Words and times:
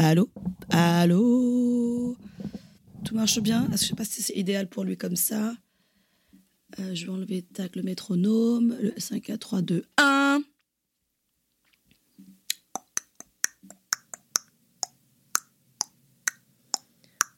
Allô? 0.00 0.30
Allô? 0.70 2.16
Tout 3.04 3.16
marche 3.16 3.40
bien? 3.40 3.64
Est-ce 3.64 3.72
que 3.72 3.78
Je 3.82 3.86
sais 3.88 3.94
pas 3.96 4.04
si 4.04 4.22
c'est 4.22 4.36
idéal 4.36 4.68
pour 4.68 4.84
lui 4.84 4.96
comme 4.96 5.16
ça? 5.16 5.56
Euh, 6.78 6.94
je 6.94 7.06
vais 7.06 7.10
enlever 7.10 7.42
tac, 7.42 7.74
le 7.74 7.82
métronome. 7.82 8.76
Le 8.80 8.94
5, 8.96 9.20
4, 9.20 9.40
3, 9.40 9.62
2, 9.62 9.84
1. 9.96 10.40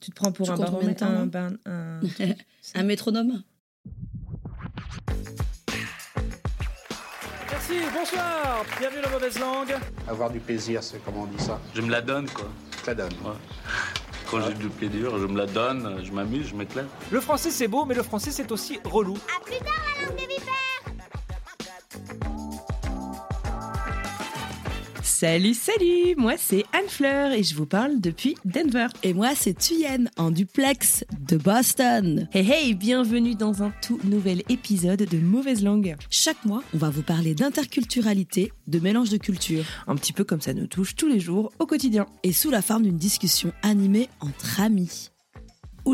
Tu 0.00 0.10
te 0.10 0.14
prends 0.14 0.30
pour 0.30 0.44
Tu 0.44 0.52
un 0.52 0.56
baromètre, 0.58 1.04
Un 2.74 2.82
métronome? 2.82 3.42
Merci, 7.70 7.86
bonsoir, 7.94 8.64
bienvenue 8.80 9.02
dans 9.02 9.10
Mauvaise 9.10 9.38
Langue. 9.38 9.74
Avoir 10.08 10.30
du 10.30 10.40
plaisir, 10.40 10.82
c'est 10.82 10.98
comment 11.04 11.22
on 11.22 11.26
dit 11.26 11.42
ça? 11.42 11.60
Je 11.74 11.80
me 11.80 11.90
la 11.90 12.00
donne, 12.00 12.28
quoi. 12.30 12.46
Ça 12.84 12.94
donne. 12.94 13.12
Ouais. 13.24 13.32
Quand 14.30 14.40
j'ai 14.40 14.54
du 14.54 14.68
plaisir, 14.68 15.16
je 15.18 15.26
me 15.26 15.36
la 15.36 15.46
donne, 15.46 16.00
je 16.02 16.10
m'amuse, 16.10 16.48
je 16.48 16.54
m'éclaire. 16.56 16.86
Le 17.10 17.20
français 17.20 17.50
c'est 17.50 17.68
beau, 17.68 17.84
mais 17.84 17.94
le 17.94 18.02
français 18.02 18.30
c'est 18.32 18.50
aussi 18.50 18.80
relou. 18.84 19.18
Salut, 25.20 25.52
salut 25.52 26.14
Moi, 26.16 26.36
c'est 26.38 26.64
Anne 26.72 26.88
Fleur 26.88 27.32
et 27.32 27.42
je 27.42 27.54
vous 27.54 27.66
parle 27.66 28.00
depuis 28.00 28.36
Denver. 28.46 28.86
Et 29.02 29.12
moi, 29.12 29.32
c'est 29.34 29.52
Thuyen, 29.52 30.06
en 30.16 30.30
duplex 30.30 31.04
de 31.28 31.36
Boston. 31.36 32.26
Hey 32.32 32.50
hey, 32.50 32.74
bienvenue 32.74 33.34
dans 33.34 33.62
un 33.62 33.70
tout 33.82 34.00
nouvel 34.04 34.42
épisode 34.48 35.02
de 35.02 35.18
Mauvaise 35.18 35.62
Langue. 35.62 35.94
Chaque 36.08 36.42
mois, 36.46 36.62
on 36.72 36.78
va 36.78 36.88
vous 36.88 37.02
parler 37.02 37.34
d'interculturalité, 37.34 38.50
de 38.66 38.78
mélange 38.78 39.10
de 39.10 39.18
cultures, 39.18 39.66
Un 39.86 39.96
petit 39.96 40.14
peu 40.14 40.24
comme 40.24 40.40
ça 40.40 40.54
nous 40.54 40.66
touche 40.66 40.96
tous 40.96 41.08
les 41.08 41.20
jours 41.20 41.52
au 41.58 41.66
quotidien. 41.66 42.06
et 42.22 42.32
sous 42.32 42.50
la 42.50 42.62
forme 42.62 42.84
d'une 42.84 42.96
discussion 42.96 43.52
animée 43.62 44.08
entre 44.20 44.62
amis. 44.62 45.09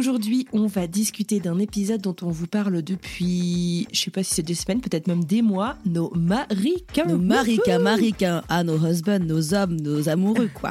Aujourd'hui, 0.00 0.46
on 0.52 0.66
va 0.66 0.86
discuter 0.86 1.40
d'un 1.40 1.58
épisode 1.58 2.02
dont 2.02 2.14
on 2.20 2.28
vous 2.28 2.46
parle 2.46 2.82
depuis, 2.82 3.88
je 3.94 3.98
sais 3.98 4.10
pas 4.10 4.22
si 4.22 4.34
c'est 4.34 4.42
des 4.42 4.54
semaines, 4.54 4.82
peut-être 4.82 5.06
même 5.06 5.24
des 5.24 5.40
mois, 5.40 5.78
nos 5.86 6.12
maricains. 6.14 7.06
Nos 7.06 7.16
maricains, 7.16 7.78
maricains, 7.78 8.42
ah, 8.50 8.62
nos 8.62 8.76
husbands, 8.86 9.20
nos 9.20 9.54
hommes, 9.54 9.80
nos 9.80 10.06
amoureux, 10.10 10.50
quoi. 10.52 10.68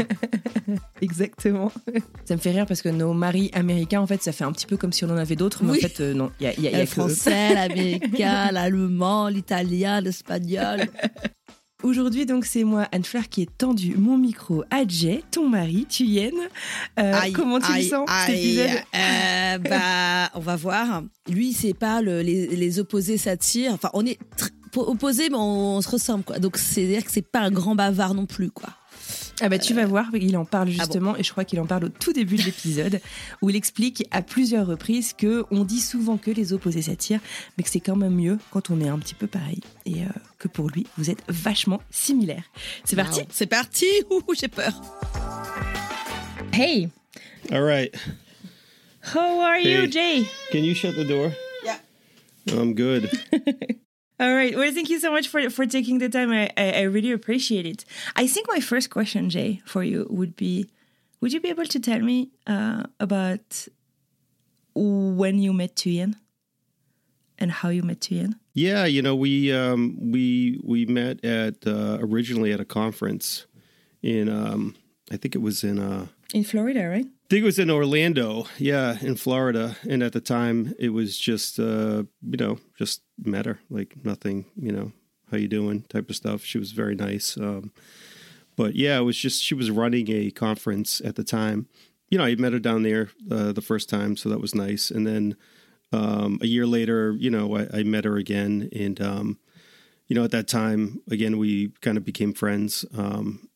Exactement. 1.02 1.72
Ça 2.26 2.36
me 2.36 2.40
fait 2.40 2.52
rire 2.52 2.68
parce 2.68 2.84
que 2.84 2.90
nos 2.90 3.14
maris 3.14 3.50
américains, 3.56 4.00
en 4.02 4.06
fait, 4.06 4.22
ça 4.22 4.32
fait 4.32 4.44
un 4.44 4.52
petit 4.52 4.68
peu 4.68 4.78
comme 4.78 4.94
si 4.94 5.06
on 5.06 5.10
en 5.10 5.18
avait 5.18 5.36
d'autres, 5.36 5.64
mais 5.64 5.72
Oui. 5.72 5.80
en 5.84 5.88
fait, 5.90 6.02
euh, 6.02 6.14
non, 6.14 6.30
il 6.40 6.44
y 6.44 6.48
a, 6.48 6.60
y 6.60 6.68
a- 6.68 6.72
y 6.72 6.76
a 6.76 6.80
Le 6.82 6.86
français, 6.86 7.54
l'américain, 7.56 8.52
l'allemand, 8.52 9.28
l'italien, 9.30 10.02
l'espagnol. 10.02 10.82
Aujourd'hui, 11.84 12.26
donc, 12.26 12.46
c'est 12.46 12.64
moi, 12.64 12.88
Anne-Fleur, 12.92 13.28
qui 13.30 13.42
ai 13.42 13.46
tendu 13.46 13.96
mon 13.98 14.18
micro 14.18 14.64
à 14.72 14.88
Jay, 14.88 15.24
ton 15.30 15.50
mari, 15.50 15.86
Thuyen. 15.86 16.32
Euh, 17.00 17.14
Aïe, 17.14 17.34
comment 17.34 17.60
tu 17.60 17.70
aïe, 17.72 17.84
le 17.84 17.90
sens, 17.90 18.10
cet 18.26 18.30
aïe. 18.36 18.60
épisode 18.60 18.82
Euh, 18.96 19.58
Bah, 19.60 20.30
on 20.36 20.40
va 20.40 20.56
voir. 20.56 21.04
Lui, 21.30 21.52
c'est 21.54 21.74
pas 21.74 22.02
le- 22.02 22.22
les, 22.22 22.48
les 22.56 22.80
opposés 22.80 23.18
s'attirent. 23.18 23.74
Enfin, 23.74 23.90
on 23.94 24.06
est 24.06 24.18
opposés, 24.78 25.30
mais 25.30 25.36
on, 25.38 25.78
on 25.78 25.82
se 25.82 25.90
ressemble, 25.90 26.24
quoi. 26.24 26.40
Donc, 26.40 26.58
c'est-à-dire 26.58 27.04
que 27.04 27.12
c'est 27.12 27.22
pas 27.30 27.40
un 27.42 27.52
grand 27.52 27.76
bavard 27.76 28.14
non 28.14 28.26
plus, 28.26 28.50
quoi. 28.52 28.70
Ah 29.42 29.50
bah 29.50 29.60
tu 29.60 29.74
vas 29.74 29.86
voir, 29.86 30.06
il 30.14 30.38
en 30.38 30.46
parle 30.46 30.70
Ah 30.70 30.72
bon 30.72 30.80
justement, 30.84 31.18
et 31.18 31.24
je 31.24 31.30
crois 31.32 31.44
qu'il 31.44 31.60
en 31.60 31.66
parle 31.66 31.86
au 31.86 31.90
tout 31.90 32.14
début 32.14 32.38
de 32.38 32.44
l'épisode, 32.44 33.02
où 33.42 33.50
il 33.50 33.56
explique 33.58 34.06
à 34.12 34.22
plusieurs 34.22 34.66
reprises 34.66 35.12
que 35.14 35.44
on 35.52 35.66
dit 35.66 35.82
souvent 35.82 36.16
que 36.18 36.32
les 36.32 36.54
opposés 36.54 36.82
s'attirent, 36.84 37.20
mais 37.58 37.64
que 37.66 37.70
c'est 37.70 37.82
quand 37.82 37.98
même 37.98 38.16
mieux 38.16 38.38
quand 38.52 38.70
on 38.70 38.80
est 38.80 38.88
un 38.88 38.98
petit 38.98 39.14
peu 39.16 39.28
pareil, 39.28 39.60
et 39.86 40.04
euh, 40.04 40.08
que 40.40 40.48
pour 40.48 40.70
lui, 40.70 40.88
vous 40.98 41.10
êtes 41.10 41.22
vachement 41.28 41.82
similaires. 41.92 42.46
C'est 42.86 42.96
parti 42.96 43.20
Wow. 43.20 43.28
C'est 43.30 43.46
parti. 43.48 43.86
Ouh, 44.10 44.34
j'ai 44.34 44.48
peur. 44.48 44.72
Hey, 46.54 46.88
All 47.52 47.62
right. 47.64 47.94
how 49.14 49.42
are 49.42 49.60
you. 49.60 49.88
Jay? 49.92 50.26
Can 50.52 50.60
you 50.60 50.74
shut 50.74 50.96
the 50.96 51.06
door? 51.06 51.32
Yeah. 51.66 51.78
I'm 52.54 52.74
good. 52.74 53.10
All 54.20 54.34
right. 54.34 54.56
Well, 54.56 54.72
thank 54.74 54.90
you 54.90 55.00
so 55.00 55.12
much 55.12 55.28
for 55.28 55.50
for 55.50 55.66
taking 55.66 56.00
the 56.00 56.10
time. 56.10 56.32
I, 56.32 56.50
I 56.58 56.72
I 56.72 56.82
really 56.84 57.12
appreciate 57.12 57.66
it. 57.66 57.84
I 58.16 58.28
think 58.28 58.48
my 58.48 58.60
first 58.60 58.90
question, 58.90 59.30
Jay, 59.30 59.62
for 59.66 59.84
you 59.84 60.08
would 60.10 60.36
be, 60.36 60.70
would 61.20 61.34
you 61.34 61.42
be 61.42 61.50
able 61.50 61.66
to 61.66 61.80
tell 61.80 62.00
me 62.00 62.32
uh, 62.48 62.84
about 63.00 63.68
when 64.74 65.40
you 65.40 65.52
met 65.54 65.76
Tuyen 65.76 66.16
and 67.38 67.52
how 67.52 67.70
you 67.70 67.84
met 67.84 68.00
Tuyen? 68.00 68.36
Yeah, 68.54 68.86
you 68.86 69.02
know, 69.02 69.16
we 69.16 69.52
um, 69.52 69.98
we 70.12 70.60
we 70.64 70.86
met 70.86 71.24
at 71.26 71.68
uh, 71.68 71.98
originally 72.00 72.54
at 72.54 72.62
a 72.62 72.66
conference 72.66 73.48
in 74.02 74.30
um, 74.30 74.76
I 75.12 75.18
think 75.18 75.36
it 75.36 75.42
was 75.42 75.64
in 75.64 75.78
uh, 75.78 76.08
In 76.36 76.44
Florida, 76.44 76.90
right? 76.90 77.06
I 77.06 77.28
think 77.30 77.44
it 77.44 77.46
was 77.46 77.60
in 77.60 77.72
Orlando, 77.72 78.46
yeah, 78.58 78.98
in 79.00 79.16
Florida. 79.16 79.78
And 79.90 80.04
at 80.04 80.12
the 80.12 80.20
time, 80.20 80.76
it 80.78 80.90
was 80.90 81.18
just 81.18 81.58
uh, 81.58 82.04
you 82.22 82.38
know 82.38 82.60
just 82.78 83.04
met 83.18 83.46
her 83.46 83.60
like 83.70 83.96
nothing, 84.04 84.44
you 84.58 84.74
know, 84.74 84.92
how 85.32 85.38
you 85.38 85.48
doing 85.48 85.84
type 85.84 86.10
of 86.10 86.16
stuff. 86.18 86.44
She 86.44 86.58
was 86.58 86.74
very 86.74 86.94
nice, 86.94 87.38
um, 87.38 87.72
but 88.58 88.76
yeah, 88.76 88.98
it 88.98 89.04
was 89.04 89.18
just 89.18 89.42
she 89.42 89.56
was 89.56 89.72
running 89.72 90.12
a 90.12 90.30
conference 90.30 91.00
at 91.06 91.16
the 91.16 91.24
time. 91.24 91.70
You 92.10 92.18
know, 92.18 92.26
I 92.26 92.36
met 92.36 92.52
her 92.52 92.60
down 92.60 92.84
there 92.84 93.12
uh, 93.32 93.54
the 93.54 93.62
first 93.62 93.88
time, 93.88 94.18
so 94.18 94.28
that 94.28 94.42
was 94.42 94.54
nice. 94.54 94.92
And 94.92 95.08
then 95.08 95.38
um, 95.94 96.38
a 96.42 96.48
year 96.48 96.68
later, 96.68 97.16
you 97.18 97.30
know, 97.30 97.56
I, 97.56 97.80
I 97.80 97.84
met 97.84 98.04
her 98.04 98.18
again, 98.18 98.68
and 98.76 99.00
um, 99.00 99.40
you 100.08 100.18
know, 100.18 100.26
at 100.26 100.32
that 100.32 100.50
time, 100.50 101.02
again, 101.10 101.38
we 101.38 101.70
kind 101.80 101.98
of 101.98 102.04
became 102.04 102.34
friends. 102.34 102.84
Um, 102.94 103.48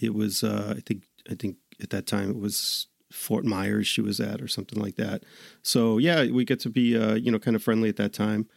it 0.00 0.14
was, 0.14 0.42
uh, 0.42 0.72
I 0.78 0.80
think, 0.80 1.02
I 1.30 1.34
think 1.34 1.56
at 1.82 1.90
that 1.90 2.06
time 2.06 2.30
it 2.30 2.38
was 2.38 2.86
Fort 3.10 3.44
Myers 3.44 3.86
she 3.86 4.00
was 4.00 4.20
at 4.20 4.40
or 4.40 4.48
something 4.48 4.80
like 4.80 4.96
that. 4.96 5.24
So 5.62 5.98
yeah, 5.98 6.26
we 6.30 6.44
get 6.44 6.60
to 6.60 6.70
be, 6.70 6.96
uh, 6.96 7.14
you 7.14 7.30
know, 7.30 7.38
kind 7.38 7.54
of 7.56 7.62
friendly 7.62 7.88
at 7.88 7.96
that 7.96 8.12
time. 8.12 8.48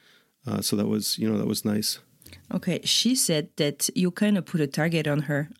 Uh, 0.48 0.62
so 0.62 0.76
that 0.76 0.88
was, 0.88 1.18
you 1.18 1.30
know, 1.30 1.38
that 1.38 1.48
was 1.48 1.66
nice. 1.66 2.00
Okay. 2.54 2.80
She 2.84 3.16
said 3.16 3.50
that 3.58 3.90
you 3.96 4.12
kind 4.12 4.38
of 4.38 4.46
put 4.46 4.62
a 4.62 4.68
target 4.68 5.08
on 5.08 5.24
her. 5.24 5.50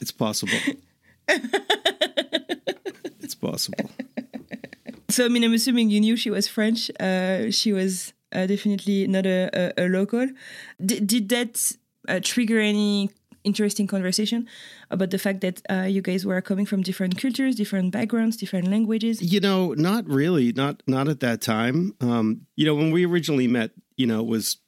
It's 0.00 0.12
possible. 0.12 0.58
it's 3.20 3.34
possible. 3.34 3.90
so 5.10 5.26
I 5.26 5.28
mean, 5.28 5.44
I'm 5.44 5.52
assuming 5.52 5.90
you 5.90 6.00
knew 6.00 6.16
she 6.16 6.30
was 6.30 6.48
French. 6.48 6.90
Uh, 6.98 7.50
she 7.50 7.72
was 7.72 8.14
uh, 8.32 8.46
definitely 8.46 9.06
not 9.06 9.26
a, 9.26 9.50
a, 9.52 9.84
a 9.84 9.88
local. 9.88 10.26
D- 10.84 11.00
did 11.00 11.28
that 11.28 11.72
uh, 12.08 12.20
trigger 12.22 12.58
any 12.58 13.10
interesting 13.44 13.86
conversation 13.86 14.46
about 14.90 15.10
the 15.10 15.18
fact 15.18 15.40
that 15.40 15.62
uh, 15.70 15.82
you 15.82 16.02
guys 16.02 16.26
were 16.26 16.40
coming 16.40 16.66
from 16.66 16.82
different 16.82 17.18
cultures, 17.18 17.56
different 17.56 17.92
backgrounds, 17.92 18.36
different 18.36 18.68
languages? 18.68 19.22
You 19.22 19.40
know, 19.40 19.74
not 19.74 20.06
really, 20.06 20.52
not 20.52 20.82
not 20.86 21.08
at 21.08 21.20
that 21.20 21.40
time. 21.40 21.94
Um, 22.00 22.46
you 22.56 22.66
know, 22.66 22.74
when 22.74 22.90
we 22.90 23.06
originally 23.06 23.46
met, 23.46 23.70
you 23.96 24.06
know, 24.06 24.20
it 24.20 24.26
was 24.26 24.58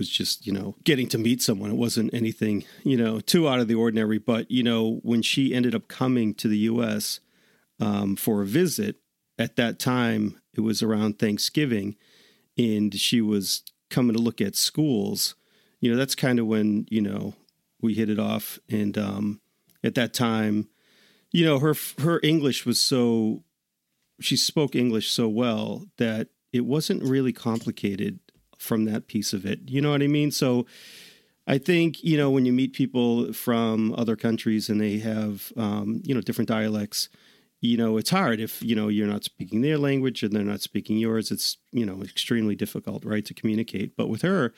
was 0.00 0.08
just 0.08 0.46
you 0.46 0.52
know 0.52 0.74
getting 0.82 1.06
to 1.08 1.18
meet 1.18 1.40
someone. 1.40 1.70
It 1.70 1.76
wasn't 1.76 2.12
anything 2.12 2.64
you 2.82 2.96
know 2.96 3.20
too 3.20 3.48
out 3.48 3.60
of 3.60 3.68
the 3.68 3.76
ordinary. 3.76 4.18
But 4.18 4.50
you 4.50 4.64
know, 4.64 4.98
when 5.02 5.22
she 5.22 5.54
ended 5.54 5.74
up 5.74 5.86
coming 5.86 6.34
to 6.34 6.48
the 6.48 6.58
U.S. 6.58 7.20
Um, 7.78 8.16
for 8.16 8.42
a 8.42 8.46
visit, 8.46 8.96
at 9.38 9.56
that 9.56 9.78
time 9.78 10.40
it 10.54 10.60
was 10.60 10.82
around 10.82 11.18
Thanksgiving, 11.18 11.96
and 12.58 12.94
she 12.94 13.20
was 13.20 13.62
coming 13.88 14.14
to 14.16 14.22
look 14.22 14.40
at 14.40 14.56
schools. 14.56 15.34
You 15.80 15.90
know, 15.90 15.96
that's 15.96 16.14
kind 16.14 16.38
of 16.38 16.46
when 16.46 16.86
you 16.90 17.00
know 17.00 17.34
we 17.82 17.94
hit 17.94 18.10
it 18.10 18.18
off, 18.18 18.58
and 18.68 18.96
um, 18.98 19.40
at 19.82 19.94
that 19.94 20.14
time, 20.14 20.68
you 21.30 21.44
know, 21.44 21.58
her 21.58 21.74
her 21.98 22.20
English 22.22 22.66
was 22.66 22.80
so 22.80 23.44
she 24.20 24.36
spoke 24.36 24.74
English 24.74 25.10
so 25.10 25.28
well 25.28 25.86
that 25.96 26.28
it 26.52 26.66
wasn't 26.66 27.02
really 27.02 27.32
complicated 27.32 28.18
from 28.58 28.84
that 28.84 29.06
piece 29.06 29.32
of 29.32 29.46
it. 29.46 29.60
You 29.66 29.80
know 29.80 29.90
what 29.90 30.02
I 30.02 30.06
mean? 30.06 30.30
So 30.30 30.66
I 31.46 31.58
think, 31.58 32.04
you 32.04 32.16
know, 32.16 32.30
when 32.30 32.44
you 32.44 32.52
meet 32.52 32.74
people 32.74 33.32
from 33.32 33.94
other 33.96 34.16
countries 34.16 34.68
and 34.68 34.80
they 34.80 34.98
have, 34.98 35.52
um, 35.56 36.02
you 36.04 36.14
know, 36.14 36.20
different 36.20 36.48
dialects, 36.48 37.08
you 37.60 37.76
know, 37.76 37.96
it's 37.96 38.10
hard 38.10 38.40
if, 38.40 38.62
you 38.62 38.74
know, 38.74 38.88
you're 38.88 39.06
not 39.06 39.24
speaking 39.24 39.62
their 39.62 39.78
language 39.78 40.22
and 40.22 40.32
they're 40.32 40.42
not 40.42 40.60
speaking 40.60 40.98
yours. 40.98 41.30
It's, 41.30 41.56
you 41.72 41.86
know, 41.86 42.02
extremely 42.02 42.54
difficult, 42.54 43.04
right, 43.04 43.24
to 43.24 43.34
communicate. 43.34 43.96
But 43.96 44.08
with 44.08 44.22
her, 44.22 44.52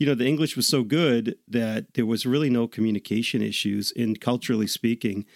you 0.00 0.06
know, 0.06 0.14
the 0.14 0.26
English 0.26 0.56
was 0.56 0.66
so 0.66 0.82
good 0.82 1.36
that 1.46 1.92
there 1.92 2.06
was 2.06 2.24
really 2.24 2.48
no 2.48 2.66
communication 2.66 3.42
issues. 3.42 3.92
And 3.94 4.18
culturally 4.18 4.66
speaking, 4.66 5.26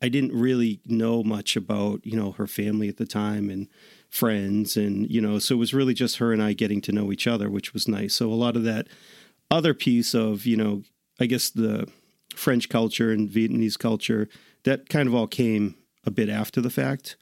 I 0.00 0.08
didn't 0.08 0.32
really 0.32 0.80
know 0.86 1.24
much 1.24 1.56
about, 1.56 2.06
you 2.06 2.16
know, 2.16 2.30
her 2.32 2.46
family 2.46 2.88
at 2.88 2.98
the 2.98 3.04
time 3.04 3.50
and 3.50 3.66
friends. 4.08 4.76
And, 4.76 5.10
you 5.10 5.20
know, 5.20 5.40
so 5.40 5.56
it 5.56 5.58
was 5.58 5.74
really 5.74 5.92
just 5.92 6.18
her 6.18 6.32
and 6.32 6.40
I 6.40 6.52
getting 6.52 6.80
to 6.82 6.92
know 6.92 7.10
each 7.10 7.26
other, 7.26 7.50
which 7.50 7.74
was 7.74 7.88
nice. 7.88 8.14
So 8.14 8.32
a 8.32 8.34
lot 8.34 8.54
of 8.54 8.62
that 8.62 8.86
other 9.50 9.74
piece 9.74 10.14
of, 10.14 10.46
you 10.46 10.56
know, 10.56 10.84
I 11.18 11.26
guess 11.26 11.50
the 11.50 11.88
French 12.36 12.68
culture 12.68 13.10
and 13.10 13.28
Vietnamese 13.28 13.78
culture, 13.78 14.28
that 14.62 14.88
kind 14.88 15.08
of 15.08 15.16
all 15.16 15.26
came 15.26 15.74
a 16.06 16.12
bit 16.12 16.28
after 16.28 16.60
the 16.60 16.70
fact. 16.70 17.16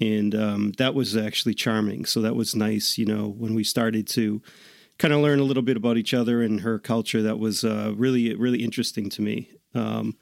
And 0.00 0.34
um, 0.34 0.72
that 0.78 0.94
was 0.94 1.18
actually 1.18 1.52
charming. 1.52 2.06
So 2.06 2.22
that 2.22 2.34
was 2.34 2.56
nice, 2.56 2.96
you 2.96 3.04
know, 3.04 3.28
when 3.28 3.54
we 3.54 3.62
started 3.62 4.06
to 4.08 4.40
kind 5.00 5.14
of 5.14 5.20
learn 5.20 5.40
a 5.40 5.44
little 5.44 5.62
bit 5.62 5.78
about 5.78 5.96
each 5.96 6.12
other 6.12 6.42
and 6.42 6.60
her 6.60 6.78
culture. 6.78 7.22
That 7.22 7.38
was 7.38 7.64
uh, 7.64 7.94
really, 7.96 8.34
really 8.34 8.62
interesting 8.62 9.08
to 9.10 9.22
me. 9.22 9.50
Um, 9.74 10.18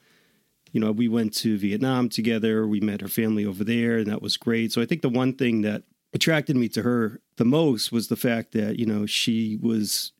you 0.71 0.79
know, 0.79 0.93
we 0.93 1.09
went 1.09 1.33
to 1.39 1.57
Vietnam 1.57 2.07
together. 2.07 2.65
We 2.65 2.79
met 2.79 3.01
her 3.01 3.09
family 3.09 3.45
over 3.45 3.65
there, 3.65 3.97
and 3.97 4.07
that 4.07 4.21
was 4.21 4.37
great. 4.37 4.71
So 4.71 4.81
I 4.81 4.85
think 4.85 5.01
the 5.01 5.09
one 5.09 5.33
thing 5.33 5.63
that 5.63 5.83
attracted 6.13 6.55
me 6.55 6.69
to 6.69 6.83
her 6.83 7.19
the 7.35 7.43
most 7.43 7.91
was 7.91 8.07
the 8.07 8.15
fact 8.15 8.53
that, 8.53 8.79
you 8.79 8.85
know, 8.85 9.05
she 9.05 9.59
was 9.61 10.13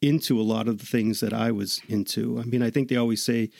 into 0.00 0.40
a 0.40 0.42
lot 0.42 0.66
of 0.66 0.78
the 0.78 0.86
things 0.86 1.20
that 1.20 1.34
I 1.34 1.52
was 1.52 1.82
into. 1.86 2.40
I 2.40 2.44
mean, 2.44 2.62
I 2.62 2.70
think 2.70 2.88
they 2.88 2.96
always 2.96 3.22
say 3.22 3.50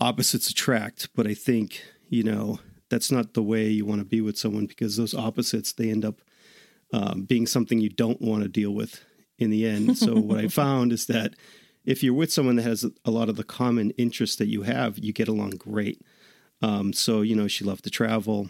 opposites 0.00 0.48
attract, 0.48 1.10
but 1.14 1.26
I 1.26 1.34
think, 1.34 1.84
you 2.08 2.22
know, 2.22 2.58
that's 2.88 3.12
not 3.12 3.34
the 3.34 3.42
way 3.42 3.68
you 3.68 3.84
want 3.84 4.00
to 4.00 4.06
be 4.06 4.22
with 4.22 4.38
someone 4.38 4.64
because 4.64 4.96
those 4.96 5.14
opposites, 5.14 5.74
they 5.74 5.90
end 5.90 6.06
up 6.06 6.22
um, 6.90 7.24
being 7.24 7.46
something 7.46 7.80
you 7.80 7.90
don't 7.90 8.22
want 8.22 8.44
to 8.44 8.48
deal 8.48 8.70
with 8.70 9.04
in 9.38 9.50
the 9.50 9.66
end. 9.66 9.98
So 9.98 10.14
what 10.14 10.38
I 10.38 10.48
found 10.48 10.92
is 10.92 11.06
that 11.06 11.34
if 11.84 12.02
you're 12.02 12.14
with 12.14 12.32
someone 12.32 12.56
that 12.56 12.62
has 12.62 12.86
a 13.04 13.10
lot 13.10 13.28
of 13.28 13.36
the 13.36 13.44
common 13.44 13.90
interests 13.92 14.36
that 14.36 14.48
you 14.48 14.62
have, 14.62 14.98
you 14.98 15.12
get 15.12 15.28
along 15.28 15.50
great. 15.50 16.00
Um, 16.62 16.92
so, 16.92 17.20
you 17.22 17.36
know, 17.36 17.48
she 17.48 17.64
loved 17.64 17.84
to 17.84 17.90
travel. 17.90 18.48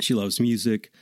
She 0.00 0.14
loves 0.14 0.38
music. 0.38 0.92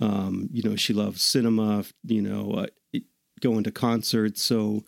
Um, 0.00 0.48
you 0.52 0.62
know, 0.62 0.76
she 0.76 0.92
loves 0.92 1.22
cinema, 1.22 1.84
you 2.04 2.22
know, 2.22 2.52
uh, 2.52 2.98
going 3.40 3.64
to 3.64 3.70
concerts. 3.70 4.42
So 4.42 4.84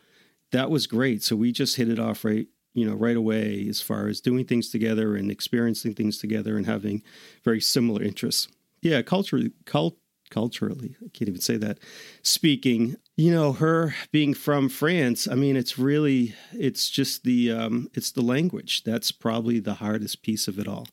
that 0.52 0.70
was 0.70 0.86
great. 0.86 1.22
So 1.22 1.36
we 1.36 1.52
just 1.52 1.76
hit 1.76 1.88
it 1.88 1.98
off 1.98 2.24
right, 2.24 2.46
you 2.74 2.88
know, 2.88 2.94
right 2.94 3.16
away 3.16 3.66
as 3.68 3.80
far 3.80 4.08
as 4.08 4.20
doing 4.20 4.46
things 4.46 4.70
together 4.70 5.16
and 5.16 5.30
experiencing 5.30 5.94
things 5.94 6.18
together 6.18 6.56
and 6.56 6.66
having 6.66 7.02
very 7.44 7.60
similar 7.60 8.02
interests. 8.02 8.48
Yeah, 8.80 9.02
culturally, 9.02 9.52
cult, 9.66 9.96
culturally, 10.30 10.96
I 11.04 11.08
can't 11.12 11.28
even 11.28 11.40
say 11.40 11.56
that. 11.56 11.78
Speaking, 12.22 12.96
you 13.16 13.32
know, 13.32 13.52
her 13.52 13.94
being 14.12 14.34
from 14.34 14.68
France, 14.68 15.26
I 15.26 15.34
mean, 15.34 15.56
it's 15.56 15.78
really, 15.78 16.34
it's 16.52 16.90
just 16.90 17.24
the, 17.24 17.52
um, 17.52 17.90
it's 17.94 18.12
the 18.12 18.22
language. 18.22 18.84
That's 18.84 19.10
probably 19.10 19.60
the 19.60 19.74
hardest 19.74 20.22
piece 20.22 20.48
of 20.48 20.58
it 20.58 20.68
all. 20.68 20.86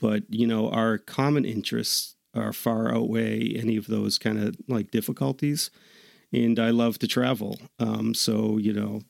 But 0.00 0.24
you 0.28 0.46
know, 0.46 0.70
our 0.70 0.98
common 0.98 1.44
interests 1.44 2.16
are 2.34 2.52
far 2.52 2.94
outweigh 2.94 3.54
any 3.56 3.76
of 3.76 3.86
those 3.86 4.18
kind 4.18 4.38
of 4.38 4.56
like 4.68 4.90
difficulties. 4.90 5.70
And 6.32 6.58
I 6.58 6.70
love 6.70 6.98
to 6.98 7.08
travel, 7.08 7.58
um, 7.78 8.14
so 8.14 8.58
you 8.58 8.72
know, 8.72 9.00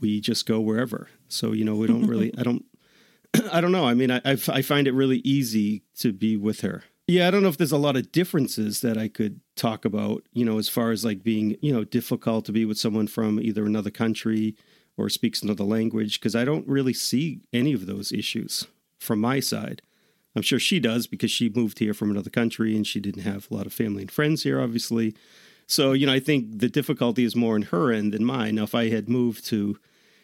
we 0.00 0.20
just 0.20 0.46
go 0.46 0.60
wherever. 0.60 1.08
So 1.28 1.52
you 1.52 1.64
know, 1.64 1.76
we 1.76 1.86
don't 1.86 2.06
really, 2.06 2.32
I 2.38 2.42
don't, 2.42 2.64
I 3.52 3.60
don't 3.60 3.72
know. 3.72 3.86
I 3.86 3.94
mean, 3.94 4.10
I, 4.10 4.20
I, 4.24 4.38
I 4.48 4.62
find 4.62 4.88
it 4.88 4.94
really 4.94 5.18
easy 5.18 5.82
to 5.98 6.12
be 6.12 6.36
with 6.36 6.62
her. 6.62 6.84
Yeah, 7.06 7.28
I 7.28 7.30
don't 7.30 7.42
know 7.42 7.50
if 7.50 7.58
there's 7.58 7.72
a 7.72 7.76
lot 7.76 7.96
of 7.96 8.12
differences 8.12 8.80
that 8.80 8.96
I 8.96 9.08
could 9.08 9.40
talk 9.56 9.84
about, 9.84 10.22
you 10.32 10.44
know, 10.44 10.58
as 10.58 10.70
far 10.70 10.90
as 10.90 11.04
like 11.04 11.22
being, 11.22 11.56
you 11.60 11.72
know, 11.72 11.84
difficult 11.84 12.46
to 12.46 12.52
be 12.52 12.64
with 12.64 12.78
someone 12.78 13.08
from 13.08 13.38
either 13.38 13.66
another 13.66 13.90
country 13.90 14.56
or 14.96 15.10
speaks 15.10 15.42
another 15.42 15.64
language, 15.64 16.18
because 16.18 16.34
I 16.34 16.44
don't 16.44 16.66
really 16.66 16.94
see 16.94 17.40
any 17.52 17.72
of 17.72 17.86
those 17.86 18.10
issues 18.10 18.66
from 18.98 19.20
my 19.20 19.40
side. 19.40 19.82
I'm 20.34 20.42
sure 20.42 20.58
she 20.58 20.80
does 20.80 21.06
because 21.06 21.30
she 21.30 21.48
moved 21.48 21.78
here 21.78 21.94
from 21.94 22.10
another 22.10 22.30
country 22.30 22.74
and 22.74 22.86
she 22.86 23.00
didn't 23.00 23.22
have 23.22 23.48
a 23.50 23.54
lot 23.54 23.66
of 23.66 23.72
family 23.72 24.02
and 24.02 24.10
friends 24.10 24.42
here, 24.42 24.60
obviously. 24.60 25.14
So, 25.66 25.92
you 25.92 26.06
know, 26.06 26.12
I 26.12 26.20
think 26.20 26.58
the 26.58 26.68
difficulty 26.68 27.24
is 27.24 27.36
more 27.36 27.54
in 27.56 27.62
her 27.62 27.92
end 27.92 28.12
than 28.14 28.24
mine. 28.24 28.56
Now, 28.56 28.64
if 28.64 28.74
I 28.74 28.88
had 28.88 29.08
moved 29.08 29.46
to 29.46 29.78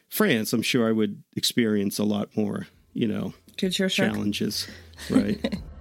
France, 0.09 0.53
I'm 0.53 0.63
sure 0.63 0.89
I 0.89 0.93
would 0.93 1.23
experience 1.37 1.99
a 1.99 2.05
lot 2.05 2.35
more, 2.37 2.67
you 2.93 3.07
know, 3.07 3.35
challenges. 4.13 4.67
Right. 5.11 5.59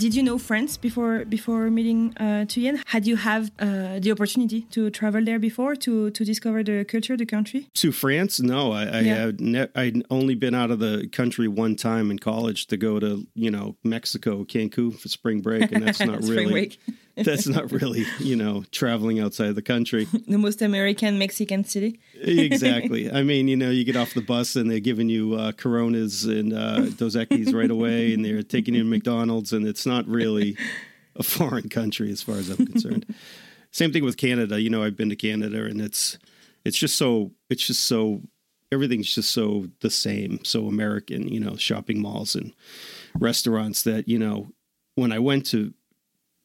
Did 0.00 0.14
you 0.16 0.22
know 0.22 0.38
France 0.38 0.72
before 0.86 1.24
before 1.36 1.62
meeting 1.78 2.00
uh, 2.16 2.44
Tuyen? 2.50 2.74
Had 2.86 3.06
you 3.06 3.16
have 3.16 3.44
uh, 3.58 3.98
the 4.04 4.10
opportunity 4.12 4.60
to 4.74 4.88
travel 4.90 5.22
there 5.28 5.38
before 5.38 5.74
to 5.84 6.10
to 6.16 6.24
discover 6.24 6.60
the 6.70 6.84
culture, 6.92 7.16
the 7.16 7.26
country? 7.36 7.60
to 7.82 7.92
France, 7.92 8.40
no, 8.40 8.72
I, 8.72 8.82
I 8.98 9.00
Yeah. 9.00 9.14
had 9.26 9.40
ne- 9.40 9.72
I'd 9.82 9.96
only 10.10 10.34
been 10.44 10.54
out 10.54 10.70
of 10.70 10.78
the 10.78 10.94
country 11.20 11.48
one 11.64 11.74
time 11.76 12.10
in 12.10 12.18
college 12.18 12.60
to 12.68 12.76
go 12.76 12.98
to 13.00 13.10
you 13.34 13.50
know 13.50 13.76
Mexico, 13.84 14.44
Cancun 14.44 14.90
for 15.00 15.08
spring 15.08 15.42
break, 15.42 15.70
and 15.72 15.82
that's 15.84 16.00
not 16.10 16.22
Spring 16.24 16.38
really 16.48 16.52
break. 16.52 16.80
that's 17.16 17.46
not 17.46 17.72
really 17.72 18.04
you 18.18 18.36
know 18.36 18.64
traveling 18.70 19.20
outside 19.20 19.54
the 19.54 19.62
country. 19.62 20.04
the 20.28 20.38
most 20.38 20.62
American 20.62 21.18
Mexican 21.18 21.64
city. 21.64 22.00
exactly. 22.14 23.10
I 23.10 23.22
mean, 23.22 23.48
you 23.48 23.56
know, 23.56 23.70
you 23.70 23.84
get 23.84 23.96
off 23.96 24.14
the 24.14 24.20
bus 24.20 24.56
and 24.56 24.70
they're 24.70 24.80
giving 24.80 25.08
you 25.08 25.34
uh, 25.34 25.52
Coronas 25.52 26.24
and 26.24 26.52
uh, 26.52 26.90
Dos 26.90 27.16
Equis 27.16 27.54
right 27.54 27.70
away, 27.70 28.14
and 28.14 28.24
they're 28.24 28.42
taking 28.42 28.74
you 28.74 28.82
to 28.82 28.88
McDonald's, 28.88 29.52
and 29.52 29.66
it's 29.66 29.86
not 29.86 30.06
really 30.06 30.56
a 31.16 31.22
foreign 31.22 31.68
country 31.68 32.10
as 32.10 32.22
far 32.22 32.36
as 32.36 32.48
I'm 32.48 32.66
concerned. 32.66 33.14
Same 33.72 33.92
thing 33.92 34.04
with 34.04 34.16
Canada. 34.16 34.60
You 34.60 34.70
know, 34.70 34.82
I've 34.82 34.96
been 34.96 35.10
to 35.10 35.16
Canada, 35.16 35.64
and 35.64 35.80
it's 35.80 36.18
it's 36.64 36.78
just 36.78 36.96
so 36.96 37.32
it's 37.48 37.66
just 37.66 37.84
so 37.84 38.22
everything's 38.72 39.12
just 39.14 39.30
so 39.32 39.66
the 39.80 39.90
same, 39.90 40.44
so 40.44 40.66
American. 40.66 41.28
You 41.28 41.40
know, 41.40 41.56
shopping 41.56 42.00
malls 42.00 42.34
and 42.34 42.52
restaurants 43.18 43.82
that 43.82 44.08
you 44.08 44.18
know. 44.18 44.48
When 44.96 45.12
I 45.12 45.18
went 45.20 45.46
to 45.46 45.72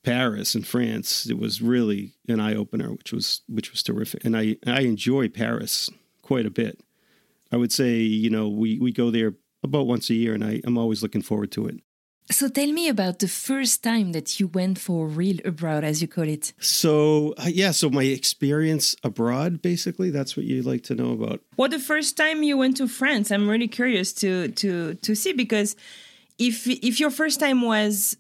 Paris 0.06 0.54
in 0.54 0.62
France, 0.62 1.26
it 1.26 1.40
was 1.40 1.62
really 1.62 2.14
an 2.28 2.40
eye 2.40 2.56
opener, 2.56 2.92
which 2.92 3.12
was 3.12 3.42
which 3.50 3.72
was 3.72 3.82
terrific. 3.82 4.24
And 4.24 4.38
I 4.38 4.58
I 4.66 4.82
enjoy 4.82 5.30
Paris 5.30 5.90
quite 6.22 6.46
a 6.46 6.52
bit. 6.52 6.80
I 7.52 7.58
would 7.58 7.72
say 7.72 7.98
you 7.98 8.30
know 8.30 8.48
we 8.48 8.80
we 8.80 8.92
go 8.92 9.10
there 9.10 9.34
about 9.64 9.88
once 9.88 10.10
a 10.12 10.14
year, 10.14 10.34
and 10.36 10.44
I 10.44 10.62
I'm 10.64 10.78
always 10.78 11.02
looking 11.02 11.24
forward 11.24 11.52
to 11.54 11.68
it. 11.68 11.80
So 12.32 12.50
tell 12.50 12.72
me 12.72 12.88
about 12.88 13.20
the 13.20 13.28
first 13.28 13.84
time 13.84 14.12
that 14.14 14.40
you 14.40 14.48
went 14.48 14.80
for 14.80 15.08
real 15.08 15.38
abroad, 15.46 15.84
as 15.84 16.02
you 16.02 16.08
call 16.08 16.28
it. 16.28 16.54
So 16.60 17.34
uh, 17.38 17.50
yeah, 17.52 17.72
so 17.72 17.90
my 17.90 18.04
experience 18.04 18.96
abroad, 19.04 19.62
basically, 19.62 20.12
that's 20.12 20.38
what 20.38 20.46
you'd 20.46 20.66
like 20.66 20.84
to 20.84 20.96
know 20.96 21.12
about. 21.12 21.42
What 21.56 21.72
the 21.72 21.80
first 21.80 22.16
time 22.16 22.44
you 22.44 22.58
went 22.58 22.78
to 22.78 22.88
France? 22.88 23.32
I'm 23.32 23.50
really 23.50 23.68
curious 23.68 24.14
to 24.22 24.50
to 24.50 24.94
to 24.94 25.16
see 25.16 25.34
because 25.34 25.76
if 26.38 26.68
if 26.68 27.00
your 27.00 27.12
first 27.12 27.40
time 27.40 27.62
was 27.62 28.18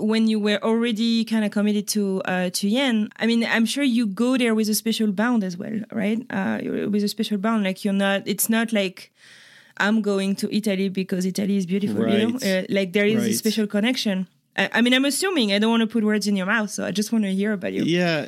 when 0.00 0.26
you 0.26 0.40
were 0.40 0.58
already 0.62 1.24
kind 1.24 1.44
of 1.44 1.50
committed 1.50 1.86
to 1.88 2.22
uh, 2.22 2.50
to 2.50 2.68
Yen, 2.68 3.10
I 3.16 3.26
mean, 3.26 3.44
I'm 3.44 3.66
sure 3.66 3.84
you 3.84 4.06
go 4.06 4.36
there 4.36 4.54
with 4.54 4.68
a 4.68 4.74
special 4.74 5.12
bound 5.12 5.44
as 5.44 5.56
well, 5.56 5.80
right? 5.92 6.24
Uh, 6.30 6.58
with 6.88 7.04
a 7.04 7.08
special 7.08 7.38
bound, 7.38 7.64
like 7.64 7.84
you're 7.84 7.94
not. 7.94 8.22
It's 8.26 8.48
not 8.48 8.72
like 8.72 9.12
I'm 9.76 10.02
going 10.02 10.36
to 10.36 10.54
Italy 10.54 10.88
because 10.88 11.24
Italy 11.24 11.56
is 11.56 11.66
beautiful. 11.66 12.08
You 12.08 12.28
know, 12.28 12.38
uh, 12.38 12.64
like 12.68 12.92
there 12.92 13.06
is 13.06 13.26
a 13.26 13.32
special 13.32 13.66
connection. 13.66 14.26
I, 14.56 14.68
I 14.74 14.80
mean, 14.82 14.94
I'm 14.94 15.04
assuming. 15.04 15.52
I 15.52 15.58
don't 15.58 15.70
want 15.70 15.80
to 15.82 15.86
put 15.86 16.04
words 16.04 16.26
in 16.26 16.36
your 16.36 16.46
mouth, 16.46 16.70
so 16.70 16.84
I 16.84 16.90
just 16.90 17.12
want 17.12 17.24
to 17.24 17.32
hear 17.32 17.52
about 17.52 17.72
you. 17.72 17.82
Yeah, 17.82 18.26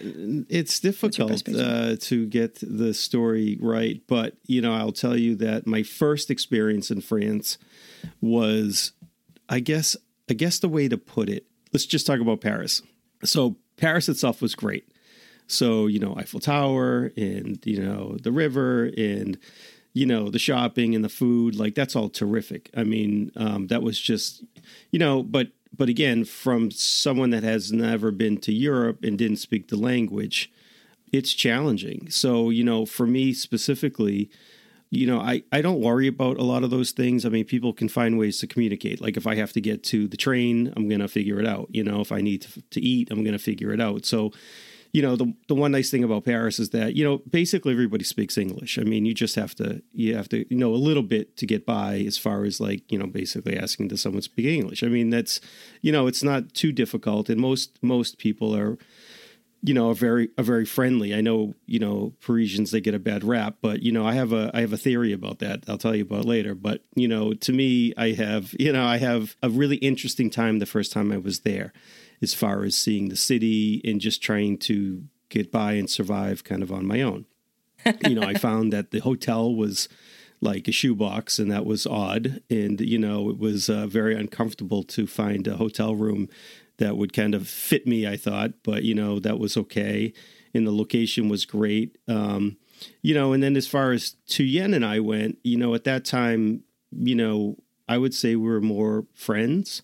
it's 0.49 0.81
difficult 0.81 1.49
uh, 1.49 1.97
to 1.97 2.27
get 2.27 2.59
the 2.63 2.95
story 2.95 3.59
right, 3.61 4.01
but 4.07 4.37
you 4.47 4.61
know, 4.61 4.73
I'll 4.73 4.93
tell 4.93 5.17
you 5.17 5.35
that 5.37 5.67
my 5.67 5.83
first 5.83 6.31
experience 6.31 6.91
in 6.91 7.01
France 7.01 7.59
was, 8.21 8.93
I 9.49 9.61
guess, 9.61 9.97
I 10.31 10.35
guess 10.35 10.59
the 10.59 10.69
way 10.69 10.89
to 10.89 10.97
put 10.97 11.29
it. 11.29 11.47
Let's 11.73 11.87
just 11.87 12.07
talk 12.07 12.21
about 12.21 12.41
Paris. 12.41 12.83
So 13.25 13.57
Paris 13.77 14.09
itself 14.09 14.43
was 14.43 14.55
great. 14.55 14.89
So 15.47 15.87
you 15.87 15.99
know, 15.99 16.15
Eiffel 16.17 16.41
Tower 16.41 17.13
and 17.17 17.59
you 17.65 17.81
know 17.83 18.17
the 18.23 18.33
river 18.33 18.91
and 18.97 19.39
you 19.95 20.07
know 20.07 20.31
the 20.31 20.39
shopping 20.39 20.95
and 20.95 21.05
the 21.05 21.09
food 21.09 21.55
like 21.55 21.75
that's 21.75 21.95
all 21.95 22.09
terrific 22.09 22.71
i 22.77 22.85
mean 22.85 23.31
um, 23.37 23.67
that 23.69 23.83
was 23.83 24.01
just 24.01 24.43
you 24.91 24.99
know 24.99 25.23
but 25.23 25.49
but 25.77 25.89
again 25.89 26.25
from 26.25 26.71
someone 26.71 27.31
that 27.31 27.43
has 27.43 27.73
never 27.73 28.11
been 28.11 28.37
to 28.39 28.53
europe 28.53 29.05
and 29.05 29.19
didn't 29.19 29.37
speak 29.37 29.69
the 29.69 29.77
language 29.77 30.51
it's 31.13 31.33
challenging 31.33 32.11
so 32.11 32.51
you 32.51 32.65
know 32.65 32.87
for 32.87 33.07
me 33.07 33.33
specifically 33.33 34.31
you 34.93 35.07
know 35.07 35.21
I, 35.21 35.43
I 35.51 35.63
don't 35.63 35.81
worry 35.81 36.07
about 36.07 36.37
a 36.37 36.45
lot 36.45 36.63
of 36.63 36.71
those 36.71 36.93
things 36.93 37.25
i 37.25 37.29
mean 37.29 37.45
people 37.45 37.73
can 37.73 37.89
find 37.89 38.19
ways 38.19 38.39
to 38.39 38.47
communicate 38.47 39.01
like 39.01 39.17
if 39.17 39.27
i 39.27 39.35
have 39.35 39.53
to 39.55 39.61
get 39.61 39.83
to 39.85 40.07
the 40.07 40.17
train 40.17 40.73
i'm 40.77 40.89
going 40.89 41.01
to 41.01 41.09
figure 41.09 41.41
it 41.41 41.47
out 41.47 41.69
you 41.71 41.83
know 41.83 42.01
if 42.01 42.13
i 42.13 42.21
need 42.21 42.43
to, 42.43 42.63
to 42.71 42.81
eat 42.81 43.11
i'm 43.11 43.25
going 43.25 43.33
to 43.33 43.43
figure 43.43 43.73
it 43.73 43.81
out 43.81 44.05
so 44.05 44.31
you 44.93 45.01
know 45.01 45.17
the 45.17 45.33
the 45.49 45.55
one 45.55 45.73
nice 45.73 45.91
thing 45.91 46.05
about 46.05 46.25
Paris 46.25 46.59
is 46.59 46.69
that 46.71 46.95
you 46.95 47.03
know 47.03 47.23
basically 47.31 47.73
everybody 47.73 48.05
speaks 48.05 48.37
English. 48.37 48.79
I 48.79 48.83
mean, 48.83 49.07
you 49.07 49.15
just 49.15 49.37
have 49.37 49.55
to 49.55 49.83
you 49.93 50.15
have 50.15 50.29
to 50.29 50.47
you 50.53 50.59
know 50.59 50.75
a 50.75 50.77
little 50.77 51.03
bit 51.03 51.35
to 51.39 51.47
get 51.47 51.65
by 51.65 52.05
as 52.07 52.19
far 52.19 52.45
as 52.45 52.61
like 52.61 52.93
you 52.93 52.99
know 52.99 53.07
basically 53.07 53.57
asking 53.57 53.89
to 53.89 53.97
someone 53.97 54.21
speak 54.21 54.45
English. 54.45 54.83
I 54.83 54.89
mean, 54.89 55.09
that's 55.09 55.41
you 55.81 55.93
know 55.93 56.07
it's 56.07 56.23
not 56.23 56.53
too 56.53 56.73
difficult, 56.73 57.31
and 57.31 57.41
most 57.41 57.79
most 57.83 58.19
people 58.19 58.55
are 58.55 58.77
you 59.63 59.75
know, 59.75 59.91
are 59.91 59.95
very 59.95 60.29
are 60.37 60.45
very 60.45 60.65
friendly. 60.65 61.15
I 61.15 61.21
know, 61.21 61.55
you 61.67 61.79
know, 61.79 62.13
Parisians 62.21 62.73
they 62.73 62.81
get 62.81 62.95
a 62.95 62.99
bad 62.99 63.23
rap, 63.23 63.59
but 63.63 63.83
you 63.83 63.93
know, 63.93 64.05
I 64.05 64.15
have 64.15 64.33
a 64.33 64.51
I 64.53 64.61
have 64.61 64.73
a 64.73 64.77
theory 64.79 65.13
about 65.13 65.39
that. 65.39 65.65
I'll 65.69 65.79
tell 65.79 65.95
you 65.95 66.03
about 66.03 66.25
later. 66.25 66.55
But 66.55 66.83
you 66.97 67.07
know, 67.07 67.33
to 67.33 67.53
me, 67.53 67.95
I 67.97 68.13
have 68.13 68.55
you 68.59 68.73
know 68.73 68.85
I 68.85 68.99
have 68.99 69.37
a 69.43 69.49
really 69.49 69.77
interesting 69.77 70.31
time 70.31 70.59
the 70.59 70.67
first 70.67 70.93
time 70.93 71.13
I 71.13 71.19
was 71.19 71.41
there, 71.41 71.73
as 72.21 72.35
far 72.35 72.65
as 72.65 72.77
seeing 72.77 73.09
the 73.09 73.17
city 73.17 73.81
and 73.85 74.01
just 74.01 74.21
trying 74.21 74.59
to 74.59 75.05
get 75.29 75.53
by 75.53 75.73
and 75.75 75.89
survive 75.89 76.45
kind 76.45 76.63
of 76.63 76.73
on 76.73 76.85
my 76.85 77.01
own. 77.01 77.27
you 78.07 78.15
know, 78.15 78.27
I 78.27 78.35
found 78.35 78.73
that 78.73 78.91
the 78.91 79.01
hotel 79.01 79.55
was 79.55 79.89
like 80.41 80.67
a 80.67 80.73
shoebox, 80.73 81.39
and 81.39 81.53
that 81.53 81.65
was 81.65 81.87
odd. 81.87 82.43
And 82.51 82.81
you 82.81 82.99
know, 82.99 83.31
it 83.31 83.39
was 83.39 83.71
uh, 83.71 83.87
very 83.87 84.17
uncomfortable 84.17 84.83
to 84.83 85.07
find 85.07 85.47
a 85.47 85.57
hotel 85.57 85.95
room 85.95 86.29
that 86.79 86.97
would 86.97 87.13
kind 87.13 87.35
of 87.35 87.49
fit 87.49 87.87
me, 87.87 88.07
I 88.07 88.17
thought, 88.17 88.53
but 88.63 88.83
you 88.83 88.95
know, 88.95 89.19
that 89.21 89.39
was 89.39 89.57
okay. 89.57 90.13
And 90.55 90.67
the 90.67 90.73
location 90.73 91.29
was 91.29 91.45
great. 91.45 91.97
Um, 92.09 92.57
you 93.01 93.15
know, 93.15 93.33
and 93.33 93.43
then 93.43 93.57
as 93.57 93.67
far 93.67 93.93
as 93.93 94.17
Tuyen 94.29 94.75
and 94.75 94.85
I 94.85 95.01
went, 95.01 95.39
you 95.45 95.57
know, 95.57 95.75
at 95.75 95.85
that 95.85 96.05
time, 96.05 96.65
you 96.91 97.15
know, 97.15 97.57
I 97.89 97.99
would 97.99 98.15
say 98.15 98.37
we 98.37 98.49
were 98.49 98.61
more 98.61 99.07
friends. 99.15 99.83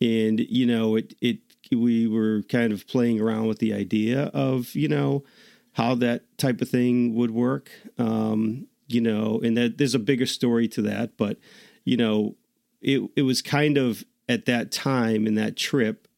And, 0.00 0.40
you 0.40 0.66
know, 0.66 0.96
it, 0.96 1.14
it, 1.20 1.38
we 1.70 2.06
were 2.06 2.42
kind 2.48 2.72
of 2.72 2.86
playing 2.86 3.20
around 3.20 3.46
with 3.46 3.58
the 3.58 3.72
idea 3.72 4.24
of, 4.34 4.74
you 4.74 4.88
know, 4.88 5.24
how 5.72 5.94
that 5.96 6.22
type 6.38 6.60
of 6.60 6.68
thing 6.68 7.14
would 7.14 7.30
work. 7.30 7.70
Um, 7.98 8.66
you 8.86 9.00
know, 9.00 9.40
and 9.42 9.56
that 9.56 9.78
there's 9.78 9.94
a 9.94 9.98
bigger 9.98 10.26
story 10.26 10.68
to 10.68 10.82
that, 10.82 11.16
but, 11.16 11.38
you 11.84 11.96
know, 11.96 12.36
it, 12.82 13.00
it 13.16 13.22
was 13.22 13.40
kind 13.40 13.78
of 13.78 14.04
at 14.28 14.46
that 14.46 14.72
time 14.72 15.26
in 15.26 15.34
that 15.34 15.56
trip 15.56 16.08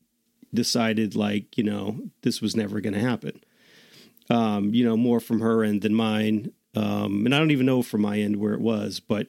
decided 0.54 1.14
like 1.16 1.56
you 1.58 1.64
know 1.64 1.98
this 2.22 2.40
was 2.40 2.56
never 2.56 2.80
going 2.80 2.94
to 2.94 3.00
happen. 3.00 3.40
Um 4.30 4.74
you 4.74 4.84
know 4.84 4.96
more 4.96 5.20
from 5.20 5.40
her 5.40 5.62
end 5.62 5.82
than 5.82 5.94
mine. 5.94 6.52
Um 6.74 7.24
and 7.24 7.34
i 7.34 7.38
don't 7.38 7.50
even 7.50 7.66
know 7.66 7.82
from 7.82 8.02
my 8.02 8.18
end 8.18 8.36
where 8.36 8.52
it 8.52 8.60
was 8.60 9.00
but 9.00 9.28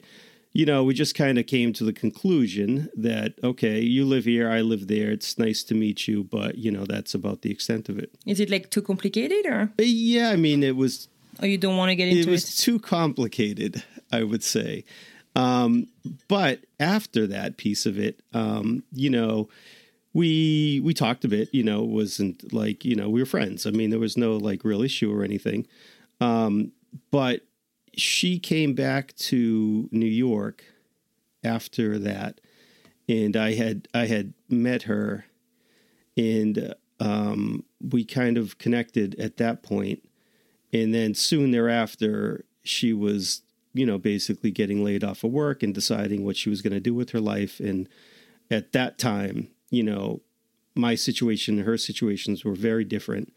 you 0.58 0.66
know 0.66 0.84
we 0.84 0.94
just 0.94 1.14
kind 1.16 1.38
of 1.38 1.46
came 1.46 1.72
to 1.72 1.84
the 1.84 1.94
conclusion 1.94 2.90
that 2.96 3.36
okay 3.44 3.80
you 3.80 4.04
live 4.04 4.26
here 4.26 4.50
i 4.50 4.60
live 4.60 4.88
there 4.88 5.12
it's 5.12 5.38
nice 5.38 5.64
to 5.64 5.76
meet 5.76 6.08
you 6.08 6.24
but 6.24 6.58
you 6.58 6.72
know 6.72 6.84
that's 6.84 7.14
about 7.14 7.44
the 7.44 7.52
extent 7.52 7.90
of 7.90 8.00
it. 8.00 8.10
Is 8.26 8.40
it 8.40 8.50
like 8.50 8.70
too 8.72 8.82
complicated 8.82 9.46
or? 9.46 9.72
Yeah 9.78 10.30
i 10.32 10.36
mean 10.36 10.64
it 10.64 10.76
was 10.76 11.08
or 11.42 11.48
you 11.48 11.58
don't 11.58 11.78
want 11.78 11.90
to 11.90 11.96
get 11.96 12.08
into 12.08 12.28
it 12.28 12.32
was 12.32 12.44
it? 12.44 12.62
too 12.62 12.80
complicated 12.80 13.84
i 14.12 14.24
would 14.24 14.44
say 14.44 14.84
um 15.38 15.88
but 16.28 16.62
after 16.80 17.28
that 17.28 17.58
piece 17.58 17.86
of 17.86 18.00
it 18.00 18.22
um 18.34 18.84
you 18.94 19.10
know 19.10 19.50
we 20.14 20.82
we 20.84 20.94
talked 20.94 21.26
a 21.26 21.30
bit 21.30 21.50
you 21.54 21.64
know 21.64 21.84
it 21.84 21.90
wasn't 21.90 22.54
like 22.54 22.86
you 22.86 22.96
know 22.96 23.10
we 23.10 23.22
were 23.22 23.26
friends. 23.28 23.66
I 23.68 23.72
mean 23.72 23.92
there 23.92 24.00
was 24.00 24.18
no 24.18 24.38
like 24.38 24.66
real 24.66 24.82
issue 24.84 25.14
or 25.14 25.24
anything. 25.24 25.68
Um 26.22 26.72
but 27.12 27.42
she 27.96 28.40
came 28.40 28.74
back 28.76 29.16
to 29.16 29.90
new 29.92 30.06
york 30.06 30.64
after 31.44 32.00
that 32.00 32.42
and 33.10 33.36
i 33.38 33.54
had 33.54 33.88
i 33.94 34.06
had 34.06 34.34
met 34.50 34.84
her 34.84 35.26
and 36.16 36.74
um 37.00 37.64
we 37.92 38.04
kind 38.04 38.38
of 38.38 38.58
connected 38.58 39.16
at 39.20 39.38
that 39.38 39.64
point. 39.64 40.04
And 40.74 40.94
then 40.94 41.14
soon 41.14 41.52
thereafter 41.52 42.46
she 42.64 42.94
was 42.94 43.42
you 43.78 43.86
know 43.86 43.98
basically 43.98 44.52
getting 44.52 44.84
laid 44.84 45.04
off 45.04 45.24
of 45.24 45.32
work 45.32 45.64
and 45.64 45.74
deciding 45.74 46.26
what 46.26 46.38
she 46.38 46.50
was 46.50 46.62
going 46.62 46.74
to 46.74 46.80
do 46.80 46.94
with 46.94 47.12
her 47.12 47.22
life. 47.22 47.60
And 47.60 47.88
at 48.50 48.72
that 48.74 48.98
time 48.98 49.50
you 49.70 49.84
know 49.84 50.22
my 50.76 50.96
situation 50.96 51.58
and 51.58 51.68
her 51.68 51.78
situations 51.78 52.46
were 52.46 52.56
very 52.56 52.84
different. 52.84 53.34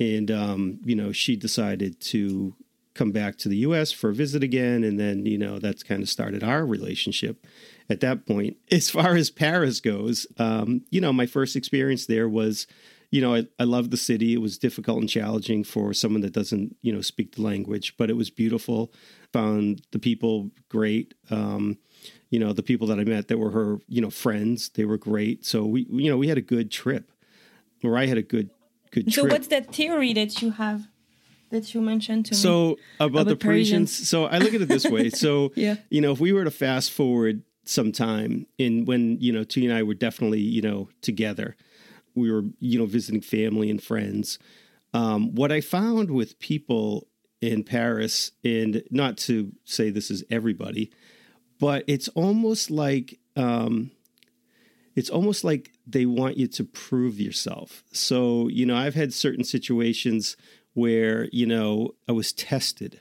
And 0.00 0.30
um 0.30 0.80
you 0.84 0.94
know 0.94 1.12
she 1.12 1.36
decided 1.36 2.00
to 2.00 2.54
come 2.94 3.12
back 3.12 3.38
to 3.38 3.48
the 3.48 3.58
US 3.58 3.92
for 3.92 4.10
a 4.10 4.14
visit 4.14 4.42
again. 4.42 4.84
And 4.84 4.98
then 4.98 5.26
you 5.26 5.38
know 5.38 5.58
that's 5.58 5.82
kind 5.82 6.02
of 6.02 6.08
started 6.08 6.42
our 6.42 6.64
relationship 6.64 7.46
at 7.88 8.00
that 8.00 8.26
point. 8.26 8.56
As 8.70 8.90
far 8.90 9.14
as 9.14 9.30
Paris 9.30 9.80
goes 9.80 10.26
um 10.38 10.82
you 10.90 11.00
know 11.00 11.12
my 11.12 11.26
first 11.26 11.56
experience 11.56 12.06
there 12.06 12.28
was 12.28 12.66
you 13.10 13.20
know, 13.20 13.34
I, 13.34 13.46
I 13.58 13.64
love 13.64 13.90
the 13.90 13.96
city. 13.96 14.34
It 14.34 14.40
was 14.42 14.58
difficult 14.58 14.98
and 15.00 15.08
challenging 15.08 15.64
for 15.64 15.94
someone 15.94 16.20
that 16.22 16.32
doesn't, 16.32 16.76
you 16.82 16.92
know, 16.92 17.00
speak 17.00 17.36
the 17.36 17.42
language, 17.42 17.96
but 17.96 18.10
it 18.10 18.16
was 18.16 18.28
beautiful. 18.30 18.92
Found 19.32 19.82
the 19.92 19.98
people 19.98 20.50
great. 20.68 21.14
Um, 21.30 21.78
you 22.30 22.38
know, 22.38 22.52
the 22.52 22.62
people 22.62 22.86
that 22.88 22.98
I 22.98 23.04
met 23.04 23.28
that 23.28 23.38
were 23.38 23.50
her, 23.50 23.78
you 23.88 24.00
know, 24.02 24.10
friends, 24.10 24.68
they 24.70 24.84
were 24.84 24.98
great. 24.98 25.46
So 25.46 25.64
we, 25.64 25.86
you 25.90 26.10
know, 26.10 26.18
we 26.18 26.28
had 26.28 26.36
a 26.38 26.42
good 26.42 26.70
trip, 26.70 27.10
or 27.82 27.96
I 27.96 28.06
had 28.06 28.18
a 28.18 28.22
good, 28.22 28.50
good 28.90 29.12
So 29.12 29.22
trip. 29.22 29.32
what's 29.32 29.48
that 29.48 29.74
theory 29.74 30.12
that 30.12 30.42
you 30.42 30.50
have 30.52 30.86
that 31.50 31.72
you 31.74 31.80
mentioned 31.80 32.26
to 32.26 32.32
me? 32.34 32.38
So 32.38 32.76
about, 33.00 33.24
the 33.26 33.32
About 33.32 33.40
Parisians. 33.40 33.90
Parisians. 33.90 34.08
So 34.08 34.26
I 34.26 34.36
look 34.38 34.52
at 34.52 34.60
it 34.60 34.68
this 34.68 34.84
way. 34.84 35.08
So 35.24 35.52
Yeah. 35.56 35.76
you 35.90 36.00
know, 36.02 36.12
if 36.12 36.20
we 36.20 36.32
were 36.32 36.44
to 36.44 36.50
fast 36.50 36.90
forward 36.90 37.42
some 37.64 37.92
time 37.92 38.46
in 38.58 38.84
when 38.86 39.18
you 39.20 39.32
know 39.32 39.44
T 39.44 39.64
and 39.66 39.74
I 39.74 39.82
were 39.82 39.94
definitely 39.94 40.40
you 40.40 40.60
know 40.62 40.88
together, 41.02 41.56
we 42.18 42.30
were 42.30 42.44
you 42.60 42.78
know 42.78 42.86
visiting 42.86 43.20
family 43.20 43.70
and 43.70 43.82
friends. 43.82 44.38
Um, 44.94 45.34
what 45.34 45.52
I 45.52 45.60
found 45.60 46.10
with 46.10 46.38
people 46.38 47.08
in 47.40 47.62
Paris, 47.62 48.32
and 48.44 48.82
not 48.90 49.16
to 49.18 49.52
say 49.64 49.90
this 49.90 50.10
is 50.10 50.24
everybody, 50.30 50.90
but 51.60 51.84
it's 51.86 52.08
almost 52.08 52.70
like 52.70 53.18
um, 53.36 53.90
it's 54.98 55.10
almost 55.10 55.44
like 55.44 55.70
they 55.86 56.06
want 56.06 56.36
you 56.38 56.48
to 56.48 56.64
prove 56.64 57.20
yourself. 57.20 57.84
So, 57.92 58.48
you 58.48 58.66
know, 58.66 58.76
I've 58.76 58.96
had 58.96 59.14
certain 59.14 59.44
situations 59.44 60.36
where, 60.74 61.28
you 61.30 61.46
know, 61.46 61.94
I 62.08 62.12
was 62.12 62.32
tested 62.32 63.00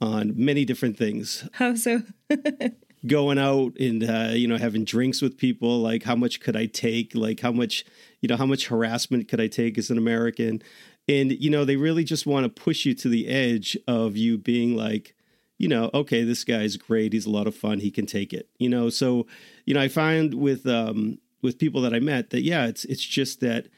on 0.00 0.34
many 0.36 0.64
different 0.64 0.96
things. 0.96 1.48
How 1.54 1.74
so? 1.74 2.02
Going 3.08 3.38
out 3.38 3.76
and, 3.80 4.04
uh, 4.08 4.30
you 4.34 4.46
know, 4.46 4.56
having 4.56 4.84
drinks 4.84 5.20
with 5.20 5.36
people, 5.36 5.80
like 5.80 6.04
how 6.04 6.14
much 6.14 6.38
could 6.38 6.54
I 6.54 6.66
take? 6.66 7.16
Like 7.16 7.40
how 7.40 7.50
much, 7.50 7.84
you 8.20 8.28
know, 8.28 8.36
how 8.36 8.46
much 8.46 8.68
harassment 8.68 9.28
could 9.28 9.40
I 9.40 9.46
take 9.46 9.78
as 9.78 9.90
an 9.90 9.98
American? 9.98 10.62
And, 11.08 11.32
you 11.32 11.50
know, 11.50 11.64
they 11.64 11.76
really 11.76 12.04
just 12.04 12.26
want 12.26 12.44
to 12.44 12.62
push 12.62 12.84
you 12.84 12.94
to 12.94 13.08
the 13.08 13.28
edge 13.28 13.76
of 13.88 14.16
you 14.16 14.38
being 14.38 14.76
like, 14.76 15.14
you 15.60 15.68
know, 15.68 15.90
okay, 15.92 16.24
this 16.24 16.42
guy's 16.44 16.76
great. 16.76 17.12
He's 17.12 17.26
a 17.26 17.30
lot 17.30 17.46
of 17.46 17.54
fun. 17.54 17.80
He 17.80 17.90
can 17.90 18.06
take 18.06 18.32
it. 18.32 18.48
You 18.58 18.70
know, 18.70 18.88
so 18.88 19.26
you 19.66 19.74
know, 19.74 19.80
I 19.80 19.88
find 19.88 20.32
with 20.32 20.66
um, 20.66 21.18
with 21.42 21.58
people 21.58 21.82
that 21.82 21.92
I 21.92 22.00
met 22.00 22.30
that 22.30 22.42
yeah, 22.42 22.66
it's 22.66 22.86
it's 22.86 23.04
just 23.04 23.40
that 23.40 23.68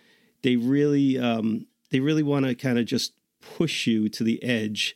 they 0.43 0.55
really 0.55 1.19
um, 1.19 1.67
they 1.91 1.99
really 1.99 2.23
want 2.23 2.47
to 2.47 2.55
kind 2.55 2.79
of 2.79 2.87
just 2.87 3.15
push 3.41 3.89
you 3.89 4.09
to 4.11 4.23
the 4.23 4.41
edge 4.45 4.95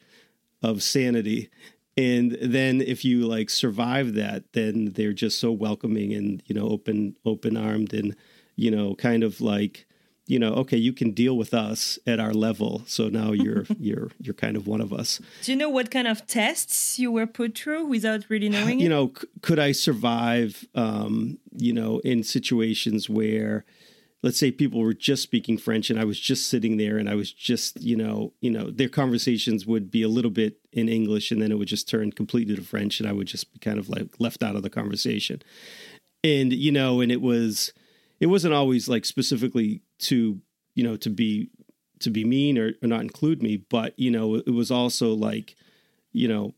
of 0.62 0.80
sanity. 0.80 1.50
And 1.96 2.38
then 2.40 2.80
if 2.80 3.04
you 3.04 3.26
like 3.26 3.50
survive 3.50 4.14
that, 4.14 4.52
then 4.52 4.92
they're 4.92 5.12
just 5.12 5.40
so 5.40 5.50
welcoming 5.50 6.14
and 6.14 6.40
you 6.46 6.54
know 6.54 6.68
open 6.68 7.16
open 7.24 7.56
armed 7.56 7.94
and 7.94 8.14
you 8.56 8.70
know 8.70 8.94
kind 8.94 9.22
of 9.22 9.40
like 9.40 9.86
you 10.26 10.38
know 10.38 10.54
okay 10.54 10.76
you 10.76 10.92
can 10.92 11.12
deal 11.12 11.36
with 11.36 11.54
us 11.54 11.98
at 12.06 12.18
our 12.18 12.34
level. 12.34 12.82
So 12.86 13.08
now 13.08 13.32
you're 13.32 13.64
you're 13.78 14.10
you're 14.20 14.34
kind 14.34 14.56
of 14.56 14.66
one 14.66 14.80
of 14.80 14.92
us. 14.92 15.20
Do 15.42 15.52
you 15.52 15.58
know 15.58 15.70
what 15.70 15.90
kind 15.90 16.08
of 16.08 16.26
tests 16.26 16.98
you 16.98 17.12
were 17.12 17.26
put 17.26 17.56
through 17.56 17.86
without 17.86 18.24
really 18.28 18.48
knowing 18.56 18.80
you 18.80 18.86
it? 18.86 18.90
know 18.90 19.12
c- 19.18 19.26
could 19.42 19.58
i 19.58 19.72
survive 19.72 20.66
um 20.74 21.38
you 21.52 21.72
know 21.72 22.00
in 22.00 22.22
situations 22.22 23.08
where 23.08 23.64
let's 24.22 24.38
say 24.38 24.50
people 24.50 24.80
were 24.80 24.94
just 24.94 25.22
speaking 25.22 25.56
french 25.56 25.90
and 25.90 26.00
i 26.00 26.04
was 26.04 26.18
just 26.18 26.48
sitting 26.48 26.76
there 26.76 26.98
and 26.98 27.08
i 27.08 27.14
was 27.14 27.30
just 27.32 27.80
you 27.80 27.96
know 27.96 28.32
you 28.40 28.50
know 28.50 28.70
their 28.70 28.88
conversations 28.88 29.66
would 29.66 29.90
be 29.90 30.02
a 30.02 30.08
little 30.08 30.30
bit 30.30 30.58
in 30.72 30.88
english 30.88 31.30
and 31.30 31.40
then 31.40 31.52
it 31.52 31.58
would 31.58 31.68
just 31.68 31.88
turn 31.88 32.10
completely 32.10 32.56
to 32.56 32.62
french 32.62 32.98
and 32.98 33.08
i 33.08 33.12
would 33.12 33.26
just 33.28 33.52
be 33.52 33.58
kind 33.60 33.78
of 33.78 33.88
like 33.88 34.08
left 34.18 34.42
out 34.42 34.56
of 34.56 34.62
the 34.62 34.70
conversation. 34.70 35.40
And 36.24 36.52
you 36.52 36.72
know 36.72 37.00
and 37.00 37.12
it 37.12 37.20
was 37.20 37.72
it 38.20 38.26
wasn't 38.26 38.54
always 38.54 38.88
like 38.88 39.04
specifically 39.04 39.82
to 39.98 40.40
you 40.74 40.84
know 40.84 40.96
to 40.96 41.10
be 41.10 41.50
to 42.00 42.10
be 42.10 42.24
mean 42.24 42.58
or, 42.58 42.72
or 42.82 42.88
not 42.88 43.00
include 43.00 43.42
me 43.42 43.56
but 43.56 43.98
you 43.98 44.10
know 44.10 44.36
it 44.36 44.50
was 44.52 44.70
also 44.70 45.14
like 45.14 45.56
you 46.12 46.28
know 46.28 46.54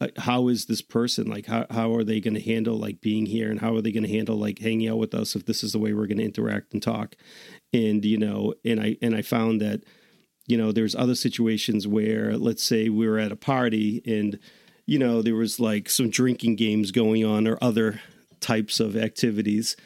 uh, 0.00 0.08
how 0.18 0.48
is 0.48 0.66
this 0.66 0.82
person? 0.82 1.28
Like 1.28 1.46
how, 1.46 1.66
how 1.70 1.94
are 1.94 2.02
they 2.02 2.20
going 2.20 2.34
to 2.34 2.40
handle 2.40 2.76
like 2.76 3.00
being 3.00 3.26
here? 3.26 3.50
And 3.50 3.60
how 3.60 3.76
are 3.76 3.80
they 3.80 3.92
going 3.92 4.02
to 4.04 4.12
handle 4.12 4.36
like 4.36 4.58
hanging 4.58 4.88
out 4.88 4.98
with 4.98 5.14
us 5.14 5.36
if 5.36 5.46
this 5.46 5.62
is 5.62 5.72
the 5.72 5.78
way 5.78 5.92
we're 5.92 6.06
going 6.06 6.18
to 6.18 6.24
interact 6.24 6.72
and 6.72 6.82
talk? 6.82 7.14
And 7.72 8.04
you 8.04 8.18
know 8.18 8.54
and 8.64 8.80
i 8.80 8.96
and 9.02 9.16
i 9.16 9.22
found 9.22 9.60
that 9.60 9.82
you 10.46 10.56
know 10.56 10.72
there's 10.72 10.94
other 10.94 11.14
situations 11.14 11.86
where 11.86 12.36
let's 12.36 12.62
say 12.62 12.88
we 12.88 13.08
were 13.08 13.18
at 13.18 13.32
a 13.32 13.36
party 13.36 14.02
and 14.06 14.38
you 14.86 14.98
know 14.98 15.22
there 15.22 15.34
was 15.34 15.58
like 15.58 15.88
some 15.88 16.10
drinking 16.10 16.56
games 16.56 16.92
going 16.92 17.24
on 17.24 17.48
or 17.48 17.58
other 17.60 18.00
types 18.40 18.78
of 18.78 18.96
activities 18.96 19.76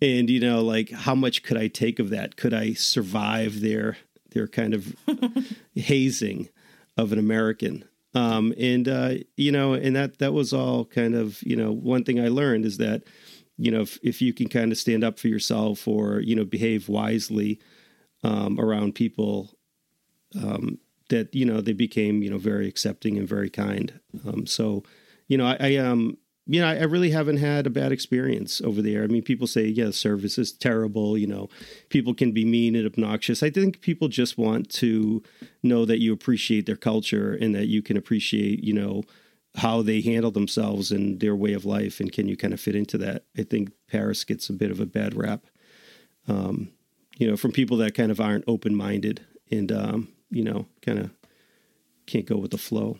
and 0.00 0.30
you 0.30 0.40
know 0.40 0.62
like 0.62 0.90
how 0.90 1.14
much 1.14 1.42
could 1.42 1.56
i 1.56 1.68
take 1.68 1.98
of 1.98 2.10
that 2.10 2.36
could 2.36 2.54
i 2.54 2.72
survive 2.72 3.60
their 3.60 3.96
their 4.32 4.46
kind 4.46 4.74
of 4.74 4.94
hazing 5.74 6.48
of 6.96 7.12
an 7.12 7.18
american 7.18 7.84
um 8.14 8.52
and 8.58 8.88
uh 8.88 9.14
you 9.36 9.52
know 9.52 9.74
and 9.74 9.94
that 9.96 10.18
that 10.18 10.32
was 10.32 10.52
all 10.52 10.84
kind 10.84 11.14
of 11.14 11.42
you 11.42 11.56
know 11.56 11.72
one 11.72 12.04
thing 12.04 12.20
i 12.20 12.28
learned 12.28 12.64
is 12.64 12.78
that 12.78 13.02
you 13.56 13.70
know 13.70 13.82
if, 13.82 13.98
if 14.02 14.22
you 14.22 14.32
can 14.32 14.48
kind 14.48 14.72
of 14.72 14.78
stand 14.78 15.04
up 15.04 15.18
for 15.18 15.28
yourself 15.28 15.86
or 15.86 16.20
you 16.20 16.34
know 16.34 16.44
behave 16.44 16.88
wisely 16.88 17.60
um, 18.22 18.60
around 18.60 18.94
people 18.94 19.56
um, 20.36 20.78
that 21.08 21.34
you 21.34 21.44
know 21.44 21.60
they 21.60 21.72
became 21.72 22.22
you 22.22 22.30
know 22.30 22.38
very 22.38 22.68
accepting 22.68 23.18
and 23.18 23.28
very 23.28 23.50
kind. 23.50 24.00
Um, 24.26 24.46
so 24.46 24.82
you 25.28 25.36
know 25.36 25.46
I, 25.46 25.56
I 25.60 25.76
um 25.76 26.16
you 26.50 26.60
know 26.60 26.66
I, 26.66 26.82
really 26.82 27.10
haven't 27.10 27.36
had 27.36 27.66
a 27.66 27.70
bad 27.70 27.92
experience 27.92 28.60
over 28.60 28.82
there. 28.82 29.04
I 29.04 29.06
mean, 29.06 29.22
people 29.22 29.46
say 29.46 29.66
yeah, 29.66 29.90
service 29.90 30.36
is 30.36 30.50
terrible. 30.50 31.16
You 31.16 31.28
know, 31.28 31.48
people 31.90 32.12
can 32.12 32.32
be 32.32 32.44
mean 32.44 32.74
and 32.74 32.86
obnoxious. 32.86 33.42
I 33.42 33.50
think 33.50 33.80
people 33.80 34.08
just 34.08 34.36
want 34.36 34.68
to 34.70 35.22
know 35.62 35.84
that 35.84 36.00
you 36.00 36.12
appreciate 36.12 36.66
their 36.66 36.76
culture 36.76 37.32
and 37.40 37.54
that 37.54 37.68
you 37.68 37.82
can 37.82 37.96
appreciate 37.96 38.64
you 38.64 38.72
know 38.72 39.04
how 39.56 39.80
they 39.82 40.00
handle 40.00 40.32
themselves 40.32 40.90
and 40.90 41.20
their 41.20 41.36
way 41.36 41.52
of 41.52 41.64
life 41.64 42.00
and 42.00 42.12
can 42.12 42.28
you 42.28 42.36
kind 42.36 42.54
of 42.54 42.60
fit 42.60 42.76
into 42.76 42.96
that 42.96 43.24
i 43.36 43.42
think 43.42 43.72
paris 43.88 44.22
gets 44.22 44.48
a 44.48 44.52
bit 44.52 44.70
of 44.70 44.78
a 44.78 44.86
bad 44.86 45.12
rap 45.12 45.44
um, 46.28 46.70
you 47.18 47.28
know 47.28 47.36
from 47.36 47.50
people 47.50 47.76
that 47.76 47.92
kind 47.92 48.12
of 48.12 48.20
aren't 48.20 48.44
open-minded 48.46 49.26
and 49.50 49.72
um, 49.72 50.08
you 50.30 50.44
know 50.44 50.66
kind 50.82 51.00
of 51.00 51.10
can't 52.06 52.26
go 52.26 52.36
with 52.36 52.52
the 52.52 52.58
flow 52.58 52.96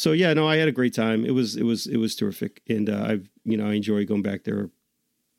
so 0.00 0.12
yeah 0.12 0.32
no 0.32 0.48
i 0.48 0.56
had 0.56 0.68
a 0.68 0.72
great 0.72 0.94
time 0.94 1.24
it 1.26 1.32
was 1.32 1.56
it 1.56 1.64
was 1.64 1.86
it 1.86 1.98
was 1.98 2.16
terrific 2.16 2.62
and 2.68 2.88
uh, 2.88 3.04
i've 3.08 3.28
you 3.44 3.56
know 3.56 3.68
i 3.68 3.74
enjoy 3.74 4.06
going 4.06 4.22
back 4.22 4.44
there 4.44 4.70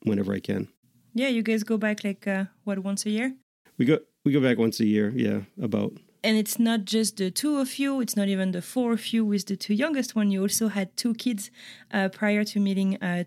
whenever 0.04 0.32
i 0.32 0.40
can 0.40 0.68
Yeah, 1.14 1.30
you 1.36 1.42
guys 1.42 1.62
go 1.64 1.76
back 1.76 2.04
like 2.04 2.26
uh, 2.26 2.44
what 2.64 2.78
once 2.78 3.04
a 3.06 3.10
year, 3.10 3.34
we 3.78 3.84
go 3.84 3.98
we 4.24 4.32
go 4.32 4.40
back 4.40 4.58
once 4.58 4.80
a 4.80 4.86
year 4.86 5.12
yeah 5.14 5.40
about 5.60 5.92
and 6.24 6.36
it's 6.42 6.58
not 6.58 6.80
just 6.84 7.16
the 7.16 7.30
two 7.30 7.58
of 7.58 7.80
you. 7.80 8.00
It's 8.00 8.16
not 8.16 8.28
even 8.28 8.52
the 8.52 8.62
four 8.62 8.92
of 8.92 9.12
you 9.12 9.24
with 9.26 9.44
the 9.46 9.56
two 9.56 9.74
youngest 9.74 10.14
one. 10.14 10.30
You 10.30 10.42
also 10.42 10.68
had 10.68 10.96
two 10.96 11.14
kids 11.14 11.50
uh, 11.92 12.08
prior 12.10 12.44
to 12.44 12.60
meeting 12.60 12.96
uh. 13.02 13.24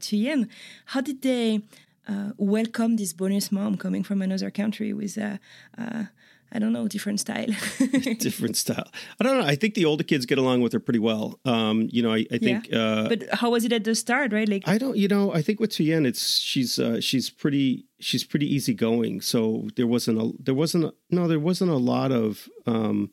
How 0.86 1.02
did 1.02 1.22
they 1.22 1.62
uh, 2.08 2.32
welcome 2.38 2.96
this 2.96 3.14
bonus 3.14 3.52
mom 3.52 3.76
coming 3.78 4.04
from 4.04 4.22
another 4.22 4.50
country 4.50 4.94
with 4.94 5.18
a, 5.18 5.40
uh, 5.78 6.06
I 6.52 6.60
don't 6.60 6.74
know, 6.74 6.88
different 6.88 7.20
style? 7.20 7.48
different 8.20 8.56
style 8.58 8.88
i 9.20 9.24
don't 9.24 9.38
know 9.40 9.46
i 9.46 9.56
think 9.56 9.74
the 9.74 9.86
older 9.86 10.04
kids 10.04 10.26
get 10.26 10.38
along 10.38 10.62
with 10.62 10.74
her 10.74 10.80
pretty 10.80 11.00
well 11.00 11.40
um 11.46 11.88
you 11.92 12.02
know 12.02 12.14
i, 12.14 12.26
I 12.32 12.38
think 12.38 12.72
uh 12.74 13.08
but 13.10 13.24
how 13.34 13.52
was 13.52 13.66
it 13.66 13.74
at 13.74 13.84
the 13.84 13.96
start, 13.96 14.34
right? 14.34 14.48
Like, 14.48 14.68
I 14.68 14.78
don't, 14.78 14.98
you 14.98 15.08
know, 15.08 15.34
I 15.34 15.42
think 15.42 15.60
with 15.60 15.72
Tian, 15.72 16.06
it's 16.06 16.40
she's 16.40 16.80
uh, 16.80 17.00
she's 17.02 17.30
pretty 17.30 17.86
she's 18.00 18.24
pretty 18.24 18.48
easygoing. 18.54 19.22
So 19.22 19.68
there 19.76 19.88
wasn't 19.88 20.20
a 20.20 20.32
there 20.40 20.56
wasn't 20.56 20.86
a, 20.86 20.94
no 21.10 21.28
there 21.28 21.40
wasn't 21.40 21.72
a 21.72 21.78
lot 21.78 22.12
of. 22.12 22.48
um 22.66 23.12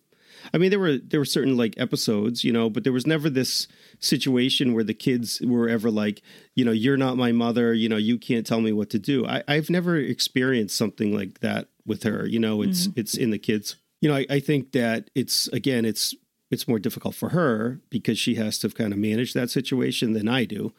I 0.53 0.59
mean, 0.59 0.71
there 0.71 0.79
were 0.79 0.99
there 0.99 1.21
were 1.21 1.27
certain 1.27 1.57
like 1.57 1.75
episodes, 1.77 2.45
you 2.45 2.53
know, 2.53 2.71
but 2.71 2.85
there 2.85 2.93
was 2.93 3.07
never 3.07 3.31
this 3.31 3.69
situation 3.99 4.75
where 4.75 4.85
the 4.85 4.95
kids 4.95 5.41
were 5.41 5.69
ever 5.69 5.91
like, 5.91 6.23
you 6.55 6.65
know, 6.65 6.73
you're 6.73 6.97
not 6.97 7.17
my 7.17 7.33
mother, 7.33 7.73
you 7.75 7.89
know, 7.89 7.97
you 7.97 8.19
can't 8.19 8.47
tell 8.47 8.61
me 8.61 8.73
what 8.73 8.91
to 8.91 8.99
do. 8.99 9.27
I, 9.27 9.43
I've 9.49 9.71
never 9.71 9.97
experienced 9.97 10.77
something 10.77 11.15
like 11.15 11.41
that 11.41 11.69
with 11.87 12.03
her. 12.05 12.27
You 12.27 12.39
know, 12.39 12.63
it's 12.63 12.89
it's 12.97 13.17
in 13.17 13.31
the 13.31 13.39
kids. 13.39 13.77
You 14.01 14.09
know, 14.09 14.17
I, 14.17 14.27
I 14.29 14.41
think 14.41 14.73
that 14.73 15.11
it's 15.15 15.49
again, 15.49 15.85
it's 15.85 16.15
it's 16.51 16.69
more 16.69 16.79
difficult 16.79 17.15
for 17.15 17.31
her 17.31 17.81
because 17.89 18.19
she 18.19 18.35
has 18.35 18.59
to 18.59 18.69
kind 18.69 18.93
of 18.93 18.99
manage 18.99 19.33
that 19.33 19.51
situation 19.51 20.13
than 20.13 20.29
I 20.29 20.45
do. 20.45 20.73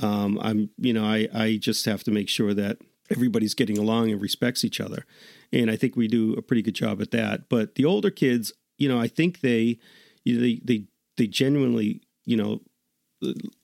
Um, 0.00 0.38
I'm, 0.40 0.70
you 0.78 0.92
know, 0.92 1.04
I, 1.04 1.28
I 1.34 1.56
just 1.56 1.84
have 1.86 2.04
to 2.04 2.12
make 2.12 2.28
sure 2.28 2.54
that 2.54 2.78
everybody's 3.10 3.54
getting 3.54 3.78
along 3.78 4.10
and 4.10 4.20
respects 4.20 4.64
each 4.64 4.80
other. 4.80 5.04
And 5.52 5.70
I 5.70 5.76
think 5.76 5.96
we 5.96 6.06
do 6.08 6.34
a 6.34 6.42
pretty 6.42 6.62
good 6.62 6.74
job 6.74 7.02
at 7.02 7.10
that. 7.10 7.48
But 7.48 7.74
the 7.74 7.84
older 7.84 8.10
kids, 8.10 8.52
you 8.78 8.88
know, 8.88 8.98
I 8.98 9.08
think 9.08 9.40
they, 9.40 9.78
you 10.24 10.34
know, 10.34 10.40
they, 10.40 10.60
they, 10.64 10.84
they 11.16 11.26
genuinely, 11.26 12.00
you 12.24 12.36
know, 12.36 12.60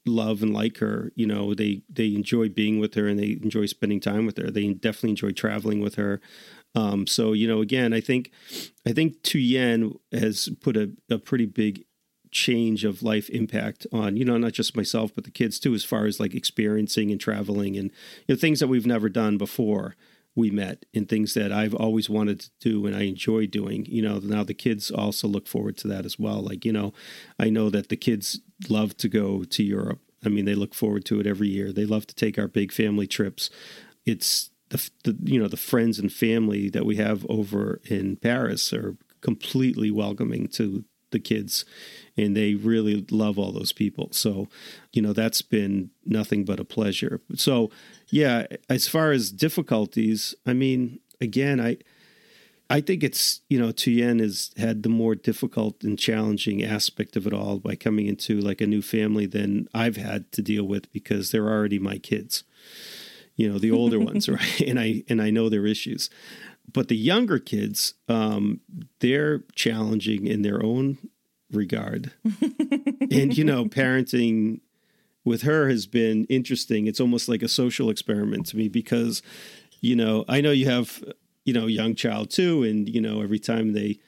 love 0.05 0.43
and 0.43 0.53
like 0.53 0.79
her. 0.79 1.13
You 1.15 1.27
know, 1.27 1.55
they, 1.55 1.83
they 1.89 2.15
enjoy 2.15 2.49
being 2.49 2.81
with 2.81 2.95
her 2.95 3.07
and 3.07 3.19
they 3.19 3.39
enjoy 3.43 3.67
spending 3.67 4.01
time 4.01 4.27
with 4.27 4.37
her. 4.39 4.51
They 4.51 4.73
definitely 4.73 5.11
enjoy 5.11 5.31
traveling 5.31 5.81
with 5.81 5.95
her. 5.95 6.21
Um, 6.75 7.07
so, 7.07 7.33
you 7.33 7.47
know, 7.47 7.61
again, 7.61 7.93
I 7.93 8.01
think, 8.01 8.33
I 8.87 8.93
think 8.93 9.23
Tuyen 9.23 9.97
has 10.13 10.49
put 10.61 10.77
a, 10.77 10.91
a 11.09 11.19
pretty 11.19 11.47
big 11.47 11.85
change 12.33 12.85
of 12.85 13.01
life 13.01 13.31
impact 13.31 13.87
on 13.93 14.17
you 14.17 14.25
know 14.25 14.37
not 14.37 14.53
just 14.53 14.77
myself 14.77 15.13
but 15.15 15.23
the 15.23 15.31
kids 15.31 15.61
too 15.61 15.73
as 15.73 15.85
far 15.85 16.05
as 16.05 16.19
like 16.19 16.35
experiencing 16.35 17.13
and 17.13 17.21
traveling 17.21 17.77
and 17.77 17.93
you 18.27 18.35
know 18.35 18.37
things 18.37 18.59
that 18.59 18.67
we've 18.67 18.89
never 18.89 19.09
done 19.09 19.39
before 19.39 19.95
we 20.37 20.51
met 20.51 20.85
and 20.95 21.09
things 21.09 21.35
that 21.35 21.53
I've 21.53 21.75
always 21.75 22.11
wanted 22.11 22.41
to 22.41 22.51
do 22.61 22.87
and 22.87 22.97
I 22.97 23.03
enjoy 23.03 23.47
doing 23.47 23.87
you 23.87 24.03
know 24.03 24.19
now 24.19 24.45
the 24.45 24.55
kids 24.55 24.91
also 24.91 25.29
look 25.29 25.47
forward 25.47 25.77
to 25.79 25.89
that 25.89 26.05
as 26.05 26.19
well. 26.19 26.43
Like 26.43 26.65
you 26.65 26.73
know 26.73 26.93
I 27.39 27.51
know 27.51 27.71
that 27.71 27.89
the 27.89 27.97
kids 27.97 28.41
love 28.69 28.97
to 28.99 29.09
go 29.09 29.45
to 29.45 29.63
Europe. 29.63 30.01
I 30.25 30.29
mean 30.29 30.45
they 30.45 30.55
look 30.55 30.75
forward 30.75 31.05
to 31.07 31.21
it 31.21 31.27
every 31.27 31.49
year. 31.49 31.73
They 31.73 31.87
love 31.87 32.07
to 32.09 32.15
take 32.15 32.39
our 32.39 32.49
big 32.49 32.73
family 32.73 33.07
trips. 33.07 33.51
It's 34.05 34.51
the, 34.71 34.91
the 35.05 35.17
you 35.25 35.41
know 35.41 35.49
the 35.49 35.57
friends 35.57 35.99
and 35.99 36.13
family 36.13 36.69
that 36.71 36.87
we 36.87 36.97
have 36.97 37.25
over 37.29 37.81
in 37.85 38.17
Paris 38.17 38.73
are 38.73 38.97
completely 39.21 39.91
welcoming 39.91 40.49
to 40.49 40.85
the 41.11 41.21
kids 41.21 41.65
and 42.17 42.37
they 42.37 42.55
really 42.55 43.07
love 43.11 43.39
all 43.39 43.53
those 43.53 43.73
people. 43.73 44.09
So 44.13 44.49
you 44.93 45.03
know 45.03 45.13
that's 45.13 45.43
been 45.43 45.91
nothing 46.05 46.45
but 46.45 46.61
a 46.61 46.65
pleasure. 46.65 47.21
So 47.37 47.71
yeah 48.15 48.47
as 48.69 48.87
far 48.87 49.11
as 49.11 49.33
difficulties 49.33 50.35
i 50.47 50.53
mean 50.53 51.01
again 51.21 51.61
i 51.61 51.77
i 52.71 52.81
think 52.81 53.03
it's 53.03 53.41
you 53.49 53.59
know 53.59 53.69
Tuyen 53.69 54.21
has 54.21 54.53
had 54.57 54.85
the 54.85 54.89
more 54.89 55.17
difficult 55.17 55.83
and 55.83 55.99
challenging 55.99 56.63
aspect 56.63 57.17
of 57.17 57.27
it 57.27 57.33
all 57.33 57.59
by 57.59 57.75
coming 57.75 58.07
into 58.07 58.41
like 58.41 58.61
a 58.61 58.69
new 58.69 58.83
family 58.83 59.27
than 59.27 59.69
i've 59.75 59.97
had 59.97 60.31
to 60.33 60.43
deal 60.43 60.65
with 60.65 60.93
because 60.93 61.31
they're 61.31 61.49
already 61.49 61.79
my 61.79 61.99
kids 61.99 62.45
you 63.37 63.51
know 63.51 63.59
the 63.59 63.73
older 63.73 63.99
ones 64.11 64.29
right? 64.29 64.61
And 64.61 64.79
i 64.79 65.03
and 65.09 65.21
i 65.21 65.31
know 65.31 65.49
their 65.49 65.67
issues. 65.67 66.11
But 66.73 66.89
the 66.89 66.97
younger 66.97 67.39
kids 67.39 67.95
um 68.09 68.61
they're 69.01 69.41
challenging 69.55 70.27
in 70.27 70.43
their 70.43 70.65
own 70.65 70.99
regard. 71.51 72.13
And 73.11 73.37
you 73.37 73.45
know 73.45 73.67
parenting 73.67 74.61
with 75.25 75.43
her 75.43 75.69
has 75.69 75.87
been 75.87 76.25
interesting. 76.25 76.87
It's 76.87 77.01
almost 77.01 77.29
like 77.29 77.43
a 77.43 77.49
social 77.49 77.91
experiment 77.91 78.47
to 78.47 78.57
me 78.57 78.69
because 78.69 79.23
you 79.85 79.95
know 79.95 80.25
i 80.29 80.41
know 80.41 80.51
you 80.51 80.65
have 80.65 81.05
you 81.45 81.53
know 81.53 81.67
young 81.67 81.95
child 81.95 82.31
too 82.31 82.63
and 82.63 82.89
you 82.89 83.01
know 83.01 83.21
every 83.21 83.39
time 83.39 83.75
they 83.75 83.99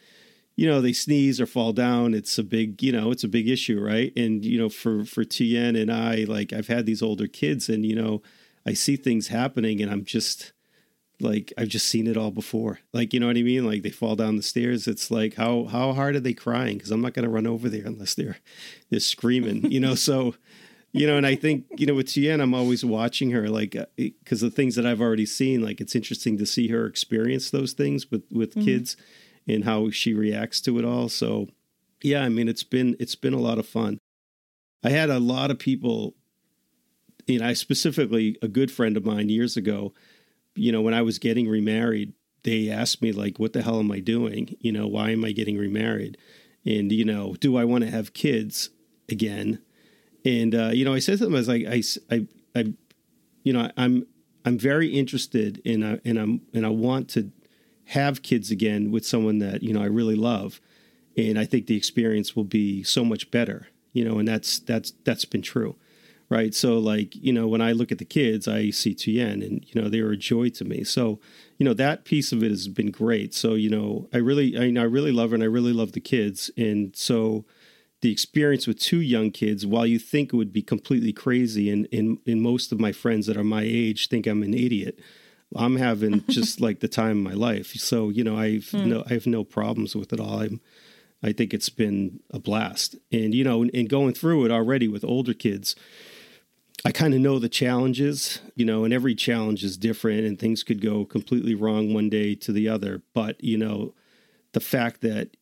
you 0.56 0.66
know 0.66 0.80
they 0.80 0.92
sneeze 0.94 1.38
or 1.38 1.46
fall 1.46 1.72
down 1.74 2.14
it's 2.14 2.38
a 2.38 2.42
big 2.42 2.82
you 2.82 2.90
know 2.90 3.10
it's 3.10 3.24
a 3.24 3.28
big 3.28 3.46
issue 3.48 3.78
right? 3.78 4.12
And 4.16 4.44
you 4.44 4.58
know 4.58 4.70
for 4.70 5.04
for 5.04 5.22
Tien 5.22 5.76
and 5.76 5.92
I 5.92 6.24
like 6.26 6.52
I've 6.52 6.68
had 6.68 6.86
these 6.86 7.02
older 7.02 7.26
kids 7.26 7.68
and 7.68 7.84
you 7.84 7.94
know 7.94 8.22
I 8.64 8.72
see 8.72 8.96
things 8.96 9.28
happening 9.28 9.82
and 9.82 9.92
I'm 9.92 10.04
just 10.04 10.52
like 11.20 11.52
I've 11.56 11.68
just 11.68 11.86
seen 11.86 12.06
it 12.06 12.16
all 12.16 12.30
before. 12.30 12.80
Like 12.92 13.14
you 13.14 13.20
know 13.20 13.26
what 13.28 13.36
I 13.38 13.42
mean? 13.42 13.64
Like 13.66 13.82
they 13.82 13.90
fall 13.90 14.16
down 14.16 14.36
the 14.36 14.42
stairs. 14.42 14.86
It's 14.86 15.10
like 15.10 15.34
how 15.34 15.64
how 15.64 15.92
hard 15.92 16.16
are 16.16 16.20
they 16.20 16.34
crying? 16.34 16.76
Because 16.76 16.90
I'm 16.90 17.00
not 17.00 17.14
going 17.14 17.24
to 17.24 17.30
run 17.30 17.46
over 17.46 17.68
there 17.68 17.86
unless 17.86 18.14
they're 18.14 18.36
they're 18.90 19.00
screaming. 19.00 19.70
You 19.70 19.80
know, 19.80 19.94
so 19.94 20.34
you 20.92 21.06
know, 21.06 21.16
and 21.16 21.26
I 21.26 21.34
think 21.34 21.64
you 21.76 21.86
know 21.86 21.94
with 21.94 22.08
Tien, 22.08 22.40
I'm 22.40 22.54
always 22.54 22.84
watching 22.84 23.30
her 23.30 23.48
like 23.48 23.76
because 23.96 24.40
the 24.40 24.50
things 24.50 24.74
that 24.76 24.86
I've 24.86 25.00
already 25.00 25.26
seen. 25.26 25.62
Like 25.62 25.80
it's 25.80 25.94
interesting 25.96 26.36
to 26.38 26.46
see 26.46 26.68
her 26.68 26.86
experience 26.86 27.50
those 27.50 27.72
things 27.72 28.10
with 28.10 28.22
with 28.30 28.54
Mhm. 28.54 28.64
kids 28.64 28.96
and 29.48 29.64
how 29.64 29.90
she 29.90 30.12
reacts 30.12 30.60
to 30.62 30.78
it 30.78 30.84
all. 30.84 31.08
So 31.08 31.48
yeah, 32.02 32.22
I 32.22 32.28
mean 32.28 32.48
it's 32.48 32.64
been 32.64 32.94
it's 33.00 33.14
been 33.14 33.34
a 33.34 33.40
lot 33.40 33.58
of 33.58 33.66
fun. 33.66 33.98
I 34.84 34.90
had 34.90 35.08
a 35.10 35.18
lot 35.18 35.50
of 35.50 35.58
people 35.58 36.14
you 37.26 37.40
know, 37.40 37.46
I 37.46 37.54
specifically 37.54 38.36
a 38.40 38.48
good 38.48 38.70
friend 38.70 38.96
of 38.96 39.04
mine 39.04 39.28
years 39.28 39.56
ago, 39.56 39.92
you 40.56 40.72
know, 40.72 40.80
when 40.80 40.94
I 40.94 41.02
was 41.02 41.18
getting 41.18 41.48
remarried, 41.48 42.12
they 42.42 42.70
asked 42.70 43.02
me 43.02 43.12
like, 43.12 43.38
"What 43.38 43.52
the 43.52 43.62
hell 43.62 43.80
am 43.80 43.92
I 43.92 44.00
doing? 44.00 44.56
You 44.60 44.72
know, 44.72 44.86
why 44.86 45.10
am 45.10 45.24
I 45.24 45.32
getting 45.32 45.58
remarried? 45.58 46.16
And 46.64 46.90
you 46.90 47.04
know, 47.04 47.34
do 47.40 47.56
I 47.56 47.64
want 47.64 47.84
to 47.84 47.90
have 47.90 48.14
kids 48.14 48.70
again?" 49.08 49.60
And 50.24 50.54
uh, 50.54 50.70
you 50.72 50.84
know, 50.84 50.94
I 50.94 50.98
said 50.98 51.18
to 51.18 51.24
them, 51.24 51.34
"I 51.34 51.38
was 51.38 51.48
like, 51.48 51.66
I, 51.66 51.82
I, 52.10 52.26
I 52.54 52.72
you 53.44 53.52
know, 53.52 53.70
I'm, 53.76 54.06
I'm 54.44 54.58
very 54.58 54.88
interested 54.88 55.58
in, 55.64 55.82
uh, 55.82 55.98
and 56.04 56.18
I'm, 56.18 56.40
and 56.52 56.66
I 56.66 56.70
want 56.70 57.08
to 57.10 57.30
have 57.86 58.22
kids 58.22 58.50
again 58.50 58.90
with 58.90 59.06
someone 59.06 59.38
that 59.38 59.62
you 59.62 59.72
know 59.72 59.82
I 59.82 59.86
really 59.86 60.16
love, 60.16 60.60
and 61.16 61.38
I 61.38 61.44
think 61.44 61.66
the 61.66 61.76
experience 61.76 62.34
will 62.34 62.44
be 62.44 62.82
so 62.82 63.04
much 63.04 63.30
better. 63.30 63.68
You 63.92 64.04
know, 64.04 64.18
and 64.18 64.28
that's 64.28 64.58
that's 64.58 64.92
that's 65.04 65.24
been 65.24 65.42
true." 65.42 65.76
Right? 66.28 66.54
So 66.54 66.78
like 66.78 67.14
you 67.16 67.32
know 67.32 67.46
when 67.46 67.60
I 67.60 67.72
look 67.72 67.92
at 67.92 67.98
the 67.98 68.04
kids, 68.04 68.48
I 68.48 68.70
see 68.70 68.94
Tien, 68.94 69.42
and 69.42 69.64
you 69.66 69.80
know 69.80 69.88
they 69.88 70.00
are 70.00 70.12
a 70.12 70.16
joy 70.16 70.48
to 70.50 70.64
me. 70.64 70.84
So 70.84 71.20
you 71.58 71.64
know 71.64 71.74
that 71.74 72.04
piece 72.04 72.32
of 72.32 72.42
it 72.42 72.50
has 72.50 72.68
been 72.68 72.90
great. 72.90 73.34
So 73.34 73.54
you 73.54 73.70
know 73.70 74.08
I 74.12 74.18
really 74.18 74.56
I, 74.56 74.80
I 74.80 74.84
really 74.84 75.12
love 75.12 75.30
her, 75.30 75.34
and 75.34 75.42
I 75.42 75.46
really 75.46 75.72
love 75.72 75.92
the 75.92 76.00
kids, 76.00 76.50
and 76.56 76.94
so 76.96 77.44
the 78.02 78.12
experience 78.12 78.66
with 78.66 78.78
two 78.78 79.00
young 79.00 79.30
kids, 79.30 79.66
while 79.66 79.86
you 79.86 79.98
think 79.98 80.32
it 80.32 80.36
would 80.36 80.52
be 80.52 80.62
completely 80.62 81.12
crazy, 81.12 81.70
and 81.70 81.88
and, 81.92 82.18
and 82.26 82.42
most 82.42 82.72
of 82.72 82.80
my 82.80 82.92
friends 82.92 83.26
that 83.26 83.36
are 83.36 83.44
my 83.44 83.62
age 83.62 84.08
think 84.08 84.26
I'm 84.26 84.42
an 84.42 84.54
idiot. 84.54 84.98
I'm 85.54 85.76
having 85.76 86.24
just 86.28 86.60
like 86.60 86.80
the 86.80 86.88
time 86.88 87.18
of 87.18 87.32
my 87.32 87.34
life. 87.34 87.68
So 87.74 88.08
you 88.10 88.24
know 88.24 88.36
I've 88.36 88.70
Hmm. 88.70 88.88
no 88.88 89.04
I 89.06 89.14
have 89.14 89.26
no 89.26 89.44
problems 89.44 89.94
with 89.94 90.12
it 90.12 90.20
all. 90.20 90.40
I'm 90.40 90.60
I 91.22 91.32
think 91.32 91.54
it's 91.54 91.70
been 91.70 92.20
a 92.30 92.38
blast, 92.38 92.96
and 93.10 93.34
you 93.34 93.42
know, 93.44 93.62
and 93.62 93.88
going 93.88 94.12
through 94.12 94.44
it 94.44 94.50
already 94.50 94.88
with 94.88 95.04
older 95.04 95.34
kids. 95.34 95.74
I 96.86 96.92
kind 96.92 97.14
of 97.14 97.20
know 97.20 97.40
the 97.40 97.48
challenges, 97.48 98.40
you 98.54 98.64
know, 98.64 98.84
and 98.84 98.94
every 98.94 99.16
challenge 99.16 99.64
is 99.64 99.76
different 99.76 100.24
and 100.24 100.38
things 100.38 100.62
could 100.62 100.80
go 100.80 101.04
completely 101.04 101.52
wrong 101.52 101.92
one 101.92 102.08
day 102.08 102.36
to 102.36 102.52
the 102.52 102.68
other. 102.68 103.02
But, 103.12 103.42
you 103.42 103.58
know, 103.58 103.92
the 104.52 104.60
fact 104.60 105.00
that 105.00 105.36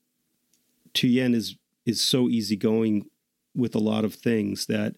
Tuyen 0.94 1.34
is 1.34 1.56
is 1.84 2.00
so 2.00 2.30
easygoing 2.30 3.10
with 3.54 3.74
a 3.74 3.78
lot 3.78 4.06
of 4.06 4.14
things 4.14 4.64
that, 4.66 4.96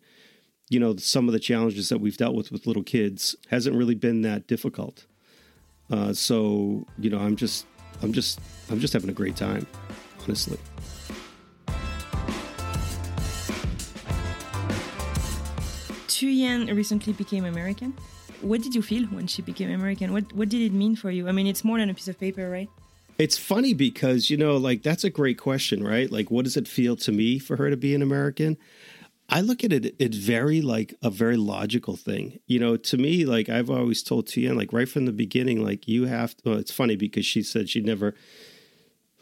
you 0.71 0.79
know, 0.79 0.95
some 0.95 1.27
of 1.27 1.33
the 1.33 1.41
challenges 1.41 1.89
that 1.89 2.01
we've 2.01 2.17
dealt 2.17 2.37
with 2.37 2.53
with 2.53 2.65
little 2.65 2.85
kids 2.85 3.35
hasn't 3.51 3.75
really 3.75 3.97
been 3.97 4.23
that 4.23 4.47
difficult. 4.47 5.05
Uh, 5.91 6.13
so, 6.13 6.87
you 6.97 7.11
know, 7.11 7.19
I'm 7.19 7.35
just 7.35 7.67
I'm 8.03 8.13
just 8.13 8.39
I'm 8.71 8.79
just 8.79 8.93
having 8.93 9.11
a 9.11 9.15
great 9.15 9.35
time, 9.35 9.67
honestly. 10.23 10.59
Tuyen 16.17 16.75
recently 16.75 17.13
became 17.13 17.45
American. 17.45 17.93
What 18.41 18.63
did 18.63 18.75
you 18.75 18.81
feel 18.81 19.05
when 19.09 19.27
she 19.27 19.43
became 19.43 19.71
American? 19.71 20.15
What 20.15 20.33
what 20.33 20.49
did 20.49 20.63
it 20.63 20.73
mean 20.73 20.97
for 20.97 21.11
you? 21.11 21.29
I 21.29 21.33
mean, 21.33 21.47
it's 21.47 21.63
more 21.63 21.79
than 21.79 21.91
a 21.91 21.95
piece 21.95 22.09
of 22.09 22.19
paper, 22.19 22.49
right? 22.49 22.71
It's 23.19 23.37
funny 23.37 23.75
because, 23.75 24.31
you 24.31 24.39
know, 24.39 24.57
like 24.57 24.83
that's 24.83 25.05
a 25.05 25.11
great 25.11 25.37
question, 25.37 25.85
right? 25.85 26.11
Like, 26.11 26.31
what 26.31 26.45
does 26.45 26.57
it 26.57 26.69
feel 26.69 26.97
to 26.97 27.13
me 27.13 27.39
for 27.39 27.57
her 27.57 27.69
to 27.69 27.77
be 27.77 27.95
an 27.95 28.01
American? 28.01 28.57
I 29.29 29.43
look 29.43 29.63
at 29.63 29.73
it, 29.75 29.95
it's 29.99 30.17
very 30.17 30.63
like 30.63 30.95
a 31.03 31.11
very 31.11 31.37
logical 31.37 31.97
thing. 31.97 32.41
You 32.47 32.61
know, 32.61 32.79
to 32.79 32.97
me, 32.97 33.27
like 33.27 33.51
I've 33.51 33.69
always 33.69 34.03
told 34.03 34.29
Tian, 34.29 34.57
like 34.57 34.73
right 34.73 34.89
from 34.89 35.05
the 35.05 35.13
beginning, 35.13 35.63
like 35.63 35.87
you 35.87 36.07
have 36.07 36.35
to, 36.39 36.43
well, 36.47 36.59
it's 36.59 36.73
funny 36.73 36.97
because 36.97 37.27
she 37.27 37.43
said 37.43 37.69
she'd 37.69 37.85
never, 37.85 38.15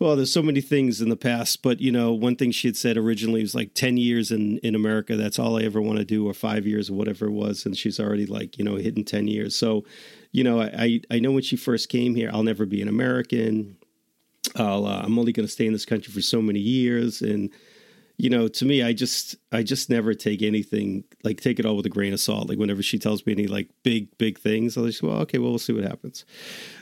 well, 0.05 0.17
there's 0.17 0.31
so 0.31 0.43
many 0.43 0.61
things 0.61 1.01
in 1.01 1.09
the 1.09 1.17
past, 1.17 1.63
but 1.63 1.81
you 1.81 1.91
know, 1.91 2.13
one 2.13 2.37
thing 2.37 2.51
she 2.51 2.69
had 2.69 2.77
said 2.77 2.99
originally 2.99 3.41
was 3.41 3.55
like 3.55 3.73
10 3.73 3.97
years 3.97 4.31
in, 4.31 4.59
in 4.59 4.75
America, 4.75 5.17
that's 5.17 5.39
all 5.39 5.59
I 5.59 5.63
ever 5.63 5.81
want 5.81 5.99
to 5.99 6.05
do, 6.05 6.29
or 6.29 6.35
five 6.35 6.67
years 6.67 6.91
or 6.91 6.93
whatever 6.93 7.25
it 7.25 7.33
was. 7.33 7.65
And 7.65 7.75
she's 7.75 7.99
already 7.99 8.27
like, 8.27 8.59
you 8.59 8.65
know, 8.67 8.77
hitting 8.77 9.07
10 9.07 9.29
years. 9.29 9.57
So, 9.57 9.83
you 10.31 10.45
know, 10.45 10.61
I, 10.61 11.01
I 11.11 11.21
know 11.21 11.33
when 11.33 11.43
she 11.43 11.57
first 11.57 11.89
came 11.89 12.15
here, 12.15 12.31
I'll 12.35 12.43
never 12.43 12.67
be 12.67 12.83
an 12.83 12.89
American. 12.89 13.79
I'll, 14.57 14.85
uh, 14.85 15.01
I'm 15.03 15.19
only 15.19 15.33
going 15.33 15.47
to 15.47 15.53
stay 15.53 15.67
in 15.67 15.73
this 15.73 15.87
country 15.87 16.13
for 16.13 16.21
so 16.21 16.43
many 16.43 16.61
years. 16.61 17.23
And, 17.23 17.51
you 18.17 18.31
know, 18.31 18.47
to 18.47 18.65
me, 18.65 18.83
I 18.83 18.93
just, 18.93 19.37
I 19.51 19.63
just 19.63 19.91
never 19.91 20.15
take 20.15 20.41
anything 20.41 21.05
like 21.25 21.41
take 21.41 21.59
it 21.59 21.67
all 21.67 21.77
with 21.77 21.87
a 21.87 21.91
grain 21.91 22.13
of 22.13 22.21
salt. 22.21 22.49
Like 22.49 22.59
whenever 22.59 22.83
she 22.83 22.99
tells 22.99 23.27
me 23.27 23.33
any 23.33 23.47
like 23.47 23.69
big, 23.83 24.17
big 24.19 24.39
things, 24.39 24.77
I'll 24.77 24.87
just 24.87 25.03
well, 25.03 25.17
okay, 25.23 25.39
well, 25.39 25.51
we'll 25.51 25.59
see 25.59 25.73
what 25.73 25.85
happens. 25.85 26.25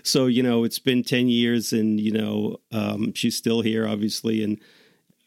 So 0.02 0.26
you 0.26 0.42
know, 0.42 0.64
it's 0.64 0.78
been 0.78 1.02
ten 1.02 1.28
years, 1.28 1.72
and 1.72 1.98
you 1.98 2.12
know, 2.12 2.58
um, 2.70 3.14
she's 3.14 3.36
still 3.36 3.62
here, 3.62 3.88
obviously, 3.88 4.44
and 4.44 4.60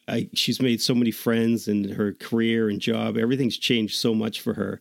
I, 0.08 0.30
she's 0.34 0.62
made 0.62 0.82
so 0.82 0.94
many 0.94 1.12
friends, 1.12 1.68
and 1.68 1.90
her 1.92 2.14
career 2.14 2.70
and 2.70 2.80
job, 2.80 3.18
everything's 3.18 3.58
changed 3.58 3.98
so 3.98 4.14
much 4.14 4.42
for 4.42 4.54
her 4.54 4.80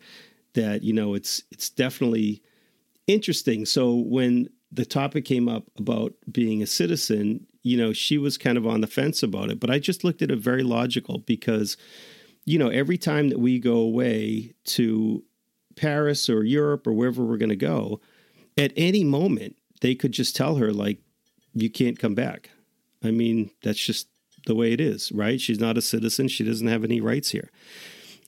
that 0.53 0.83
you 0.83 0.93
know, 0.93 1.15
it's 1.15 1.43
it's 1.51 1.71
definitely 1.71 2.43
interesting. 3.07 3.65
So 3.65 3.95
when 3.95 4.49
the 4.73 4.85
topic 4.85 5.25
came 5.25 5.49
up 5.49 5.65
about 5.79 6.13
being 6.31 6.63
a 6.63 6.67
citizen, 6.67 7.47
you 7.65 7.77
know, 7.77 7.93
she 7.93 8.19
was 8.19 8.39
kind 8.39 8.57
of 8.57 8.67
on 8.67 8.83
the 8.83 8.87
fence 8.87 9.23
about 9.23 9.51
it. 9.51 9.59
But 9.59 9.71
I 9.71 9.81
just 9.81 10.05
looked 10.05 10.23
at 10.23 10.31
it 10.31 10.39
very 10.39 10.63
logical 10.63 11.19
because, 11.19 11.77
you 12.45 12.59
know, 12.59 12.69
every 12.69 12.99
time 12.99 13.31
that 13.31 13.41
we 13.41 13.59
go 13.59 13.79
away 13.79 14.55
to 14.67 15.25
Paris 15.75 16.29
or 16.31 16.45
Europe 16.45 16.87
or 16.87 16.93
wherever 16.93 17.25
we're 17.25 17.39
going 17.39 17.49
to 17.49 17.57
go, 17.57 18.01
at 18.57 18.73
any 18.77 19.03
moment, 19.03 19.57
they 19.81 19.95
could 19.95 20.13
just 20.13 20.37
tell 20.37 20.57
her, 20.57 20.73
like, 20.73 20.99
you 21.55 21.71
can't 21.71 21.99
come 21.99 22.15
back. 22.15 22.51
I 23.03 23.11
mean, 23.11 23.51
that's 23.63 23.85
just 23.85 24.09
the 24.47 24.55
way 24.55 24.73
it 24.73 24.81
is, 24.81 25.11
right? 25.13 25.41
She's 25.41 25.59
not 25.59 25.79
a 25.79 25.83
citizen. 25.83 26.29
She 26.29 26.45
doesn't 26.45 26.69
have 26.69 26.85
any 26.85 27.01
rights 27.01 27.31
here. 27.31 27.51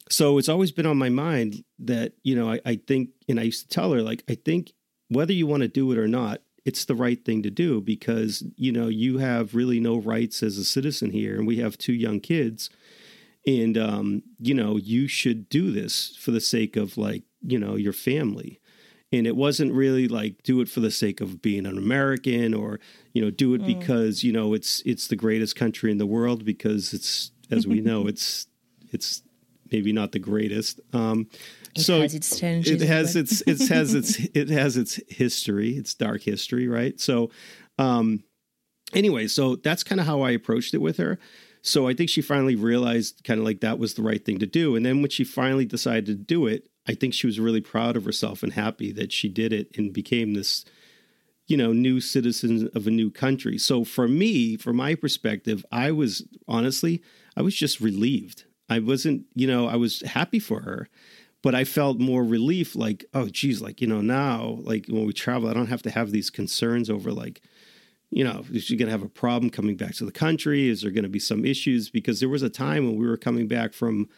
So 0.09 0.39
it's 0.39 0.49
always 0.49 0.73
been 0.73 0.87
on 0.87 0.97
my 0.97 1.11
mind 1.11 1.63
that, 1.81 2.15
you 2.23 2.35
know, 2.35 2.53
I, 2.53 2.61
I 2.65 2.77
think, 2.77 3.11
and 3.29 3.39
I 3.39 3.45
used 3.45 3.63
to 3.63 3.69
tell 3.69 3.93
her, 3.93 4.01
like, 4.01 4.25
I 4.31 4.35
think 4.35 4.73
whether 5.09 5.33
you 5.33 5.47
want 5.47 5.63
to 5.63 5.69
do 5.69 5.93
it 5.93 5.99
or 5.99 6.09
not, 6.09 6.41
it's 6.67 6.85
the 6.85 6.97
right 6.97 7.25
thing 7.25 7.45
to 7.45 7.51
do 7.51 7.81
because 7.81 8.43
you 8.57 8.73
know 8.73 8.89
you 8.89 9.19
have 9.19 9.55
really 9.55 9.79
no 9.79 9.97
rights 9.97 10.43
as 10.43 10.59
a 10.59 10.65
citizen 10.65 11.13
here 11.13 11.37
and 11.37 11.47
we 11.47 11.59
have 11.59 11.79
two 11.79 11.95
young 11.95 12.21
kids 12.21 12.69
and 13.47 13.79
um, 13.79 14.23
you 14.41 14.53
know 14.53 14.77
you 14.77 15.07
should 15.07 15.49
do 15.49 15.71
this 15.71 16.17
for 16.21 16.33
the 16.33 16.41
sake 16.41 16.77
of 16.77 16.99
like 16.99 17.23
you 17.41 17.59
know 17.59 17.77
your 17.77 17.93
family 17.93 18.61
and 19.13 19.29
it 19.29 19.37
wasn't 19.37 19.73
really 19.73 20.09
like 20.09 20.43
do 20.43 20.61
it 20.61 20.69
for 20.69 20.81
the 20.81 20.91
sake 20.91 21.21
of 21.21 21.41
being 21.41 21.65
an 21.65 21.79
american 21.79 22.53
or 22.53 22.81
you 23.13 23.23
know 23.23 23.31
do 23.31 23.55
it 23.55 23.63
mm. 23.63 23.67
because 23.67 24.25
you 24.25 24.33
know 24.33 24.53
it's 24.53 24.83
it's 24.85 25.07
the 25.07 25.17
greatest 25.17 25.55
country 25.55 25.93
in 25.93 25.99
the 25.99 26.07
world 26.07 26.45
because 26.45 26.93
it's 26.93 27.31
as 27.53 27.65
we 27.65 27.81
know 27.81 28.07
it's 28.09 28.49
it's 28.91 29.23
maybe 29.71 29.93
not 29.93 30.11
the 30.11 30.19
greatest 30.19 30.81
um, 30.93 31.29
it 31.77 31.83
so 31.83 32.01
has 32.01 32.15
its 32.15 32.41
it 32.41 32.81
has 32.81 33.17
its 33.17 33.43
it 33.47 33.69
has 33.69 33.95
its 33.95 34.19
it 34.35 34.49
has 34.49 34.77
its 34.77 35.01
history, 35.09 35.77
its 35.77 35.95
dark 35.95 36.23
history, 36.23 36.69
right? 36.69 36.99
So, 37.01 37.31
um, 37.79 38.25
anyway, 38.95 39.27
so 39.27 39.57
that's 39.57 39.83
kind 39.83 40.01
of 40.01 40.07
how 40.07 40.23
I 40.23 40.31
approached 40.31 40.75
it 40.75 40.79
with 40.79 40.97
her. 40.99 41.19
So 41.63 41.89
I 41.89 41.95
think 41.95 42.11
she 42.11 42.23
finally 42.23 42.55
realized 42.55 43.25
kind 43.25 43.41
of 43.41 43.45
like 43.45 43.61
that 43.61 43.79
was 43.79 43.95
the 43.95 44.03
right 44.03 44.25
thing 44.25 44.39
to 44.39 44.47
do. 44.47 44.77
And 44.77 44.87
then 44.87 45.01
when 45.01 45.11
she 45.11 45.25
finally 45.25 45.65
decided 45.65 46.07
to 46.07 46.15
do 46.15 46.47
it, 46.47 46.69
I 46.87 46.95
think 46.95 47.13
she 47.13 47.27
was 47.27 47.41
really 47.41 47.61
proud 47.61 47.97
of 47.97 48.05
herself 48.05 48.45
and 48.45 48.53
happy 48.53 48.93
that 48.93 49.11
she 49.13 49.29
did 49.29 49.53
it 49.53 49.77
and 49.77 49.93
became 49.93 50.35
this, 50.35 50.65
you 51.49 51.57
know, 51.57 51.73
new 51.73 52.01
citizen 52.01 52.71
of 52.75 52.87
a 52.87 52.93
new 52.93 53.11
country. 53.11 53.59
So 53.59 53.83
for 53.83 54.07
me, 54.07 54.57
from 54.57 54.77
my 54.77 54.95
perspective, 54.95 55.67
I 55.73 55.91
was 55.91 56.23
honestly, 56.47 57.03
I 57.37 57.43
was 57.43 57.57
just 57.57 57.81
relieved. 57.81 58.45
I 58.69 58.79
wasn't, 58.79 59.25
you 59.35 59.49
know, 59.49 59.67
I 59.67 59.75
was 59.75 60.03
happy 60.03 60.39
for 60.39 60.61
her 60.61 60.89
but 61.43 61.55
I 61.55 61.65
felt 61.65 62.01
more 62.01 62.25
relief 62.25 62.75
like, 62.75 63.05
oh, 63.15 63.29
geez, 63.29 63.61
like, 63.61 63.81
you 63.81 63.87
know, 63.87 64.01
now, 64.01 64.59
like 64.63 64.87
when 64.89 65.07
we 65.07 65.13
travel, 65.13 65.49
I 65.49 65.55
don't 65.55 65.69
have 65.69 65.83
to 65.83 65.91
have 65.91 66.11
these 66.11 66.31
concerns 66.31 66.91
over 66.91 67.13
like, 67.13 67.43
you 68.11 68.25
know, 68.25 68.45
is 68.53 68.65
she 68.65 68.77
going 68.77 68.87
to 68.87 68.93
have 68.93 69.03
a 69.03 69.09
problem 69.09 69.51
coming 69.51 69.77
back 69.77 69.95
to 69.97 70.05
the 70.05 70.13
country? 70.13 70.69
Is 70.69 70.83
there 70.83 70.91
going 70.91 71.05
to 71.05 71.09
be 71.09 71.19
some 71.19 71.45
issues? 71.45 71.91
Because 71.91 72.21
there 72.21 72.29
was 72.29 72.43
a 72.43 72.49
time 72.49 72.87
when 72.87 72.97
we 72.97 73.07
were 73.07 73.17
coming 73.17 73.49
back 73.49 73.73
from 73.73 74.09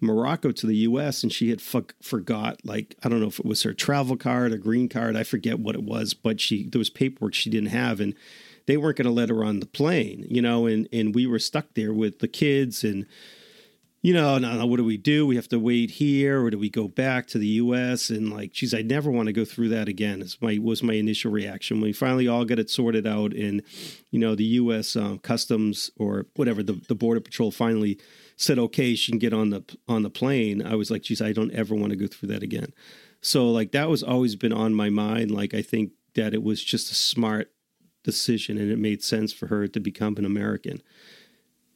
Morocco 0.00 0.52
to 0.52 0.66
the 0.66 0.76
US 0.78 1.22
and 1.22 1.32
she 1.32 1.50
had 1.50 1.60
fuck, 1.60 1.94
forgot, 2.00 2.64
like, 2.64 2.96
I 3.02 3.08
don't 3.08 3.20
know 3.20 3.28
if 3.28 3.38
it 3.38 3.46
was 3.46 3.62
her 3.64 3.74
travel 3.74 4.16
card 4.16 4.52
or 4.52 4.58
green 4.58 4.88
card. 4.88 5.16
I 5.16 5.24
forget 5.24 5.58
what 5.58 5.74
it 5.74 5.82
was, 5.82 6.14
but 6.14 6.40
she, 6.40 6.68
there 6.68 6.78
was 6.78 6.90
paperwork 6.90 7.34
she 7.34 7.50
didn't 7.50 7.70
have. 7.70 8.00
And 8.00 8.14
they 8.66 8.76
weren't 8.76 8.96
going 8.96 9.06
to 9.06 9.12
let 9.12 9.28
her 9.28 9.44
on 9.44 9.60
the 9.60 9.66
plane, 9.66 10.26
you 10.28 10.40
know, 10.40 10.66
and, 10.66 10.88
and 10.92 11.14
we 11.14 11.26
were 11.26 11.38
stuck 11.38 11.74
there 11.74 11.92
with 11.92 12.20
the 12.20 12.28
kids 12.28 12.82
and, 12.82 13.06
you 14.04 14.12
know, 14.12 14.36
no, 14.36 14.58
no, 14.58 14.66
what 14.66 14.76
do 14.76 14.84
we 14.84 14.98
do? 14.98 15.26
We 15.26 15.36
have 15.36 15.48
to 15.48 15.58
wait 15.58 15.92
here, 15.92 16.44
or 16.44 16.50
do 16.50 16.58
we 16.58 16.68
go 16.68 16.88
back 16.88 17.26
to 17.28 17.38
the 17.38 17.46
U.S. 17.46 18.10
and 18.10 18.30
like, 18.30 18.52
geez, 18.52 18.74
I 18.74 18.82
never 18.82 19.10
want 19.10 19.28
to 19.28 19.32
go 19.32 19.46
through 19.46 19.70
that 19.70 19.88
again. 19.88 20.20
Is 20.20 20.36
my 20.42 20.58
was 20.62 20.82
my 20.82 20.92
initial 20.92 21.32
reaction 21.32 21.78
when 21.78 21.88
we 21.88 21.94
finally 21.94 22.28
all 22.28 22.44
got 22.44 22.58
it 22.58 22.68
sorted 22.68 23.06
out, 23.06 23.32
and 23.32 23.62
you 24.10 24.18
know, 24.18 24.34
the 24.34 24.44
U.S. 24.44 24.94
Um, 24.94 25.20
Customs 25.20 25.90
or 25.96 26.26
whatever 26.36 26.62
the 26.62 26.74
the 26.86 26.94
Border 26.94 27.20
Patrol 27.20 27.50
finally 27.50 27.98
said, 28.36 28.58
okay, 28.58 28.94
she 28.94 29.10
can 29.10 29.18
get 29.18 29.32
on 29.32 29.48
the 29.48 29.64
on 29.88 30.02
the 30.02 30.10
plane. 30.10 30.60
I 30.60 30.74
was 30.74 30.90
like, 30.90 31.00
geez, 31.00 31.22
I 31.22 31.32
don't 31.32 31.52
ever 31.52 31.74
want 31.74 31.92
to 31.92 31.96
go 31.96 32.06
through 32.06 32.28
that 32.28 32.42
again. 32.42 32.74
So 33.22 33.50
like 33.50 33.72
that 33.72 33.88
was 33.88 34.02
always 34.02 34.36
been 34.36 34.52
on 34.52 34.74
my 34.74 34.90
mind. 34.90 35.30
Like 35.30 35.54
I 35.54 35.62
think 35.62 35.92
that 36.14 36.34
it 36.34 36.42
was 36.42 36.62
just 36.62 36.92
a 36.92 36.94
smart 36.94 37.52
decision, 38.02 38.58
and 38.58 38.70
it 38.70 38.78
made 38.78 39.02
sense 39.02 39.32
for 39.32 39.46
her 39.46 39.66
to 39.66 39.80
become 39.80 40.18
an 40.18 40.26
American 40.26 40.82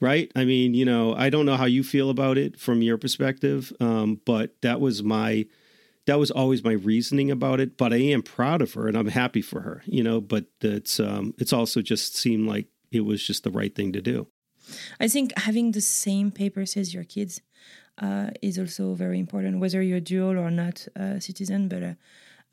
right? 0.01 0.31
I 0.37 0.45
mean, 0.45 0.75
you 0.75 0.85
know, 0.85 1.15
I 1.15 1.31
don't 1.31 1.47
know 1.47 1.57
how 1.57 1.65
you 1.65 1.83
feel 1.83 2.11
about 2.11 2.39
it 2.39 2.59
from 2.59 2.83
your 2.83 2.99
perspective, 2.99 3.73
um, 3.81 4.21
but 4.25 4.61
that 4.63 4.81
was 4.81 5.03
my 5.03 5.47
that 6.07 6.19
was 6.19 6.31
always 6.31 6.65
my 6.65 6.73
reasoning 6.73 7.31
about 7.31 7.61
it. 7.61 7.77
But 7.77 7.93
I 7.93 7.97
am 7.97 8.23
proud 8.23 8.63
of 8.63 8.73
her 8.75 8.89
and 8.89 8.97
I'm 8.97 9.09
happy 9.09 9.43
for 9.43 9.61
her, 9.61 9.83
you 9.85 10.03
know. 10.03 10.21
But 10.21 10.47
it's 10.61 10.99
um, 11.01 11.35
it's 11.39 11.53
also 11.53 11.83
just 11.83 12.17
seemed 12.17 12.49
like 12.49 12.67
it 12.91 13.03
was 13.03 13.23
just 13.23 13.45
the 13.45 13.51
right 13.51 13.75
thing 13.75 13.93
to 13.93 14.01
do. 14.01 14.27
I 15.01 15.09
think 15.09 15.37
having 15.39 15.73
the 15.73 15.81
same 15.81 16.31
papers 16.31 16.77
as 16.77 16.93
your 16.93 17.05
kids 17.05 17.41
uh, 17.99 18.31
is 18.43 18.59
also 18.59 18.95
very 18.95 19.19
important, 19.19 19.61
whether 19.61 19.83
you're 19.83 20.01
dual 20.01 20.39
or 20.39 20.51
not 20.51 20.87
a 20.95 21.21
citizen. 21.21 21.69
But 21.69 21.83
uh, 21.83 21.95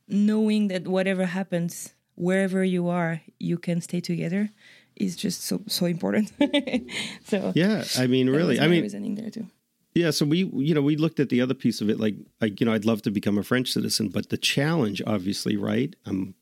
knowing 0.07 0.67
that 0.69 0.87
whatever 0.87 1.25
happens, 1.25 1.93
wherever 2.15 2.63
you 2.63 2.89
are, 2.89 3.21
you 3.39 3.57
can 3.57 3.81
stay 3.81 4.01
together 4.01 4.49
is 4.95 5.15
just 5.15 5.43
so 5.43 5.61
so 5.67 5.85
important. 5.85 6.31
so 7.25 7.51
yeah, 7.55 7.83
I 7.97 8.07
mean, 8.07 8.29
really, 8.29 8.59
I 8.59 8.67
mean, 8.67 8.81
reasoning 8.81 9.15
there 9.15 9.29
too. 9.29 9.47
Yeah, 9.93 10.11
so 10.11 10.25
we 10.25 10.45
you 10.53 10.73
know 10.73 10.81
we 10.81 10.97
looked 10.97 11.19
at 11.19 11.29
the 11.29 11.41
other 11.41 11.53
piece 11.53 11.81
of 11.81 11.89
it, 11.89 11.99
like 11.99 12.15
like 12.41 12.59
you 12.59 12.65
know 12.65 12.73
I'd 12.73 12.85
love 12.85 13.01
to 13.03 13.11
become 13.11 13.37
a 13.37 13.43
French 13.43 13.71
citizen, 13.71 14.09
but 14.09 14.29
the 14.29 14.37
challenge, 14.37 15.01
obviously, 15.07 15.55
right? 15.55 15.95
I'm 16.05 16.35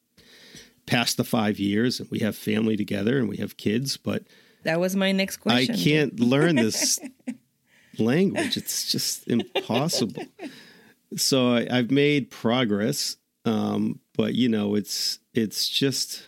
past 0.86 1.18
the 1.18 1.24
five 1.24 1.60
years, 1.60 2.00
and 2.00 2.10
we 2.10 2.20
have 2.20 2.36
family 2.36 2.76
together, 2.76 3.18
and 3.18 3.30
we 3.30 3.38
have 3.38 3.58
kids, 3.58 3.96
but 3.96 4.24
that 4.64 4.80
was 4.80 4.96
my 4.96 5.12
next 5.12 5.38
question. 5.38 5.76
I 5.76 5.78
can't 5.78 6.20
learn 6.20 6.56
this 6.56 7.00
language; 8.00 8.58
it's 8.58 8.92
just 8.92 9.28
impossible. 9.28 10.24
so 11.16 11.56
I, 11.56 11.76
have 11.76 11.92
made 11.92 12.32
progress, 12.32 13.18
um, 13.46 14.00
but 14.18 14.34
you 14.34 14.50
know 14.50 14.74
it's 14.76 15.20
it's 15.34 15.70
just 15.70 16.28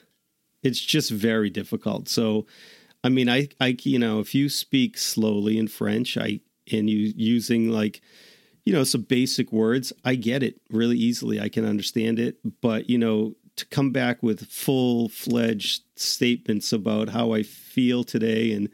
it's 0.66 0.80
just 0.80 1.12
very 1.12 1.50
difficult. 1.50 2.10
So, 2.10 2.48
I 3.04 3.10
mean, 3.10 3.30
I, 3.30 3.50
I, 3.62 3.78
you 3.84 4.00
know, 4.00 4.20
if 4.20 4.34
you 4.34 4.50
speak 4.50 4.98
slowly 4.98 5.60
in 5.60 5.68
French, 5.68 6.18
I, 6.18 6.40
and 6.72 6.90
you 6.90 7.14
using 7.16 7.70
like, 7.70 8.02
you 8.66 8.74
know, 8.74 8.84
some 8.84 9.04
basic 9.04 9.52
words. 9.52 9.94
I 10.04 10.16
get 10.16 10.42
it 10.42 10.60
really 10.72 10.98
easily. 10.98 11.40
I 11.40 11.50
can 11.50 11.66
understand 11.66 12.18
it. 12.18 12.38
But, 12.62 12.90
you 12.90 12.98
know, 12.98 13.36
to 13.58 13.66
come 13.68 13.92
back 13.92 14.24
with 14.24 14.48
full 14.48 15.08
fledged 15.10 15.84
statements 15.96 16.74
about 16.74 17.10
how 17.10 17.32
I 17.32 17.44
feel 17.44 18.04
today 18.04 18.52
and, 18.54 18.70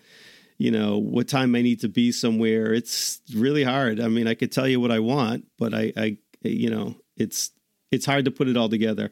you 0.58 0.72
know, 0.72 0.98
what 0.98 1.28
time 1.28 1.54
I 1.56 1.62
need 1.62 1.82
to 1.82 1.90
be 1.90 2.14
somewhere, 2.14 2.74
it's 2.74 3.20
really 3.36 3.66
hard. 3.66 4.00
I 4.00 4.08
mean, 4.08 4.28
I 4.28 4.34
could 4.34 4.54
tell 4.54 4.68
you 4.68 4.80
what 4.80 4.92
I 4.92 5.00
want, 5.00 5.46
but 5.60 5.74
I, 5.74 5.92
I 5.98 6.18
you 6.42 6.70
know, 6.70 6.96
it's, 7.18 7.52
it's 7.92 8.06
hard 8.06 8.24
to 8.26 8.32
put 8.32 8.48
it 8.48 8.56
all 8.56 8.70
together. 8.70 9.12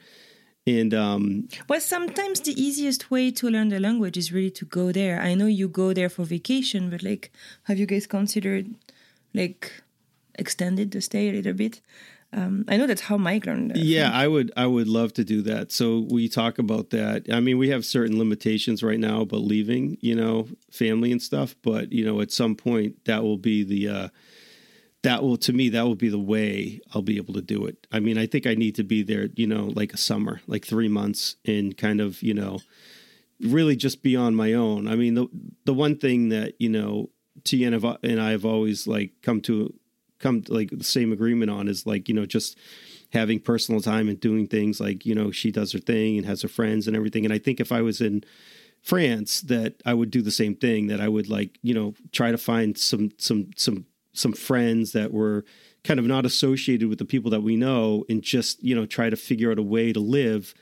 And 0.78 0.94
um, 0.94 1.48
well, 1.68 1.82
sometimes 1.82 2.42
the 2.42 2.60
easiest 2.62 3.10
way 3.10 3.32
to 3.32 3.50
learn 3.50 3.70
the 3.70 3.80
language 3.80 4.18
is 4.18 4.32
really 4.32 4.52
to 4.52 4.66
go 4.66 4.92
there. 4.92 5.20
I 5.20 5.34
know 5.34 5.48
you 5.48 5.68
go 5.68 5.94
there 5.94 6.10
for 6.10 6.24
vacation, 6.26 6.90
but 6.90 7.02
like, 7.02 7.32
have 7.64 7.80
you 7.80 7.88
guys 7.88 8.06
considered 8.06 8.76
like 9.34 9.72
extended 10.36 10.92
the 10.92 11.02
stay 11.02 11.30
a 11.30 11.34
little 11.34 11.54
bit? 11.54 11.82
Um, 12.32 12.66
I 12.68 12.78
know 12.78 12.86
that's 12.86 13.02
how 13.02 13.18
Mike 13.18 13.48
learned. 13.48 13.76
Yeah, 13.76 14.12
I 14.14 14.28
would. 14.28 14.52
I 14.56 14.68
would 14.68 14.88
love 14.88 15.14
to 15.14 15.24
do 15.24 15.42
that. 15.44 15.72
So 15.72 16.06
we 16.12 16.30
talk 16.30 16.60
about 16.60 16.92
that. 16.92 17.26
I 17.34 17.40
mean, 17.40 17.58
we 17.58 17.70
have 17.70 17.84
certain 17.84 18.20
limitations 18.20 18.84
right 18.84 19.00
now 19.00 19.26
but 19.26 19.38
leaving, 19.38 19.98
you 20.02 20.16
know, 20.16 20.48
family 20.70 21.12
and 21.12 21.22
stuff. 21.22 21.56
But 21.64 21.92
you 21.92 22.06
know, 22.06 22.22
at 22.22 22.32
some 22.32 22.56
point, 22.56 23.06
that 23.06 23.24
will 23.24 23.38
be 23.40 23.64
the. 23.64 23.88
Uh, 23.88 24.08
that 25.04 25.24
will 25.24 25.38
to 25.38 25.54
me 25.54 25.70
that 25.70 25.84
will 25.84 25.96
be 25.96 26.10
the 26.10 26.20
way 26.20 26.82
I'll 26.94 27.02
be 27.02 27.18
able 27.18 27.34
to 27.36 27.42
do 27.42 27.66
it. 27.66 27.88
I 27.92 28.00
mean, 28.00 28.18
I 28.18 28.26
think 28.26 28.46
I 28.46 28.54
need 28.54 28.76
to 28.76 28.84
be 28.84 29.02
there, 29.02 29.30
you 29.36 29.48
know, 29.48 29.72
like 29.76 29.94
a 29.94 29.98
summer, 29.98 30.42
like 30.48 30.66
3 30.66 30.88
months 30.90 31.36
and 31.46 31.78
kind 31.78 32.02
of, 32.02 32.22
you 32.22 32.34
know, 32.34 32.60
really 33.42 33.76
just 33.76 34.04
be 34.04 34.16
on 34.16 34.36
my 34.36 34.54
own. 34.54 34.88
I 34.88 34.96
mean, 34.96 35.14
the 35.16 35.28
the 35.66 35.74
one 35.74 35.98
thing 35.98 36.30
that, 36.30 36.56
you 36.60 36.70
know, 36.70 37.10
Tien 37.44 37.74
and 37.74 38.22
I 38.22 38.32
have 38.32 38.46
always 38.46 38.88
like 38.88 39.12
come 39.22 39.42
to 39.42 39.74
come 40.20 40.42
to 40.42 40.54
like 40.54 40.70
the 40.72 40.84
same 40.84 41.14
agreement 41.14 41.50
on 41.50 41.68
is 41.68 41.86
like, 41.86 42.10
you 42.10 42.16
know, 42.16 42.26
just 42.26 42.58
having 43.12 43.40
personal 43.40 43.82
time 43.82 44.08
and 44.10 44.20
doing 44.20 44.48
things 44.48 44.80
like, 44.80 45.06
you 45.06 45.16
know, 45.16 45.32
she 45.32 45.52
does 45.52 45.72
her 45.72 45.80
thing 45.80 46.18
and 46.18 46.26
has 46.28 46.42
her 46.42 46.48
friends 46.48 46.88
and 46.88 46.96
everything. 46.96 47.26
And 47.26 47.34
I 47.34 47.40
think 47.40 47.60
if 47.60 47.72
I 47.72 47.82
was 47.82 48.02
in 48.02 48.24
France 48.84 49.42
that 49.42 49.82
I 49.86 49.94
would 49.94 50.12
do 50.12 50.22
the 50.22 50.32
same 50.32 50.56
thing 50.56 50.88
that 50.88 51.02
I 51.02 51.08
would 51.08 51.30
like, 51.30 51.58
you 51.62 51.74
know, 51.74 51.94
try 52.12 52.32
to 52.32 52.38
find 52.38 52.78
some 52.78 53.12
some 53.18 53.50
some 53.56 53.86
some 54.20 54.34
friends 54.34 54.92
that 54.92 55.14
were 55.14 55.46
kind 55.84 56.00
of 56.00 56.06
not 56.06 56.26
associated 56.26 56.90
with 56.90 57.00
the 57.00 57.06
people 57.06 57.32
that 57.32 57.44
we 57.44 57.56
know 57.56 58.06
and 58.10 58.22
just 58.22 58.62
you 58.64 58.76
know 58.76 58.86
try 58.86 59.10
to 59.10 59.16
figure 59.16 59.52
out 59.52 59.60
a 59.60 59.64
way 59.64 59.94
to 59.94 60.00
live 60.00 60.54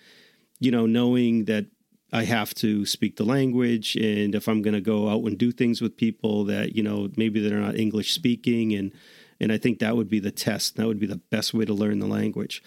you 0.60 0.72
know 0.72 0.86
knowing 0.86 1.46
that 1.46 1.65
i 2.13 2.24
have 2.24 2.54
to 2.54 2.86
speak 2.86 3.17
the 3.17 3.26
language 3.26 3.96
and 3.96 4.36
if 4.36 4.48
i'm 4.48 4.62
going 4.62 4.74
to 4.74 4.82
go 4.82 5.10
out 5.10 5.24
and 5.24 5.38
do 5.38 5.52
things 5.52 5.82
with 5.82 5.98
people 5.98 6.43
that 6.43 6.76
you 6.76 6.84
know 6.84 7.10
maybe 7.17 7.39
they're 7.39 7.60
not 7.60 7.76
english 7.76 8.13
speaking 8.13 8.74
and 8.74 8.93
and 9.39 9.52
i 9.52 9.58
think 9.58 9.80
that 9.80 9.96
would 9.96 10.10
be 10.10 10.20
the 10.20 10.32
test. 10.32 10.76
That 10.76 10.88
would 10.88 11.00
be 11.00 11.08
the 11.08 11.22
best 11.30 11.54
way 11.54 11.65
to 11.65 11.74
learn 11.74 12.00
the 12.00 12.08
language. 12.08 12.63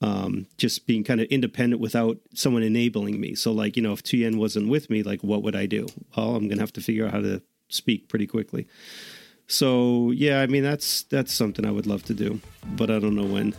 Um, 0.00 0.46
just 0.58 0.88
being 0.88 1.04
kind 1.04 1.20
of 1.20 1.28
independent 1.28 1.80
without 1.80 2.18
someone 2.34 2.64
enabling 2.64 3.20
me. 3.20 3.36
So 3.36 3.52
like 3.52 3.76
you 3.76 3.82
know 3.82 3.92
if 3.92 4.02
tien 4.02 4.38
wasn't 4.38 4.68
with 4.68 4.90
me 4.90 5.02
like 5.02 5.22
what 5.22 5.42
would 5.42 5.56
i 5.56 5.66
do? 5.66 5.86
Well 6.16 6.34
i'm 6.34 6.48
going 6.48 6.58
to 6.58 6.62
have 6.62 6.72
to 6.74 6.80
figure 6.80 7.06
out 7.06 7.12
how 7.12 7.20
to 7.20 7.42
speak 7.68 8.08
pretty 8.08 8.26
quickly 8.26 8.66
so 9.52 10.10
yeah, 10.12 10.40
I 10.40 10.46
mean 10.46 10.62
that's 10.62 11.02
that's 11.04 11.32
something 11.32 11.66
I 11.66 11.70
would 11.70 11.86
love 11.86 12.02
to 12.04 12.14
do, 12.14 12.40
but 12.76 12.90
I 12.90 12.98
don't 12.98 13.14
know 13.14 13.26
when. 13.26 13.54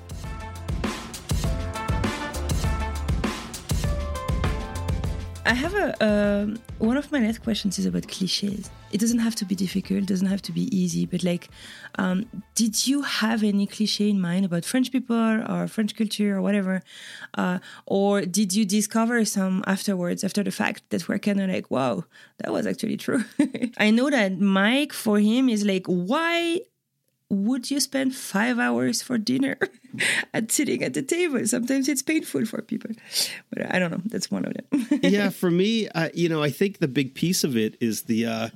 I 5.46 5.54
have 5.54 5.74
a 5.74 6.04
uh, 6.04 6.46
one 6.80 6.96
of 6.96 7.12
my 7.12 7.20
next 7.20 7.40
questions 7.40 7.78
is 7.78 7.86
about 7.86 8.08
cliches. 8.08 8.70
It 8.92 9.00
doesn't 9.00 9.20
have 9.20 9.36
to 9.36 9.46
be 9.46 9.56
difficult, 9.56 10.06
doesn't 10.06 10.28
have 10.28 10.42
to 10.44 10.54
be 10.54 10.74
easy, 10.76 11.06
but 11.06 11.22
like, 11.24 11.50
um, 11.96 12.26
did 12.56 12.88
you 12.88 13.02
have 13.02 13.44
any 13.44 13.68
cliche 13.68 14.10
in 14.10 14.22
mind 14.22 14.46
about 14.46 14.64
French 14.64 14.92
people 14.92 15.18
or 15.18 15.68
French 15.68 15.96
culture 15.98 16.38
or 16.38 16.42
whatever, 16.42 16.82
uh, 17.38 17.60
or 17.86 18.22
did 18.22 18.54
you 18.54 18.64
discover 18.64 19.26
some 19.26 19.64
afterwards 19.68 20.24
after 20.24 20.44
the 20.44 20.52
fact 20.52 20.84
that 20.92 21.08
were 21.10 21.20
kind 21.20 21.42
of 21.42 21.50
like, 21.50 21.70
wow, 21.70 22.06
that 22.38 22.54
was 22.54 22.66
actually 22.66 22.96
true? 22.96 23.26
I 23.78 23.92
know 23.92 24.10
that 24.10 24.40
Mike 24.40 24.94
for 24.94 25.20
him 25.20 25.50
is 25.50 25.66
like, 25.66 25.86
why 25.88 26.62
would 27.34 27.72
you 27.72 27.80
spend 27.80 28.16
five 28.16 28.60
hours 28.60 29.02
for 29.02 29.18
dinner 29.18 29.58
at 30.34 30.52
sitting 30.52 30.84
at 30.84 30.94
the 30.94 31.02
table? 31.02 31.46
Sometimes 31.46 31.90
it's 31.90 32.02
painful 32.02 32.46
for 32.46 32.62
people, 32.62 32.92
but 33.50 33.74
I 33.74 33.80
don't 33.80 33.92
know. 33.92 34.02
That's 34.06 34.30
one 34.30 34.46
of 34.46 34.54
them. 34.54 35.00
yeah, 35.04 35.30
for 35.30 35.52
me, 35.52 35.90
uh, 35.90 36.10
you 36.14 36.30
know, 36.30 36.44
I 36.44 36.50
think 36.50 36.80
the 36.80 36.88
big 36.88 37.16
piece 37.16 37.44
of 37.44 37.58
it 37.58 37.76
is 37.82 38.04
the 38.04 38.26
uh, 38.26 38.50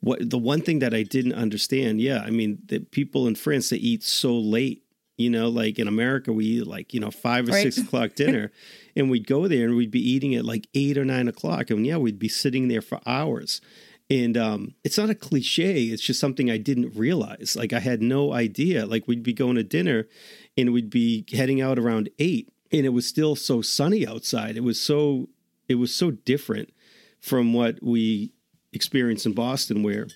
what 0.00 0.28
the 0.28 0.38
one 0.38 0.60
thing 0.60 0.80
that 0.80 0.92
I 0.92 1.02
didn't 1.02 1.34
understand. 1.34 2.00
Yeah, 2.00 2.20
I 2.20 2.30
mean, 2.30 2.58
the 2.66 2.80
people 2.80 3.26
in 3.26 3.36
France 3.36 3.70
they 3.70 3.76
eat 3.76 4.02
so 4.02 4.34
late. 4.34 4.82
You 5.18 5.30
know, 5.30 5.48
like 5.48 5.78
in 5.78 5.88
America, 5.88 6.30
we 6.30 6.44
eat 6.44 6.66
like 6.66 6.92
you 6.92 7.00
know 7.00 7.10
five 7.10 7.48
or 7.48 7.52
right. 7.52 7.62
six 7.62 7.78
o'clock 7.78 8.14
dinner, 8.16 8.52
and 8.94 9.08
we'd 9.08 9.26
go 9.26 9.48
there 9.48 9.64
and 9.64 9.76
we'd 9.76 9.90
be 9.90 10.10
eating 10.10 10.34
at 10.34 10.44
like 10.44 10.66
eight 10.74 10.98
or 10.98 11.06
nine 11.06 11.26
o'clock, 11.26 11.70
and 11.70 11.86
yeah, 11.86 11.96
we'd 11.96 12.18
be 12.18 12.28
sitting 12.28 12.68
there 12.68 12.82
for 12.82 13.00
hours. 13.06 13.62
And 14.08 14.36
um, 14.36 14.74
it's 14.84 14.98
not 14.98 15.10
a 15.10 15.14
cliche. 15.14 15.84
It's 15.84 16.02
just 16.02 16.20
something 16.20 16.50
I 16.50 16.58
didn't 16.58 16.96
realize. 16.96 17.56
Like 17.56 17.72
I 17.72 17.80
had 17.80 18.02
no 18.02 18.32
idea. 18.32 18.86
Like 18.86 19.08
we'd 19.08 19.22
be 19.22 19.32
going 19.32 19.56
to 19.56 19.64
dinner, 19.64 20.06
and 20.56 20.72
we'd 20.72 20.90
be 20.90 21.24
heading 21.32 21.60
out 21.60 21.78
around 21.78 22.08
eight, 22.18 22.48
and 22.70 22.86
it 22.86 22.90
was 22.90 23.06
still 23.06 23.34
so 23.34 23.62
sunny 23.62 24.06
outside. 24.06 24.56
It 24.56 24.62
was 24.62 24.80
so 24.80 25.28
it 25.68 25.76
was 25.76 25.92
so 25.94 26.12
different 26.12 26.70
from 27.20 27.52
what 27.52 27.82
we 27.82 28.32
experienced 28.72 29.26
in 29.26 29.32
Boston, 29.32 29.82
where 29.82 30.06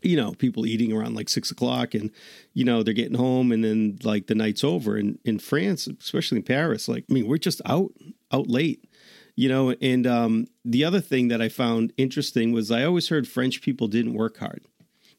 you 0.00 0.16
know 0.16 0.32
people 0.32 0.64
eating 0.64 0.92
around 0.92 1.14
like 1.14 1.28
six 1.28 1.50
o'clock, 1.50 1.92
and 1.92 2.10
you 2.54 2.64
know 2.64 2.82
they're 2.82 2.94
getting 2.94 3.18
home, 3.18 3.52
and 3.52 3.62
then 3.62 3.98
like 4.04 4.26
the 4.26 4.34
night's 4.34 4.64
over. 4.64 4.96
And 4.96 5.18
in 5.22 5.38
France, 5.38 5.86
especially 5.86 6.38
in 6.38 6.44
Paris, 6.44 6.88
like 6.88 7.04
I 7.10 7.12
mean, 7.12 7.26
we're 7.26 7.36
just 7.36 7.60
out 7.66 7.92
out 8.32 8.48
late 8.48 8.88
you 9.36 9.48
know 9.48 9.74
and 9.80 10.06
um, 10.06 10.46
the 10.64 10.84
other 10.84 11.00
thing 11.00 11.28
that 11.28 11.42
i 11.42 11.48
found 11.48 11.92
interesting 11.96 12.52
was 12.52 12.70
i 12.70 12.84
always 12.84 13.08
heard 13.08 13.26
french 13.26 13.62
people 13.62 13.88
didn't 13.88 14.14
work 14.14 14.38
hard 14.38 14.64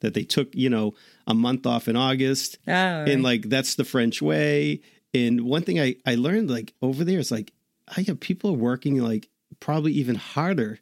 that 0.01 0.13
they 0.13 0.23
took 0.23 0.53
you 0.53 0.69
know 0.69 0.93
a 1.27 1.33
month 1.33 1.65
off 1.65 1.87
in 1.87 1.95
august 1.95 2.57
oh, 2.67 2.71
right. 2.71 3.09
and 3.09 3.23
like 3.23 3.49
that's 3.49 3.75
the 3.75 3.85
french 3.85 4.21
way 4.21 4.81
and 5.13 5.41
one 5.41 5.61
thing 5.61 5.79
i 5.79 5.95
i 6.05 6.15
learned 6.15 6.49
like 6.49 6.73
over 6.81 7.03
there 7.03 7.19
is 7.19 7.31
like 7.31 7.51
i 7.97 8.01
have 8.01 8.19
people 8.19 8.51
are 8.51 8.53
working 8.53 8.97
like 8.97 9.29
probably 9.59 9.93
even 9.93 10.15
harder 10.15 10.79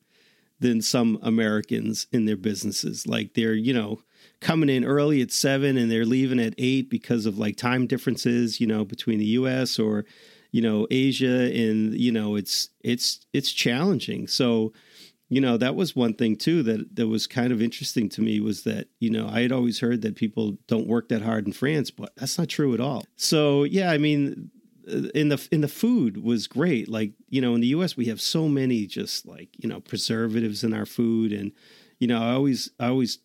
than 0.60 0.82
some 0.82 1.20
americans 1.22 2.08
in 2.12 2.26
their 2.26 2.38
businesses 2.38 3.08
like 3.08 3.34
they're 3.34 3.54
you 3.54 3.74
know 3.74 4.02
coming 4.40 4.70
in 4.70 4.84
early 4.84 5.22
at 5.22 5.32
seven 5.32 5.78
and 5.78 5.92
they're 5.92 6.06
leaving 6.06 6.40
at 6.40 6.54
eight 6.58 6.90
because 6.90 7.26
of 7.26 7.38
like 7.38 7.56
time 7.56 7.88
differences 7.88 8.60
you 8.60 8.68
know 8.68 8.84
between 8.84 9.20
the 9.20 9.26
us 9.26 9.80
or 9.80 10.06
you 10.54 10.62
know 10.62 10.88
Asia 10.90 11.52
and 11.52 12.00
you 12.00 12.12
know 12.12 12.36
it's 12.36 12.70
it's 12.82 13.26
it's 13.34 13.52
challenging. 13.52 14.28
So 14.28 14.72
you 15.28 15.42
know 15.42 15.58
that 15.58 15.76
was 15.76 15.96
one 15.96 16.14
thing 16.14 16.38
too 16.38 16.62
that 16.64 16.96
that 16.96 17.08
was 17.08 17.28
kind 17.28 17.52
of 17.52 17.62
interesting 17.62 18.08
to 18.10 18.22
me 18.22 18.40
was 18.40 18.64
that 18.64 18.88
you 19.00 19.10
know 19.10 19.28
I 19.28 19.42
had 19.42 19.52
always 19.52 19.80
heard 19.80 20.04
that 20.04 20.16
people 20.16 20.58
don't 20.68 20.88
work 20.88 21.10
that 21.10 21.24
hard 21.24 21.48
in 21.48 21.54
France, 21.54 21.90
but 21.92 22.14
that's 22.16 22.38
not 22.38 22.48
true 22.48 22.74
at 22.74 22.80
all. 22.80 23.04
So 23.18 23.64
yeah, 23.64 23.92
I 23.92 23.98
mean 23.98 24.52
uh, 24.88 25.10
in 25.16 25.30
the 25.30 25.46
in 25.52 25.62
the 25.62 25.68
food 25.68 26.24
was 26.24 26.46
great. 26.46 26.88
Like 26.88 27.14
you 27.30 27.42
know 27.42 27.56
in 27.56 27.62
the 27.62 27.68
U.S. 27.68 27.98
we 27.98 28.06
have 28.06 28.22
so 28.22 28.48
many 28.48 28.86
just 28.86 29.26
like 29.26 29.50
you 29.58 29.68
know 29.68 29.82
preservatives 29.82 30.64
in 30.64 30.72
our 30.72 30.86
food, 30.86 31.34
and 31.34 31.52
you 32.00 32.08
know 32.08 32.22
I 32.22 32.34
always 32.34 32.70
I 32.80 32.90
always 32.90 33.18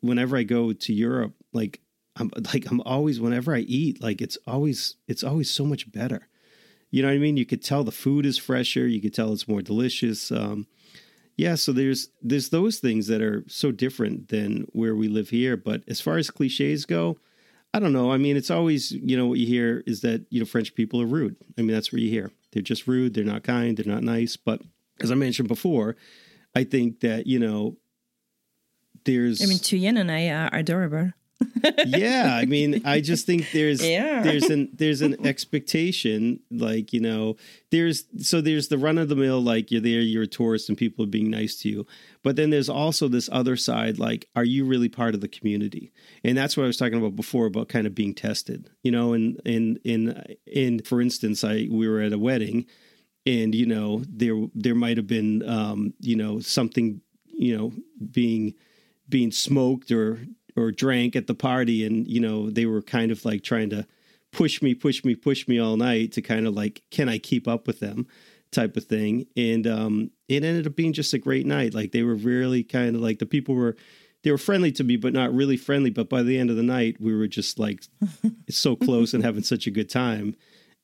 whenever 0.00 0.36
I 0.36 0.42
go 0.42 0.72
to 0.74 0.92
Europe 0.92 1.34
like 1.52 1.80
I'm 2.16 2.30
like 2.52 2.70
I'm 2.70 2.82
always 2.82 3.18
whenever 3.18 3.54
I 3.54 3.60
eat 3.60 4.02
like 4.02 4.20
it's 4.20 4.36
always 4.46 4.96
it's 5.08 5.24
always 5.24 5.48
so 5.48 5.64
much 5.64 5.90
better. 5.90 6.28
You 6.94 7.02
know 7.02 7.08
what 7.08 7.14
I 7.14 7.18
mean? 7.18 7.36
You 7.36 7.44
could 7.44 7.60
tell 7.60 7.82
the 7.82 7.90
food 7.90 8.24
is 8.24 8.38
fresher. 8.38 8.86
You 8.86 9.00
could 9.00 9.12
tell 9.12 9.32
it's 9.32 9.48
more 9.48 9.62
delicious. 9.62 10.30
Um, 10.30 10.68
yeah, 11.36 11.56
so 11.56 11.72
there's 11.72 12.10
there's 12.22 12.50
those 12.50 12.78
things 12.78 13.08
that 13.08 13.20
are 13.20 13.42
so 13.48 13.72
different 13.72 14.28
than 14.28 14.68
where 14.70 14.94
we 14.94 15.08
live 15.08 15.30
here. 15.30 15.56
But 15.56 15.82
as 15.88 16.00
far 16.00 16.18
as 16.18 16.30
cliches 16.30 16.86
go, 16.86 17.18
I 17.74 17.80
don't 17.80 17.92
know. 17.92 18.12
I 18.12 18.16
mean, 18.16 18.36
it's 18.36 18.48
always 18.48 18.92
you 18.92 19.16
know 19.16 19.26
what 19.26 19.40
you 19.40 19.46
hear 19.48 19.82
is 19.88 20.02
that 20.02 20.24
you 20.30 20.38
know 20.38 20.46
French 20.46 20.76
people 20.76 21.02
are 21.02 21.06
rude. 21.06 21.34
I 21.58 21.62
mean, 21.62 21.72
that's 21.72 21.92
what 21.92 22.00
you 22.00 22.10
hear. 22.10 22.30
They're 22.52 22.62
just 22.62 22.86
rude. 22.86 23.14
They're 23.14 23.24
not 23.24 23.42
kind. 23.42 23.76
They're 23.76 23.92
not 23.92 24.04
nice. 24.04 24.36
But 24.36 24.62
as 25.00 25.10
I 25.10 25.16
mentioned 25.16 25.48
before, 25.48 25.96
I 26.54 26.62
think 26.62 27.00
that 27.00 27.26
you 27.26 27.40
know 27.40 27.76
there's. 29.04 29.42
I 29.42 29.46
mean, 29.46 29.58
Tuyen 29.58 29.98
and 29.98 30.12
I 30.12 30.28
are 30.28 30.50
adorable 30.52 31.10
yeah, 31.86 32.38
I 32.40 32.44
mean, 32.44 32.82
I 32.84 33.00
just 33.00 33.26
think 33.26 33.50
there's 33.52 33.84
yeah. 33.86 34.22
there's 34.22 34.50
an 34.50 34.70
there's 34.72 35.00
an 35.00 35.26
expectation, 35.26 36.40
like 36.50 36.92
you 36.92 37.00
know, 37.00 37.36
there's 37.70 38.04
so 38.18 38.40
there's 38.40 38.68
the 38.68 38.78
run 38.78 38.98
of 38.98 39.08
the 39.08 39.16
mill, 39.16 39.40
like 39.40 39.70
you're 39.70 39.80
there, 39.80 40.00
you're 40.00 40.24
a 40.24 40.28
tourist, 40.28 40.68
and 40.68 40.78
people 40.78 41.04
are 41.04 41.08
being 41.08 41.30
nice 41.30 41.56
to 41.56 41.68
you. 41.68 41.86
But 42.22 42.36
then 42.36 42.50
there's 42.50 42.68
also 42.68 43.08
this 43.08 43.28
other 43.32 43.56
side, 43.56 43.98
like, 43.98 44.28
are 44.34 44.44
you 44.44 44.64
really 44.64 44.88
part 44.88 45.14
of 45.14 45.20
the 45.20 45.28
community? 45.28 45.92
And 46.22 46.36
that's 46.36 46.56
what 46.56 46.64
I 46.64 46.66
was 46.66 46.76
talking 46.76 46.98
about 46.98 47.16
before 47.16 47.46
about 47.46 47.68
kind 47.68 47.86
of 47.86 47.94
being 47.94 48.14
tested, 48.14 48.70
you 48.82 48.90
know. 48.90 49.12
And 49.12 49.40
in 49.44 49.78
in 49.84 50.36
in 50.46 50.82
for 50.82 51.00
instance, 51.00 51.44
I 51.44 51.68
we 51.70 51.88
were 51.88 52.00
at 52.00 52.12
a 52.12 52.18
wedding, 52.18 52.66
and 53.26 53.54
you 53.54 53.66
know 53.66 54.02
there 54.08 54.46
there 54.54 54.74
might 54.74 54.96
have 54.96 55.06
been 55.06 55.48
um, 55.48 55.94
you 56.00 56.16
know 56.16 56.40
something 56.40 57.00
you 57.26 57.56
know 57.56 57.72
being 58.10 58.54
being 59.08 59.30
smoked 59.30 59.90
or 59.90 60.18
or 60.56 60.70
drank 60.70 61.16
at 61.16 61.26
the 61.26 61.34
party 61.34 61.84
and 61.84 62.06
you 62.08 62.20
know 62.20 62.50
they 62.50 62.66
were 62.66 62.82
kind 62.82 63.10
of 63.10 63.24
like 63.24 63.42
trying 63.42 63.70
to 63.70 63.86
push 64.32 64.62
me 64.62 64.74
push 64.74 65.04
me 65.04 65.14
push 65.14 65.46
me 65.46 65.58
all 65.58 65.76
night 65.76 66.12
to 66.12 66.22
kind 66.22 66.46
of 66.46 66.54
like 66.54 66.82
can 66.90 67.08
i 67.08 67.18
keep 67.18 67.46
up 67.46 67.66
with 67.66 67.80
them 67.80 68.06
type 68.54 68.76
of 68.76 68.84
thing. 68.84 69.26
And 69.36 69.66
um 69.66 70.10
it 70.28 70.44
ended 70.44 70.66
up 70.66 70.76
being 70.76 70.94
just 70.94 71.12
a 71.12 71.18
great 71.18 71.44
night. 71.44 71.74
Like 71.74 71.92
they 71.92 72.02
were 72.02 72.14
really 72.14 72.62
kind 72.62 72.96
of 72.96 73.02
like 73.02 73.18
the 73.18 73.26
people 73.26 73.54
were 73.54 73.76
they 74.22 74.30
were 74.30 74.38
friendly 74.38 74.72
to 74.72 74.84
me 74.84 74.96
but 74.96 75.12
not 75.12 75.34
really 75.34 75.58
friendly. 75.58 75.90
But 75.90 76.08
by 76.08 76.22
the 76.22 76.38
end 76.38 76.48
of 76.48 76.56
the 76.56 76.62
night 76.62 76.96
we 77.00 77.14
were 77.14 77.28
just 77.28 77.58
like 77.58 77.82
so 78.48 78.76
close 78.76 79.12
and 79.12 79.24
having 79.24 79.42
such 79.42 79.66
a 79.66 79.72
good 79.72 79.90
time. 79.90 80.36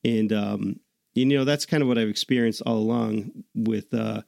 And 0.05 0.33
um 0.33 0.81
you 1.15 1.25
know 1.27 1.45
that's 1.45 1.67
kind 1.67 1.83
of 1.83 1.89
what 1.89 1.99
i've 1.99 2.09
experienced 2.09 2.63
all 2.65 2.77
along 2.77 3.33
with 3.53 3.93
uh 3.93 4.23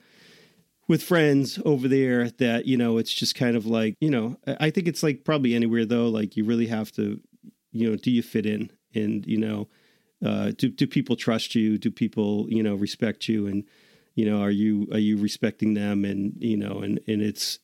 with 0.93 1.03
friends 1.03 1.59
over 1.65 1.89
there 1.89 2.29
that 2.33 2.67
you 2.67 2.77
know 2.77 2.99
it's 2.99 3.13
just 3.13 3.35
kind 3.35 3.57
of 3.57 3.65
like 3.65 3.97
you 4.01 4.11
know 4.11 4.37
i 4.61 4.69
think 4.69 4.87
it's 4.87 5.03
like 5.03 5.25
probably 5.25 5.55
anywhere 5.55 5.87
though 5.87 6.07
like 6.07 6.37
you 6.37 6.45
really 6.45 6.67
have 6.67 6.93
to 6.93 7.19
you 7.73 7.91
know 7.91 7.97
do 7.97 8.11
you 8.11 8.23
fit 8.23 8.47
in? 8.47 8.71
And 8.95 9.27
you 9.27 9.39
know 9.39 9.69
uh 10.25 10.53
do, 10.57 10.69
do 10.69 10.87
people 10.87 11.17
trust 11.17 11.55
you? 11.55 11.79
Do 11.79 11.91
people 11.91 12.47
you 12.49 12.63
know 12.63 12.75
respect 12.75 13.29
you? 13.29 13.47
And 13.47 13.65
you 14.15 14.31
know 14.31 14.41
are 14.41 14.51
you 14.51 14.87
are 14.93 14.99
you 14.99 15.17
respecting 15.17 15.75
them? 15.75 16.05
And 16.05 16.35
you 16.39 16.57
know 16.57 16.81
and 16.81 17.01
and 17.09 17.23
it's 17.23 17.59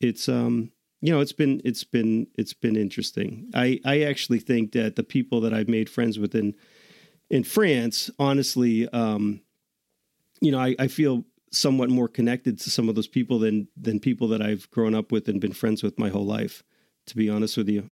it's 0.00 0.28
um 0.28 0.70
you 1.00 1.12
know 1.12 1.20
it's 1.20 1.32
been 1.32 1.60
it's 1.64 1.84
been 1.84 2.26
it's 2.36 2.52
been 2.52 2.76
interesting. 2.76 3.50
I 3.54 3.80
i 3.84 4.02
actually 4.02 4.40
think 4.40 4.72
that 4.72 4.96
the 4.96 5.02
people 5.02 5.40
that 5.40 5.54
i've 5.54 5.68
made 5.68 5.88
friends 5.88 6.18
with 6.18 6.34
in 6.34 6.54
in 7.30 7.42
france 7.42 8.10
honestly 8.18 8.86
um 8.90 9.40
you 10.42 10.52
know 10.52 10.60
i 10.60 10.76
i 10.78 10.88
feel 10.88 11.24
somewhat 11.54 11.90
more 11.90 12.08
connected 12.08 12.58
to 12.60 12.70
some 12.70 12.88
of 12.88 12.94
those 12.94 13.08
people 13.08 13.38
than 13.38 13.68
than 13.76 14.00
people 14.00 14.28
that 14.28 14.42
I've 14.42 14.70
grown 14.70 14.94
up 14.94 15.12
with 15.12 15.28
and 15.28 15.40
been 15.40 15.52
friends 15.52 15.82
with 15.82 15.98
my 15.98 16.08
whole 16.08 16.26
life. 16.26 16.62
To 17.08 17.16
be 17.16 17.28
honest 17.28 17.58
with 17.58 17.68
you, 17.68 17.90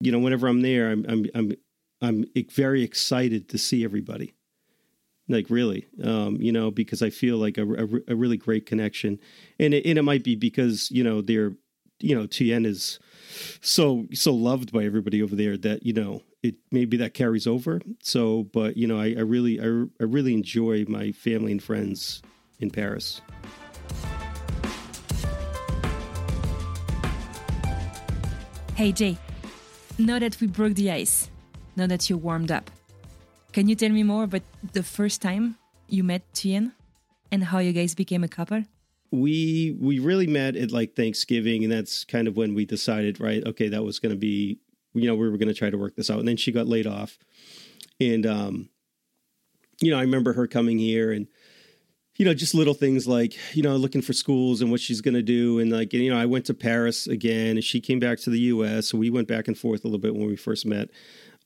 you 0.00 0.10
know, 0.10 0.18
whenever 0.18 0.48
I'm 0.48 0.62
there, 0.62 0.90
I'm 0.90 1.04
I'm 1.08 1.26
I'm 1.34 1.52
I'm 2.02 2.24
very 2.50 2.82
excited 2.82 3.48
to 3.50 3.58
see 3.58 3.84
everybody. 3.84 4.34
Like 5.28 5.48
really, 5.48 5.86
um, 6.02 6.38
you 6.40 6.50
know, 6.50 6.72
because 6.72 7.02
I 7.02 7.10
feel 7.10 7.36
like 7.36 7.56
a, 7.56 7.62
a, 7.62 7.86
a 8.08 8.16
really 8.16 8.36
great 8.36 8.66
connection, 8.66 9.20
and 9.60 9.74
it, 9.74 9.86
and 9.86 9.96
it 9.96 10.02
might 10.02 10.24
be 10.24 10.34
because 10.34 10.90
you 10.90 11.04
know 11.04 11.20
they're, 11.20 11.52
you 12.00 12.16
know, 12.16 12.26
Tuyen 12.26 12.66
is 12.66 12.98
so 13.60 14.06
so 14.12 14.32
loved 14.32 14.72
by 14.72 14.84
everybody 14.84 15.22
over 15.22 15.36
there 15.36 15.56
that 15.56 15.84
you 15.84 15.92
know 15.92 16.22
it 16.42 16.56
maybe 16.70 16.96
that 16.96 17.14
carries 17.14 17.46
over. 17.46 17.80
So, 18.02 18.44
but 18.44 18.76
you 18.76 18.86
know, 18.86 18.98
I, 18.98 19.14
I 19.16 19.20
really, 19.20 19.60
I, 19.60 19.64
I 20.00 20.04
really 20.04 20.34
enjoy 20.34 20.84
my 20.88 21.12
family 21.12 21.52
and 21.52 21.62
friends 21.62 22.22
in 22.60 22.70
Paris. 22.70 23.20
Hey 28.74 28.92
Jay, 28.92 29.18
now 29.98 30.18
that 30.18 30.40
we 30.40 30.46
broke 30.46 30.74
the 30.74 30.90
ice, 30.90 31.30
now 31.76 31.86
that 31.86 32.08
you 32.08 32.16
warmed 32.16 32.50
up, 32.50 32.70
can 33.52 33.68
you 33.68 33.74
tell 33.74 33.90
me 33.90 34.02
more 34.02 34.24
about 34.24 34.42
the 34.72 34.82
first 34.82 35.20
time 35.20 35.56
you 35.88 36.02
met 36.02 36.22
Tuyen 36.32 36.72
and 37.30 37.44
how 37.44 37.58
you 37.58 37.72
guys 37.72 37.94
became 37.94 38.24
a 38.24 38.28
couple? 38.28 38.64
We 39.12 39.76
we 39.80 39.98
really 39.98 40.26
met 40.26 40.56
at 40.56 40.70
like 40.70 40.94
Thanksgiving, 40.94 41.64
and 41.64 41.72
that's 41.72 42.04
kind 42.04 42.28
of 42.28 42.36
when 42.36 42.54
we 42.54 42.64
decided, 42.64 43.20
right? 43.20 43.44
Okay, 43.44 43.68
that 43.68 43.82
was 43.82 43.98
going 43.98 44.14
to 44.14 44.18
be 44.18 44.60
you 44.94 45.06
know, 45.06 45.14
we 45.14 45.28
were 45.28 45.36
going 45.36 45.48
to 45.48 45.54
try 45.54 45.70
to 45.70 45.78
work 45.78 45.96
this 45.96 46.10
out. 46.10 46.18
And 46.18 46.28
then 46.28 46.36
she 46.36 46.52
got 46.52 46.66
laid 46.66 46.86
off. 46.86 47.18
And, 48.00 48.26
um, 48.26 48.70
you 49.80 49.90
know, 49.90 49.98
I 49.98 50.02
remember 50.02 50.32
her 50.32 50.46
coming 50.46 50.78
here 50.78 51.12
and, 51.12 51.26
you 52.16 52.24
know, 52.24 52.34
just 52.34 52.54
little 52.54 52.74
things 52.74 53.06
like, 53.06 53.36
you 53.54 53.62
know, 53.62 53.76
looking 53.76 54.02
for 54.02 54.12
schools 54.12 54.60
and 54.60 54.70
what 54.70 54.80
she's 54.80 55.00
going 55.00 55.14
to 55.14 55.22
do. 55.22 55.58
And 55.58 55.70
like, 55.70 55.92
you 55.92 56.10
know, 56.10 56.18
I 56.18 56.26
went 56.26 56.44
to 56.46 56.54
Paris 56.54 57.06
again 57.06 57.56
and 57.56 57.64
she 57.64 57.80
came 57.80 57.98
back 57.98 58.18
to 58.20 58.30
the 58.30 58.40
US. 58.40 58.88
So 58.88 58.98
we 58.98 59.10
went 59.10 59.28
back 59.28 59.48
and 59.48 59.56
forth 59.56 59.84
a 59.84 59.86
little 59.86 60.00
bit 60.00 60.14
when 60.14 60.26
we 60.26 60.36
first 60.36 60.66
met. 60.66 60.90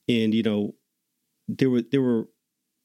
And, 0.08 0.34
you 0.34 0.42
know, 0.42 0.74
there 1.48 1.70
were, 1.70 1.82
there 1.82 2.02
were, 2.02 2.28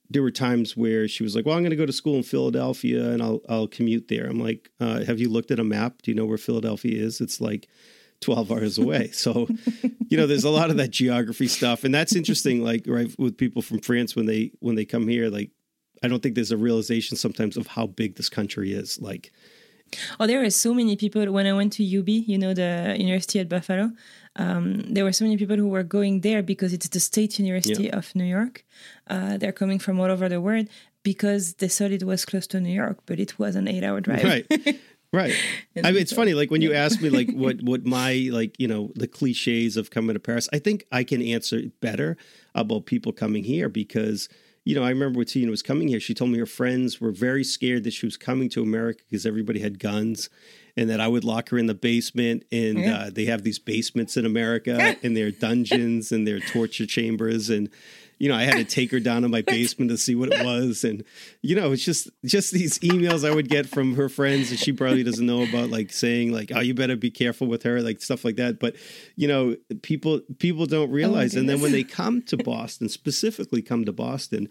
there 0.10 0.22
were 0.22 0.32
times 0.32 0.76
where 0.76 1.08
she 1.08 1.24
was 1.24 1.36
like, 1.36 1.46
"Well, 1.46 1.56
I'm 1.56 1.62
going 1.62 1.72
to 1.72 1.76
go 1.76 1.86
to 1.86 1.94
school 1.94 2.16
in 2.16 2.24
Philadelphia 2.24 3.10
and 3.10 3.22
I'll 3.22 3.42
I'll 3.48 3.68
commute 3.68 4.08
there." 4.08 4.26
I'm 4.26 4.40
like, 4.40 4.70
uh, 4.80 5.04
"Have 5.04 5.20
you 5.20 5.30
looked 5.30 5.52
at 5.52 5.60
a 5.60 5.64
map? 5.64 6.02
Do 6.02 6.12
you 6.12 6.16
know 6.16 6.26
where 6.26 6.38
Philadelphia 6.38 7.02
is?" 7.02 7.22
It's 7.22 7.40
like 7.40 7.68
12 8.22 8.52
hours 8.52 8.78
away. 8.78 9.12
So, 9.14 9.48
you 10.10 10.18
know, 10.18 10.28
there's 10.28 10.44
a 10.44 10.50
lot 10.50 10.70
of 10.70 10.78
that 10.78 10.92
geography 10.92 11.48
stuff. 11.48 11.84
And 11.84 11.94
that's 11.94 12.16
interesting, 12.16 12.64
like, 12.64 12.84
right, 12.88 13.10
with 13.18 13.38
people 13.38 13.62
from 13.62 13.80
France 13.80 14.16
when 14.16 14.26
they 14.26 14.52
when 14.60 14.76
they 14.76 14.86
come 14.86 15.08
here, 15.08 15.30
like, 15.30 15.52
I 16.04 16.08
don't 16.08 16.22
think 16.22 16.36
there's 16.36 16.52
a 16.52 16.58
realization 16.58 17.18
sometimes 17.18 17.58
of 17.58 17.68
how 17.68 17.88
big 17.88 18.16
this 18.16 18.30
country 18.30 18.74
is. 18.74 19.00
Like, 19.02 19.32
Oh, 20.20 20.28
there 20.28 20.44
are 20.44 20.50
so 20.50 20.74
many 20.74 20.96
people. 20.96 21.32
When 21.32 21.48
I 21.48 21.54
went 21.54 21.74
to 21.74 22.00
UB, 22.00 22.10
you 22.10 22.38
know, 22.38 22.54
the 22.54 22.96
University 22.98 23.40
at 23.40 23.50
Buffalo, 23.50 23.92
um, 24.44 24.64
there 24.94 25.04
were 25.08 25.14
so 25.20 25.26
many 25.26 25.38
people 25.42 25.58
who 25.62 25.68
were 25.76 25.84
going 25.98 26.16
there 26.28 26.42
because 26.54 26.72
it's 26.76 26.90
the 26.96 27.00
State 27.12 27.34
University 27.44 27.84
Yeah. 27.88 27.98
of 28.00 28.06
New 28.16 28.30
York. 28.38 28.56
Uh, 29.14 29.38
they're 29.40 29.58
coming 29.62 29.80
from 29.86 30.00
all 30.00 30.10
over 30.16 30.28
the 30.30 30.42
world 30.48 30.68
because 31.04 31.44
they 31.60 31.68
thought 31.76 31.92
it 31.92 32.04
was 32.12 32.22
close 32.26 32.48
to 32.48 32.58
New 32.60 32.74
York, 32.84 32.98
but 33.08 33.20
it 33.20 33.32
was 33.42 33.54
an 33.56 33.68
eight-hour 33.68 34.00
drive. 34.02 34.24
right. 34.24 34.48
Right. 35.12 35.34
I 35.84 35.92
mean, 35.92 36.02
it's 36.04 36.14
funny. 36.14 36.36
Like 36.36 36.52
when 36.52 36.62
you 36.62 36.72
ask 36.86 37.02
me, 37.02 37.10
like 37.10 37.32
what 37.44 37.56
what 37.70 37.82
my 37.84 38.30
like 38.32 38.54
you 38.60 38.68
know 38.68 38.92
the 38.96 39.08
cliches 39.08 39.76
of 39.76 39.90
coming 39.90 40.14
to 40.14 40.20
Paris, 40.20 40.48
I 40.54 40.60
think 40.60 40.86
I 40.92 41.04
can 41.04 41.20
answer 41.36 41.58
better 41.82 42.16
about 42.54 42.86
people 42.86 43.12
coming 43.12 43.44
here 43.44 43.70
because 43.70 44.30
you 44.66 44.76
know 44.76 44.84
I 44.84 44.90
remember 44.90 45.18
when 45.18 45.26
Tuyen 45.26 45.50
was 45.50 45.64
coming 45.64 45.88
here, 45.88 46.00
she 46.00 46.14
told 46.14 46.30
me 46.30 46.38
her 46.38 46.46
friends 46.46 47.02
were 47.02 47.12
very 47.28 47.44
scared 47.44 47.86
that 47.86 47.94
she 47.94 48.06
was 48.06 48.18
coming 48.18 48.50
to 48.50 48.62
America 48.62 49.02
because 49.10 49.26
everybody 49.26 49.60
had 49.60 49.80
guns, 49.80 50.30
and 50.80 50.90
that 50.90 51.00
I 51.02 51.08
would 51.08 51.24
lock 51.26 51.50
her 51.50 51.58
in 51.58 51.66
the 51.68 51.74
basement, 51.74 52.44
and 52.52 52.80
Yeah. 52.80 52.96
uh, 52.98 53.10
they 53.12 53.26
have 53.26 53.44
these 53.44 53.60
basements 53.60 54.16
in 54.18 54.26
America, 54.26 54.96
and 55.04 55.16
they're 55.18 55.32
dungeons 55.32 56.12
and 56.12 56.26
they're 56.26 56.40
torture 56.40 56.86
chambers, 56.86 57.50
and 57.50 57.70
you 58.22 58.28
know, 58.28 58.36
I 58.36 58.44
had 58.44 58.56
to 58.56 58.66
take 58.66 58.92
her 58.92 59.00
down 59.00 59.22
to 59.22 59.30
my 59.30 59.42
basement 59.56 59.90
to 59.92 59.98
see 59.98 60.14
what 60.14 60.30
it 60.30 60.44
was, 60.44 60.84
and 60.84 61.04
you 61.42 61.56
know, 61.56 61.72
it's 61.72 61.84
just 61.86 62.10
just 62.26 62.52
these 62.52 62.78
emails 62.80 63.28
I 63.30 63.34
would 63.34 63.48
get 63.50 63.66
from 63.66 63.96
her 63.96 64.10
friends 64.10 64.50
that 64.50 64.60
she 64.60 64.74
probably 64.74 65.04
doesn't 65.04 65.26
know 65.26 65.44
about, 65.44 65.70
like 65.70 65.92
saying 65.94 66.32
like, 66.34 66.52
"Oh, 66.54 66.60
you 66.60 66.74
better 66.74 66.98
be 66.98 67.12
careful 67.12 67.48
with 67.48 67.64
her," 67.64 67.82
like 67.82 68.02
stuff 68.02 68.26
like 68.26 68.36
that. 68.36 68.60
But 68.60 68.76
you 69.16 69.28
know, 69.30 69.56
people 69.84 70.20
people 70.38 70.66
don't 70.66 70.92
realize, 70.92 71.36
and 71.36 71.48
then 71.50 71.62
when 71.62 71.72
they 71.72 71.84
come 71.84 72.22
to 72.24 72.36
Boston, 72.38 72.90
specifically 72.90 73.62
come 73.62 73.86
to 73.86 73.94
Boston, 73.94 74.50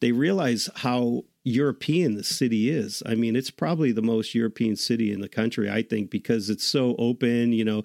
they 0.00 0.12
realize 0.12 0.68
how 0.76 1.22
European 1.44 2.14
the 2.14 2.24
city 2.24 2.70
is. 2.70 3.02
I 3.06 3.14
mean, 3.14 3.34
it's 3.34 3.50
probably 3.50 3.92
the 3.92 4.02
most 4.02 4.34
European 4.34 4.76
city 4.76 5.12
in 5.12 5.20
the 5.20 5.28
country, 5.28 5.70
I 5.70 5.82
think, 5.82 6.10
because 6.10 6.50
it's 6.50 6.64
so 6.64 6.94
open. 6.98 7.52
You 7.52 7.64
know, 7.64 7.82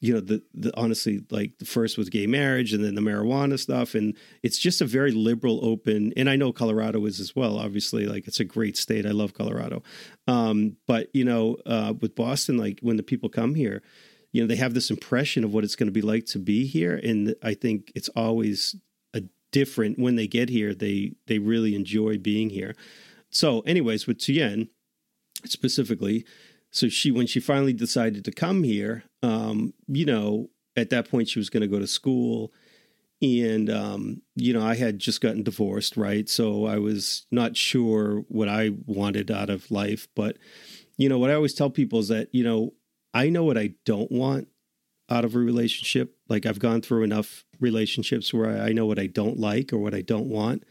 you 0.00 0.12
know 0.12 0.20
the, 0.20 0.42
the 0.54 0.76
honestly 0.76 1.24
like 1.30 1.58
the 1.58 1.64
first 1.64 1.96
was 1.96 2.10
gay 2.10 2.26
marriage 2.26 2.72
and 2.72 2.84
then 2.84 2.94
the 2.94 3.00
marijuana 3.00 3.58
stuff 3.58 3.94
and 3.94 4.16
it's 4.42 4.58
just 4.58 4.80
a 4.80 4.84
very 4.84 5.10
liberal 5.10 5.64
open 5.64 6.12
and 6.16 6.28
i 6.28 6.36
know 6.36 6.52
colorado 6.52 7.04
is 7.06 7.18
as 7.18 7.34
well 7.34 7.58
obviously 7.58 8.06
like 8.06 8.28
it's 8.28 8.40
a 8.40 8.44
great 8.44 8.76
state 8.76 9.06
i 9.06 9.10
love 9.10 9.32
colorado 9.32 9.82
um 10.28 10.76
but 10.86 11.08
you 11.14 11.24
know 11.24 11.56
uh 11.66 11.94
with 12.00 12.14
boston 12.14 12.58
like 12.58 12.78
when 12.82 12.96
the 12.96 13.02
people 13.02 13.28
come 13.28 13.54
here 13.54 13.82
you 14.32 14.42
know 14.42 14.46
they 14.46 14.56
have 14.56 14.74
this 14.74 14.90
impression 14.90 15.44
of 15.44 15.54
what 15.54 15.64
it's 15.64 15.76
going 15.76 15.88
to 15.88 15.92
be 15.92 16.02
like 16.02 16.26
to 16.26 16.38
be 16.38 16.66
here 16.66 17.00
and 17.02 17.34
i 17.42 17.54
think 17.54 17.90
it's 17.94 18.10
always 18.10 18.76
different. 19.56 19.98
When 19.98 20.16
they 20.16 20.26
get 20.26 20.50
here 20.50 20.74
they 20.74 21.14
they 21.28 21.38
really 21.38 21.74
enjoy 21.74 22.18
being 22.18 22.50
here. 22.50 22.74
So 23.30 23.60
anyways 23.60 24.06
with 24.06 24.18
Tuyen 24.18 24.68
specifically 25.44 26.26
so 26.70 26.88
she 26.88 27.10
when 27.10 27.26
she 27.26 27.40
finally 27.40 27.72
decided 27.72 28.24
to 28.24 28.32
come 28.32 28.64
here 28.64 29.04
um 29.22 29.72
you 29.86 30.04
know 30.04 30.50
at 30.76 30.90
that 30.90 31.08
point 31.10 31.28
she 31.28 31.38
was 31.38 31.48
going 31.48 31.62
to 31.62 31.74
go 31.74 31.78
to 31.78 31.86
school. 31.86 32.52
And 33.22 33.70
um 33.70 34.20
you 34.34 34.52
know 34.52 34.62
i 34.62 34.74
had 34.74 34.98
just 34.98 35.22
gotten 35.22 35.42
divorced 35.42 35.96
right? 35.96 36.28
So 36.28 36.66
i 36.66 36.76
was 36.76 37.26
not 37.30 37.56
sure 37.56 38.24
what 38.28 38.50
i 38.50 38.72
wanted 38.84 39.30
out 39.30 39.48
of 39.48 39.70
life. 39.70 40.06
But 40.14 40.36
you 40.98 41.08
know 41.08 41.18
what 41.18 41.30
i 41.30 41.34
always 41.34 41.54
tell 41.54 41.70
people 41.70 42.00
is 42.00 42.08
that 42.08 42.28
you 42.34 42.44
know 42.44 42.74
i 43.14 43.30
know 43.30 43.44
what 43.44 43.56
i 43.56 43.72
don't 43.86 44.12
want 44.12 44.48
out 45.08 45.24
of 45.24 45.34
a 45.34 45.38
relationship. 45.38 46.14
Like 46.28 46.44
i've 46.44 46.58
gone 46.58 46.82
through 46.82 47.04
enough 47.04 47.45
relationships 47.60 48.32
where 48.34 48.60
i 48.62 48.72
know 48.72 48.86
what 48.86 48.98
i 48.98 49.06
don't 49.06 49.38
like 49.38 49.72
or 49.72 49.78
what 49.78 49.94
i 49.94 50.00
don't 50.02 50.28
want 50.28 50.62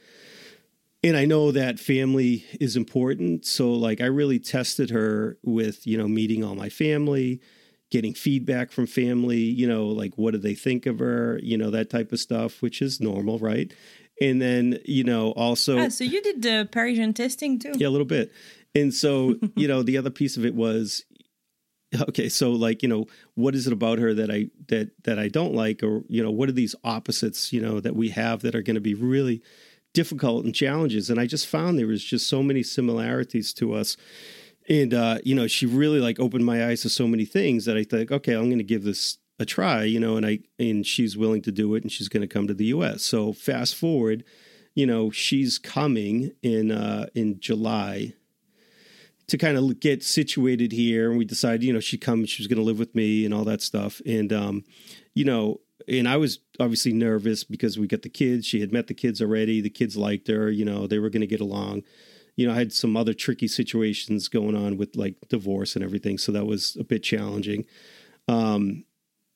and 1.03 1.15
I 1.15 1.25
know 1.25 1.51
that 1.51 1.79
family 1.79 2.45
is 2.59 2.75
important. 2.75 3.45
So, 3.45 3.71
like, 3.73 4.01
I 4.01 4.05
really 4.07 4.39
tested 4.39 4.89
her 4.89 5.37
with, 5.43 5.85
you 5.85 5.99
know, 5.99 6.07
meeting 6.07 6.43
all 6.43 6.55
my 6.55 6.69
family, 6.69 7.41
getting 7.91 8.15
feedback 8.15 8.71
from 8.71 8.87
family, 8.87 9.37
you 9.37 9.67
know, 9.67 9.85
like, 9.85 10.17
what 10.17 10.31
do 10.31 10.39
they 10.39 10.55
think 10.55 10.87
of 10.87 10.97
her, 10.97 11.39
you 11.43 11.59
know, 11.59 11.69
that 11.69 11.91
type 11.91 12.11
of 12.11 12.19
stuff, 12.19 12.59
which 12.63 12.81
is 12.81 12.99
normal, 12.99 13.37
right? 13.37 13.71
And 14.19 14.41
then, 14.41 14.79
you 14.83 15.03
know, 15.03 15.29
also, 15.33 15.77
Ah, 15.77 15.89
so 15.89 16.03
you 16.03 16.23
did 16.23 16.41
the 16.41 16.67
Parisian 16.71 17.13
testing 17.13 17.59
too? 17.59 17.73
yeah, 17.75 17.87
a 17.87 17.89
little 17.89 18.07
bit. 18.07 18.31
And 18.73 18.91
so, 18.91 19.35
you 19.55 19.67
know, 19.67 19.83
the 19.83 19.97
other 19.99 20.09
piece 20.09 20.37
of 20.37 20.43
it 20.45 20.55
was, 20.55 21.05
okay, 22.09 22.29
so 22.29 22.51
like, 22.51 22.83
you 22.83 22.89
know, 22.89 23.05
what 23.35 23.55
is 23.55 23.67
it 23.67 23.73
about 23.73 23.99
her 23.99 24.13
that 24.13 24.31
I 24.31 24.47
that 24.67 24.91
that 25.03 25.19
I 25.19 25.27
don't 25.27 25.53
like, 25.53 25.83
or 25.83 26.03
you 26.07 26.23
know, 26.23 26.31
what 26.31 26.49
are 26.49 26.53
these 26.53 26.75
opposites, 26.83 27.53
you 27.53 27.61
know, 27.61 27.79
that 27.79 27.95
we 27.95 28.09
have 28.09 28.41
that 28.41 28.55
are 28.55 28.61
going 28.61 28.75
to 28.75 28.81
be 28.81 28.93
really 28.93 29.41
difficult 29.93 30.45
and 30.45 30.53
challenges? 30.53 31.09
And 31.09 31.19
I 31.19 31.25
just 31.25 31.47
found 31.47 31.77
there 31.77 31.87
was 31.87 32.03
just 32.03 32.27
so 32.27 32.43
many 32.43 32.63
similarities 32.63 33.53
to 33.53 33.73
us. 33.73 33.97
and 34.67 34.93
uh, 34.93 35.19
you 35.23 35.35
know, 35.35 35.47
she 35.47 35.65
really 35.65 35.99
like 35.99 36.19
opened 36.19 36.45
my 36.45 36.67
eyes 36.67 36.81
to 36.81 36.89
so 36.89 37.07
many 37.07 37.25
things 37.25 37.65
that 37.65 37.77
I 37.77 37.83
think, 37.83 38.11
okay, 38.11 38.33
I'm 38.33 38.45
going 38.45 38.57
to 38.57 38.63
give 38.63 38.83
this 38.83 39.17
a 39.39 39.45
try, 39.45 39.83
you 39.83 39.99
know, 39.99 40.17
and 40.17 40.25
I 40.25 40.39
and 40.57 40.85
she's 40.85 41.17
willing 41.17 41.41
to 41.43 41.51
do 41.51 41.75
it, 41.75 41.83
and 41.83 41.91
she's 41.91 42.09
going 42.09 42.21
to 42.21 42.27
come 42.27 42.47
to 42.47 42.53
the 42.53 42.65
U.S. 42.65 43.03
So 43.03 43.33
fast 43.33 43.75
forward, 43.75 44.23
you 44.73 44.85
know, 44.85 45.11
she's 45.11 45.57
coming 45.57 46.31
in 46.41 46.71
uh, 46.71 47.07
in 47.13 47.39
July 47.39 48.13
to 49.27 49.37
kind 49.37 49.57
of 49.57 49.79
get 49.79 50.03
situated 50.03 50.71
here, 50.71 51.09
and 51.09 51.17
we 51.17 51.25
decided, 51.25 51.63
you 51.63 51.73
know, 51.73 51.79
she'd 51.79 52.01
come, 52.01 52.25
she 52.25 52.41
was 52.43 52.47
going 52.47 52.59
to 52.59 52.63
live 52.63 52.79
with 52.79 52.93
me 52.93 53.25
and 53.25 53.33
all 53.33 53.43
that 53.45 53.61
stuff, 53.61 54.01
and 54.05 54.31
um, 54.31 54.63
you 55.13 55.25
know, 55.25 55.61
and 55.87 56.07
I 56.07 56.17
was 56.17 56.39
obviously 56.59 56.93
nervous 56.93 57.43
because 57.43 57.77
we 57.77 57.87
got 57.87 58.01
the 58.01 58.09
kids. 58.09 58.45
She 58.45 58.61
had 58.61 58.71
met 58.71 58.87
the 58.87 58.93
kids 58.93 59.21
already. 59.21 59.61
The 59.61 59.69
kids 59.69 59.97
liked 59.97 60.27
her. 60.27 60.49
You 60.49 60.65
know, 60.65 60.87
they 60.87 60.99
were 60.99 61.09
going 61.09 61.21
to 61.21 61.27
get 61.27 61.41
along. 61.41 61.83
You 62.35 62.47
know, 62.47 62.53
I 62.53 62.57
had 62.57 62.73
some 62.73 62.97
other 62.97 63.13
tricky 63.13 63.47
situations 63.47 64.27
going 64.27 64.55
on 64.55 64.77
with 64.77 64.95
like 64.95 65.15
divorce 65.29 65.75
and 65.75 65.83
everything, 65.83 66.17
so 66.17 66.31
that 66.31 66.45
was 66.45 66.75
a 66.79 66.83
bit 66.83 67.03
challenging. 67.03 67.65
Um, 68.27 68.85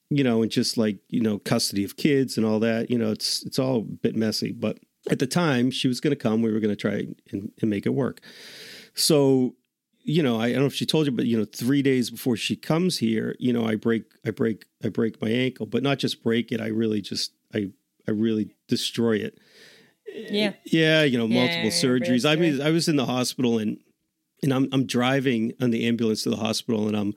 you 0.09 0.23
know, 0.23 0.41
and 0.41 0.51
just 0.51 0.77
like 0.77 0.97
you 1.07 1.21
know, 1.21 1.39
custody 1.39 1.83
of 1.83 1.97
kids 1.97 2.37
and 2.37 2.45
all 2.45 2.59
that. 2.59 2.89
You 2.89 2.97
know, 2.97 3.11
it's 3.11 3.43
it's 3.43 3.59
all 3.59 3.77
a 3.77 3.81
bit 3.81 4.15
messy. 4.15 4.51
But 4.51 4.79
at 5.09 5.19
the 5.19 5.27
time, 5.27 5.71
she 5.71 5.87
was 5.87 5.99
going 5.99 6.11
to 6.11 6.21
come. 6.21 6.41
We 6.41 6.51
were 6.51 6.59
going 6.59 6.75
to 6.75 6.81
try 6.81 7.07
and, 7.31 7.51
and 7.61 7.69
make 7.69 7.85
it 7.85 7.93
work. 7.93 8.21
So 8.95 9.55
you 10.09 10.23
know, 10.23 10.39
I, 10.39 10.47
I, 10.47 10.51
don't 10.53 10.61
know 10.61 10.65
if 10.65 10.73
she 10.73 10.87
told 10.87 11.05
you, 11.05 11.11
but 11.11 11.25
you 11.25 11.37
know, 11.37 11.45
three 11.45 11.83
days 11.83 12.09
before 12.09 12.35
she 12.35 12.55
comes 12.55 12.97
here, 12.97 13.35
you 13.37 13.53
know, 13.53 13.65
I 13.65 13.75
break, 13.75 14.05
I 14.25 14.31
break, 14.31 14.65
I 14.83 14.89
break 14.89 15.21
my 15.21 15.29
ankle, 15.29 15.67
but 15.67 15.83
not 15.83 15.99
just 15.99 16.23
break 16.23 16.51
it. 16.51 16.59
I 16.59 16.67
really 16.67 16.99
just, 16.99 17.31
I, 17.53 17.69
I 18.07 18.11
really 18.11 18.55
destroy 18.67 19.17
it. 19.17 19.37
Yeah. 20.11 20.53
Yeah. 20.65 21.03
You 21.03 21.19
know, 21.19 21.27
multiple 21.27 21.65
yeah, 21.65 21.69
surgeries. 21.69 22.27
I 22.27 22.35
mean, 22.37 22.59
I 22.59 22.71
was 22.71 22.87
in 22.87 22.95
the 22.95 23.05
hospital 23.05 23.59
and, 23.59 23.77
and 24.41 24.51
I'm, 24.51 24.67
I'm 24.73 24.87
driving 24.87 25.53
on 25.61 25.69
the 25.69 25.87
ambulance 25.87 26.23
to 26.23 26.31
the 26.31 26.37
hospital 26.37 26.87
and 26.87 26.97
I'm, 26.97 27.13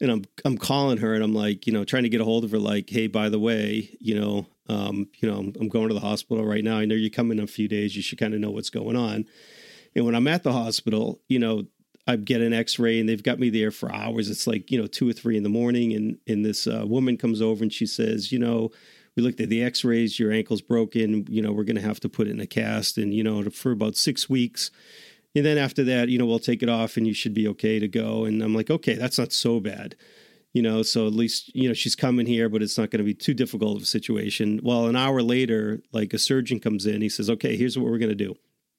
and 0.00 0.12
I'm, 0.12 0.24
I'm 0.44 0.56
calling 0.56 0.98
her 0.98 1.14
and 1.14 1.24
I'm 1.24 1.34
like, 1.34 1.66
you 1.66 1.72
know, 1.72 1.84
trying 1.84 2.04
to 2.04 2.08
get 2.08 2.20
a 2.20 2.24
hold 2.24 2.44
of 2.44 2.52
her, 2.52 2.58
like, 2.60 2.88
Hey, 2.88 3.08
by 3.08 3.28
the 3.28 3.40
way, 3.40 3.90
you 3.98 4.18
know, 4.18 4.46
um, 4.68 5.08
you 5.18 5.28
know, 5.28 5.36
I'm, 5.36 5.52
I'm 5.60 5.68
going 5.68 5.88
to 5.88 5.94
the 5.94 6.00
hospital 6.00 6.46
right 6.46 6.62
now. 6.62 6.78
I 6.78 6.84
know 6.84 6.94
you 6.94 7.10
come 7.10 7.32
in 7.32 7.40
a 7.40 7.48
few 7.48 7.66
days. 7.66 7.96
You 7.96 8.02
should 8.02 8.18
kind 8.18 8.34
of 8.34 8.40
know 8.40 8.52
what's 8.52 8.70
going 8.70 8.94
on. 8.94 9.26
And 9.96 10.06
when 10.06 10.14
I'm 10.14 10.28
at 10.28 10.44
the 10.44 10.52
hospital, 10.52 11.20
you 11.26 11.40
know, 11.40 11.64
I 12.10 12.16
get 12.16 12.40
an 12.40 12.52
X-ray 12.52 12.98
and 12.98 13.08
they've 13.08 13.22
got 13.22 13.38
me 13.38 13.50
there 13.50 13.70
for 13.70 13.92
hours. 13.94 14.28
It's 14.28 14.46
like 14.46 14.70
you 14.70 14.80
know 14.80 14.86
two 14.86 15.08
or 15.08 15.12
three 15.12 15.36
in 15.36 15.42
the 15.42 15.48
morning, 15.48 15.92
and 15.92 16.18
and 16.26 16.44
this 16.44 16.66
uh, 16.66 16.84
woman 16.86 17.16
comes 17.16 17.40
over 17.40 17.62
and 17.62 17.72
she 17.72 17.86
says, 17.86 18.32
you 18.32 18.38
know, 18.38 18.70
we 19.16 19.22
looked 19.22 19.40
at 19.40 19.48
the 19.48 19.62
X-rays. 19.62 20.18
Your 20.18 20.32
ankle's 20.32 20.60
broken. 20.60 21.26
You 21.28 21.40
know, 21.40 21.52
we're 21.52 21.64
going 21.64 21.76
to 21.76 21.82
have 21.82 22.00
to 22.00 22.08
put 22.08 22.26
it 22.26 22.32
in 22.32 22.40
a 22.40 22.46
cast, 22.46 22.98
and 22.98 23.14
you 23.14 23.22
know, 23.22 23.48
for 23.50 23.70
about 23.70 23.96
six 23.96 24.28
weeks. 24.28 24.70
And 25.34 25.46
then 25.46 25.58
after 25.58 25.84
that, 25.84 26.08
you 26.08 26.18
know, 26.18 26.26
we'll 26.26 26.40
take 26.40 26.62
it 26.62 26.68
off 26.68 26.96
and 26.96 27.06
you 27.06 27.14
should 27.14 27.34
be 27.34 27.46
okay 27.48 27.78
to 27.78 27.86
go. 27.86 28.24
And 28.24 28.42
I'm 28.42 28.52
like, 28.52 28.68
okay, 28.68 28.94
that's 28.94 29.18
not 29.18 29.32
so 29.32 29.60
bad. 29.60 29.94
You 30.52 30.62
know, 30.62 30.82
so 30.82 31.06
at 31.06 31.12
least, 31.12 31.54
you 31.54 31.68
know, 31.68 31.74
she's 31.74 31.94
coming 31.94 32.26
here, 32.26 32.48
but 32.48 32.62
it's 32.62 32.76
not 32.76 32.90
going 32.90 32.98
to 32.98 33.04
be 33.04 33.14
too 33.14 33.34
difficult 33.34 33.76
of 33.76 33.84
a 33.84 33.86
situation. 33.86 34.58
Well, 34.64 34.88
an 34.88 34.96
hour 34.96 35.22
later, 35.22 35.80
like 35.92 36.12
a 36.12 36.18
surgeon 36.18 36.58
comes 36.58 36.84
in, 36.84 37.00
he 37.00 37.08
says, 37.08 37.30
okay, 37.30 37.56
here's 37.56 37.78
what 37.78 37.88
we're 37.88 37.98
going 37.98 38.08
to 38.08 38.16
do. 38.16 38.34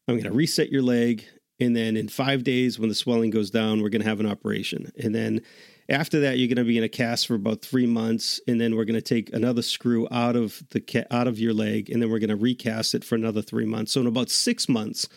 I'm 0.10 0.16
going 0.16 0.30
to 0.30 0.34
reset 0.34 0.70
your 0.70 0.82
leg 0.82 1.26
and 1.62 1.76
then 1.76 1.96
in 1.96 2.10
five 2.10 2.44
days, 2.44 2.80
when 2.80 2.90
the 2.90 2.96
swelling 2.96 3.30
goes 3.30 3.52
down, 3.52 3.82
we're 3.82 3.90
going 3.90 4.02
to 4.02 4.10
have 4.10 4.20
an 4.20 4.26
operation. 4.26 4.92
And 5.02 5.14
then 5.14 5.42
after 5.88 6.20
that, 6.22 6.38
you're 6.38 6.48
going 6.48 6.58
to 6.58 6.64
be 6.64 6.78
in 6.78 6.84
a 6.84 6.90
cast 6.90 7.28
for 7.28 7.36
about 7.36 7.62
three 7.62 7.86
months, 7.86 8.42
and 8.48 8.60
then 8.60 8.76
we're 8.76 8.86
going 8.86 8.96
to 8.96 9.02
take 9.02 9.32
another 9.32 9.62
screw 9.62 10.08
out 10.10 10.36
of 10.36 10.64
the 10.72 11.08
out 11.12 11.28
of 11.28 11.38
your 11.38 11.54
leg, 11.54 11.90
and 11.90 12.02
then 12.02 12.10
we're 12.10 12.20
going 12.20 12.30
to 12.30 12.36
recast 12.36 12.96
it 12.96 13.04
for 13.04 13.16
another 13.16 13.44
three 13.44 13.66
months. 13.66 13.92
So 13.92 14.02
in 14.02 14.08
about 14.08 14.32
six 14.32 14.68
months, 14.68 15.08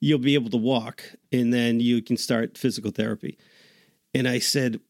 you'll 0.00 0.18
be 0.18 0.34
able 0.34 0.50
to 0.50 0.56
walk, 0.56 1.04
and 1.30 1.52
then 1.52 1.78
you 1.78 2.00
can 2.00 2.16
start 2.16 2.56
physical 2.56 2.90
therapy. 2.90 3.38
And 4.14 4.26
I 4.26 4.38
said, 4.38 4.80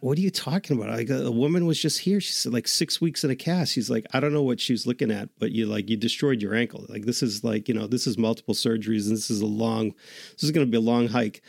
what 0.00 0.18
are 0.18 0.20
you 0.20 0.30
talking 0.30 0.76
about? 0.76 0.90
Like 0.90 1.10
a, 1.10 1.30
woman 1.30 1.66
was 1.66 1.80
just 1.80 2.00
here. 2.00 2.20
She 2.20 2.32
said 2.32 2.52
like 2.52 2.68
six 2.68 3.00
weeks 3.00 3.24
in 3.24 3.30
a 3.30 3.36
cast. 3.36 3.72
She's 3.72 3.90
like, 3.90 4.06
I 4.12 4.20
don't 4.20 4.32
know 4.32 4.42
what 4.42 4.60
she 4.60 4.72
was 4.72 4.86
looking 4.86 5.10
at, 5.10 5.28
but 5.38 5.52
you 5.52 5.66
like 5.66 5.90
you 5.90 5.96
destroyed 5.96 6.42
your 6.42 6.54
ankle. 6.54 6.86
Like 6.88 7.04
this 7.04 7.22
is 7.22 7.44
like 7.44 7.68
you 7.68 7.74
know 7.74 7.86
this 7.86 8.06
is 8.06 8.18
multiple 8.18 8.54
surgeries 8.54 9.06
and 9.06 9.16
this 9.16 9.30
is 9.30 9.40
a 9.40 9.46
long. 9.46 9.94
This 10.32 10.44
is 10.44 10.50
going 10.50 10.66
to 10.66 10.70
be 10.70 10.78
a 10.78 10.80
long 10.80 11.08
hike. 11.08 11.42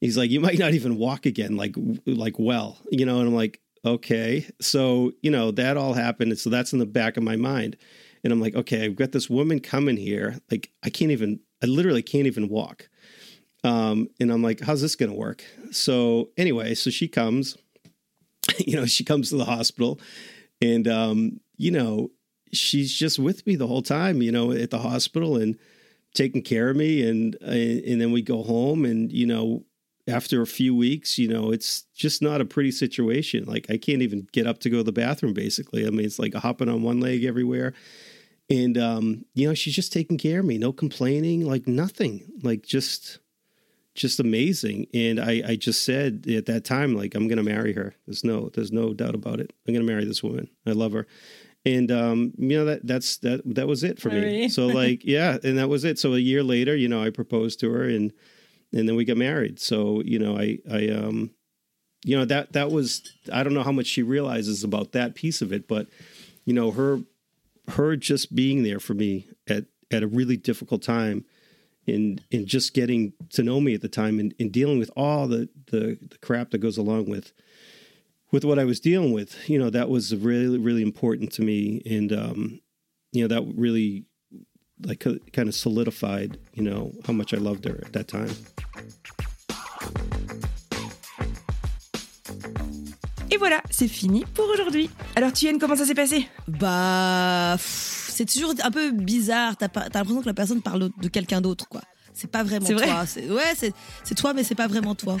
He's 0.00 0.16
like, 0.16 0.30
you 0.30 0.40
might 0.40 0.58
not 0.58 0.74
even 0.74 0.96
walk 0.96 1.26
again, 1.26 1.56
like 1.56 1.74
like 2.06 2.38
well, 2.38 2.78
you 2.90 3.06
know. 3.06 3.18
And 3.18 3.28
I'm 3.28 3.34
like, 3.34 3.60
okay, 3.84 4.46
so 4.60 5.12
you 5.22 5.30
know 5.30 5.50
that 5.52 5.76
all 5.76 5.94
happened, 5.94 6.32
and 6.32 6.38
so 6.38 6.50
that's 6.50 6.72
in 6.72 6.78
the 6.78 6.86
back 6.86 7.16
of 7.16 7.22
my 7.22 7.36
mind. 7.36 7.76
And 8.24 8.32
I'm 8.32 8.40
like, 8.40 8.56
okay, 8.56 8.84
I've 8.84 8.96
got 8.96 9.12
this 9.12 9.30
woman 9.30 9.60
coming 9.60 9.96
here. 9.96 10.40
Like 10.50 10.70
I 10.82 10.90
can't 10.90 11.12
even, 11.12 11.40
I 11.62 11.66
literally 11.66 12.02
can't 12.02 12.26
even 12.26 12.48
walk. 12.48 12.88
Um, 13.66 14.08
and 14.20 14.30
I'm 14.30 14.42
like, 14.42 14.60
how's 14.60 14.80
this 14.80 14.94
going 14.94 15.10
to 15.10 15.18
work? 15.18 15.44
So 15.72 16.30
anyway, 16.36 16.74
so 16.74 16.88
she 16.88 17.08
comes, 17.08 17.56
you 18.58 18.76
know, 18.76 18.86
she 18.86 19.02
comes 19.02 19.30
to 19.30 19.36
the 19.36 19.44
hospital 19.44 19.98
and, 20.62 20.86
um, 20.86 21.40
you 21.56 21.72
know, 21.72 22.12
she's 22.52 22.94
just 22.94 23.18
with 23.18 23.44
me 23.44 23.56
the 23.56 23.66
whole 23.66 23.82
time, 23.82 24.22
you 24.22 24.30
know, 24.30 24.52
at 24.52 24.70
the 24.70 24.78
hospital 24.78 25.36
and 25.36 25.58
taking 26.14 26.42
care 26.42 26.70
of 26.70 26.76
me. 26.76 27.06
And, 27.08 27.34
and 27.42 28.00
then 28.00 28.12
we 28.12 28.22
go 28.22 28.44
home 28.44 28.84
and, 28.84 29.10
you 29.10 29.26
know, 29.26 29.64
after 30.06 30.42
a 30.42 30.46
few 30.46 30.72
weeks, 30.72 31.18
you 31.18 31.26
know, 31.26 31.50
it's 31.50 31.82
just 31.92 32.22
not 32.22 32.40
a 32.40 32.44
pretty 32.44 32.70
situation. 32.70 33.46
Like 33.46 33.66
I 33.68 33.78
can't 33.78 34.02
even 34.02 34.28
get 34.30 34.46
up 34.46 34.60
to 34.60 34.70
go 34.70 34.76
to 34.76 34.84
the 34.84 34.92
bathroom 34.92 35.34
basically. 35.34 35.84
I 35.84 35.90
mean, 35.90 36.06
it's 36.06 36.20
like 36.20 36.34
hopping 36.34 36.68
on 36.68 36.84
one 36.84 37.00
leg 37.00 37.24
everywhere. 37.24 37.74
And 38.48 38.78
um, 38.78 39.24
you 39.34 39.48
know, 39.48 39.54
she's 39.54 39.74
just 39.74 39.92
taking 39.92 40.18
care 40.18 40.38
of 40.38 40.46
me, 40.46 40.56
no 40.56 40.72
complaining, 40.72 41.44
like 41.44 41.66
nothing. 41.66 42.30
Like 42.44 42.62
just 42.62 43.18
just 43.96 44.20
amazing. 44.20 44.86
And 44.94 45.18
I, 45.18 45.42
I 45.46 45.56
just 45.56 45.84
said 45.84 46.26
at 46.28 46.46
that 46.46 46.64
time, 46.64 46.94
like, 46.94 47.14
I'm 47.14 47.28
going 47.28 47.38
to 47.38 47.42
marry 47.42 47.72
her. 47.72 47.94
There's 48.06 48.24
no, 48.24 48.50
there's 48.54 48.72
no 48.72 48.94
doubt 48.94 49.14
about 49.14 49.40
it. 49.40 49.52
I'm 49.66 49.74
going 49.74 49.84
to 49.84 49.92
marry 49.92 50.04
this 50.04 50.22
woman. 50.22 50.48
I 50.66 50.72
love 50.72 50.92
her. 50.92 51.06
And, 51.64 51.90
um, 51.90 52.32
you 52.38 52.56
know, 52.56 52.64
that, 52.66 52.86
that's, 52.86 53.16
that, 53.18 53.42
that 53.44 53.66
was 53.66 53.82
it 53.82 54.00
for 54.00 54.10
me. 54.10 54.48
So 54.48 54.66
like, 54.66 55.00
yeah. 55.04 55.38
And 55.42 55.58
that 55.58 55.68
was 55.68 55.84
it. 55.84 55.98
So 55.98 56.14
a 56.14 56.18
year 56.18 56.44
later, 56.44 56.76
you 56.76 56.88
know, 56.88 57.02
I 57.02 57.10
proposed 57.10 57.58
to 57.60 57.70
her 57.72 57.82
and, 57.82 58.12
and 58.72 58.88
then 58.88 58.94
we 58.94 59.04
got 59.04 59.16
married. 59.16 59.58
So, 59.58 60.00
you 60.04 60.18
know, 60.20 60.38
I, 60.38 60.58
I, 60.70 60.88
um, 60.88 61.30
you 62.04 62.16
know, 62.16 62.24
that, 62.26 62.52
that 62.52 62.70
was, 62.70 63.02
I 63.32 63.42
don't 63.42 63.54
know 63.54 63.64
how 63.64 63.72
much 63.72 63.86
she 63.86 64.04
realizes 64.04 64.62
about 64.62 64.92
that 64.92 65.16
piece 65.16 65.42
of 65.42 65.52
it, 65.52 65.66
but, 65.66 65.88
you 66.44 66.52
know, 66.52 66.70
her, 66.70 67.00
her 67.68 67.96
just 67.96 68.32
being 68.32 68.62
there 68.62 68.78
for 68.78 68.94
me 68.94 69.26
at, 69.48 69.64
at 69.90 70.04
a 70.04 70.06
really 70.06 70.36
difficult 70.36 70.82
time 70.82 71.24
in 71.86 72.20
in 72.30 72.46
just 72.46 72.74
getting 72.74 73.12
to 73.30 73.42
know 73.42 73.60
me 73.60 73.74
at 73.74 73.80
the 73.80 73.88
time 73.88 74.18
and, 74.18 74.34
and 74.38 74.52
dealing 74.52 74.78
with 74.78 74.90
all 74.96 75.26
the, 75.28 75.48
the, 75.70 75.98
the 76.10 76.18
crap 76.18 76.50
that 76.50 76.58
goes 76.58 76.76
along 76.76 77.08
with 77.08 77.32
with 78.32 78.44
what 78.44 78.58
I 78.58 78.64
was 78.64 78.80
dealing 78.80 79.12
with. 79.12 79.48
You 79.48 79.58
know, 79.58 79.70
that 79.70 79.88
was 79.88 80.14
really 80.14 80.58
really 80.58 80.82
important 80.82 81.32
to 81.32 81.42
me, 81.42 81.82
and 81.86 82.12
um, 82.12 82.60
you 83.12 83.22
know 83.22 83.28
that 83.28 83.42
really 83.56 84.04
like 84.84 85.00
kind 85.32 85.48
of 85.48 85.54
solidified 85.54 86.38
you 86.52 86.62
know 86.62 86.92
how 87.06 87.12
much 87.12 87.32
I 87.32 87.38
loved 87.38 87.64
her 87.64 87.80
at 87.84 87.92
that 87.92 88.08
time. 88.08 88.30
Et 93.30 93.38
voilà, 93.38 93.62
c'est 93.70 93.88
fini 93.88 94.24
pour 94.34 94.48
aujourd'hui. 94.48 94.88
Alors, 95.14 95.32
Tuyen, 95.32 95.58
comment 95.58 95.76
ça 95.76 95.84
s'est 95.84 95.94
passé 95.94 96.26
Bah 96.46 97.56
c'est 98.16 98.24
toujours 98.24 98.54
un 98.62 98.70
peu 98.70 98.92
bizarre. 98.92 99.56
T'as 99.56 99.66
as, 99.66 99.88
l'impression 99.94 100.22
que 100.22 100.26
la 100.26 100.34
personne 100.34 100.62
parle 100.62 100.90
de 101.00 101.08
quelqu'un 101.08 101.40
d'autre, 101.42 101.68
quoi. 101.68 101.82
C'est 102.14 102.30
pas 102.30 102.42
vraiment 102.42 102.66
toi. 102.66 102.78
Ouais, 102.78 103.72
c'est 104.04 104.14
toi, 104.14 104.32
mais 104.32 104.42
c'est 104.42 104.54
pas 104.54 104.68
vraiment 104.68 104.94
toi. 104.94 105.18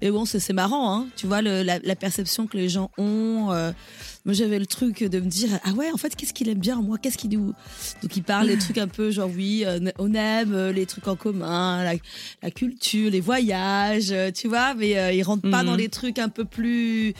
Et 0.00 0.10
bon, 0.10 0.24
c'est 0.24 0.52
marrant, 0.52 0.94
hein. 0.94 1.06
Tu 1.16 1.26
vois, 1.26 1.42
le, 1.42 1.62
la, 1.62 1.96
perception 1.96 2.46
que 2.46 2.56
les 2.56 2.68
gens 2.68 2.90
ont. 2.98 3.50
Euh, 3.50 3.72
moi, 4.24 4.32
j'avais 4.32 4.60
le 4.60 4.66
truc 4.66 5.02
de 5.02 5.18
me 5.18 5.26
dire, 5.26 5.48
ah 5.64 5.72
ouais, 5.72 5.90
en 5.90 5.96
fait, 5.96 6.14
qu'est-ce 6.14 6.32
qu'il 6.32 6.48
aime 6.48 6.58
bien, 6.58 6.76
moi? 6.82 6.98
Qu'est-ce 6.98 7.18
qu'il 7.18 7.30
dit 7.30 7.36
Donc, 7.36 8.16
il 8.16 8.22
parle 8.22 8.46
des 8.46 8.58
trucs 8.58 8.78
un 8.78 8.86
peu 8.86 9.10
genre, 9.10 9.30
oui, 9.34 9.64
euh, 9.66 9.80
on 9.98 10.14
aime 10.14 10.54
euh, 10.54 10.72
les 10.72 10.86
trucs 10.86 11.08
en 11.08 11.16
commun, 11.16 11.82
la, 12.42 12.50
culture, 12.50 13.10
les 13.10 13.20
voyages, 13.20 14.14
tu 14.34 14.46
vois, 14.46 14.74
mais 14.74 15.16
il 15.16 15.22
rentre 15.24 15.50
pas 15.50 15.64
dans 15.64 15.72
mhm. 15.72 15.78
les 15.78 15.88
trucs 15.88 16.18
un 16.20 16.28
peu 16.28 16.44
plus 16.44 17.14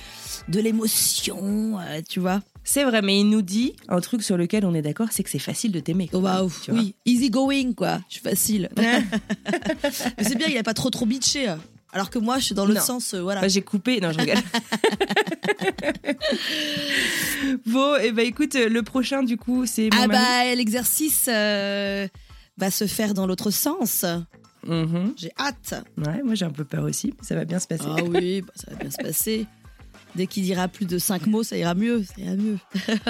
de 0.49 0.61
l'émotion, 0.61 1.78
tu 2.09 2.20
vois. 2.20 2.42
C'est 2.65 2.85
vrai, 2.85 3.03
mais 3.03 3.21
il 3.21 3.29
nous 3.29 3.43
dit 3.43 3.77
un 3.89 4.01
truc 4.01 4.23
sur 4.23 4.39
lequel 4.39 4.65
on 4.65 4.75
est 4.75 4.83
d'accord, 4.83 5.09
c'est 5.11 5.23
que 5.23 5.31
c'est 5.31 5.39
facile 5.39 5.71
de 5.71 5.81
t'aimer. 5.81 6.09
Oh, 6.15 6.19
wow, 6.19 6.51
oui, 6.69 6.95
easy 7.05 7.29
going 7.29 7.75
quoi, 7.75 8.01
je 8.09 8.15
suis 8.15 8.23
facile. 8.23 8.71
mais 8.77 10.25
c'est 10.25 10.37
bien, 10.37 10.49
il 10.49 10.57
a 10.57 10.62
pas 10.62 10.75
trop 10.75 10.91
trop 10.91 11.05
bitché. 11.05 11.55
Alors 11.93 12.11
que 12.11 12.19
moi, 12.19 12.39
je 12.39 12.47
suis 12.47 12.55
dans 12.57 12.67
l'autre 12.67 12.83
sens, 12.83 13.15
euh, 13.15 13.23
voilà. 13.23 13.41
Bah, 13.41 13.49
j'ai 13.49 13.62
coupé, 13.62 14.01
non, 14.01 14.11
je 14.11 14.19
regarde. 14.19 14.45
bon, 17.67 17.97
et 17.97 18.07
eh 18.07 18.12
ben 18.12 18.27
écoute, 18.27 18.55
le 18.55 18.83
prochain 18.83 19.23
du 19.23 19.37
coup, 19.37 19.67
c'est. 19.67 19.91
Ah 19.93 20.09
bah 20.09 20.55
l'exercice 20.57 21.27
euh, 21.29 22.09
va 22.57 22.73
se 22.73 22.87
faire 22.87 23.15
dans 23.15 23.29
l'autre 23.29 23.51
sens. 23.51 24.05
Mm-hmm. 24.67 25.12
J'ai 25.17 25.31
hâte. 25.39 25.75
Ouais, 25.99 26.23
moi 26.25 26.35
j'ai 26.35 26.47
un 26.47 26.51
peu 26.51 26.65
peur 26.65 26.85
aussi, 26.85 27.15
mais 27.17 27.25
ça 27.25 27.37
va 27.37 27.45
bien 27.45 27.61
se 27.61 27.69
passer. 27.69 27.85
Ah 27.87 28.03
oui, 28.03 28.41
bah, 28.41 28.53
ça 28.57 28.73
va 28.73 28.77
bien 28.79 28.91
se 28.91 28.97
passer. 28.97 29.47
Dès 30.15 30.27
qu'il 30.27 30.45
dira 30.45 30.69
plus 30.69 30.87
de 30.87 30.99
cinq 30.99 31.27
mots, 31.27 31.43
ça 31.43 31.57
ira 31.57 31.75
mieux. 31.75 32.05
Ça 32.05 32.15
ira 32.19 32.37
mieux. 32.37 32.59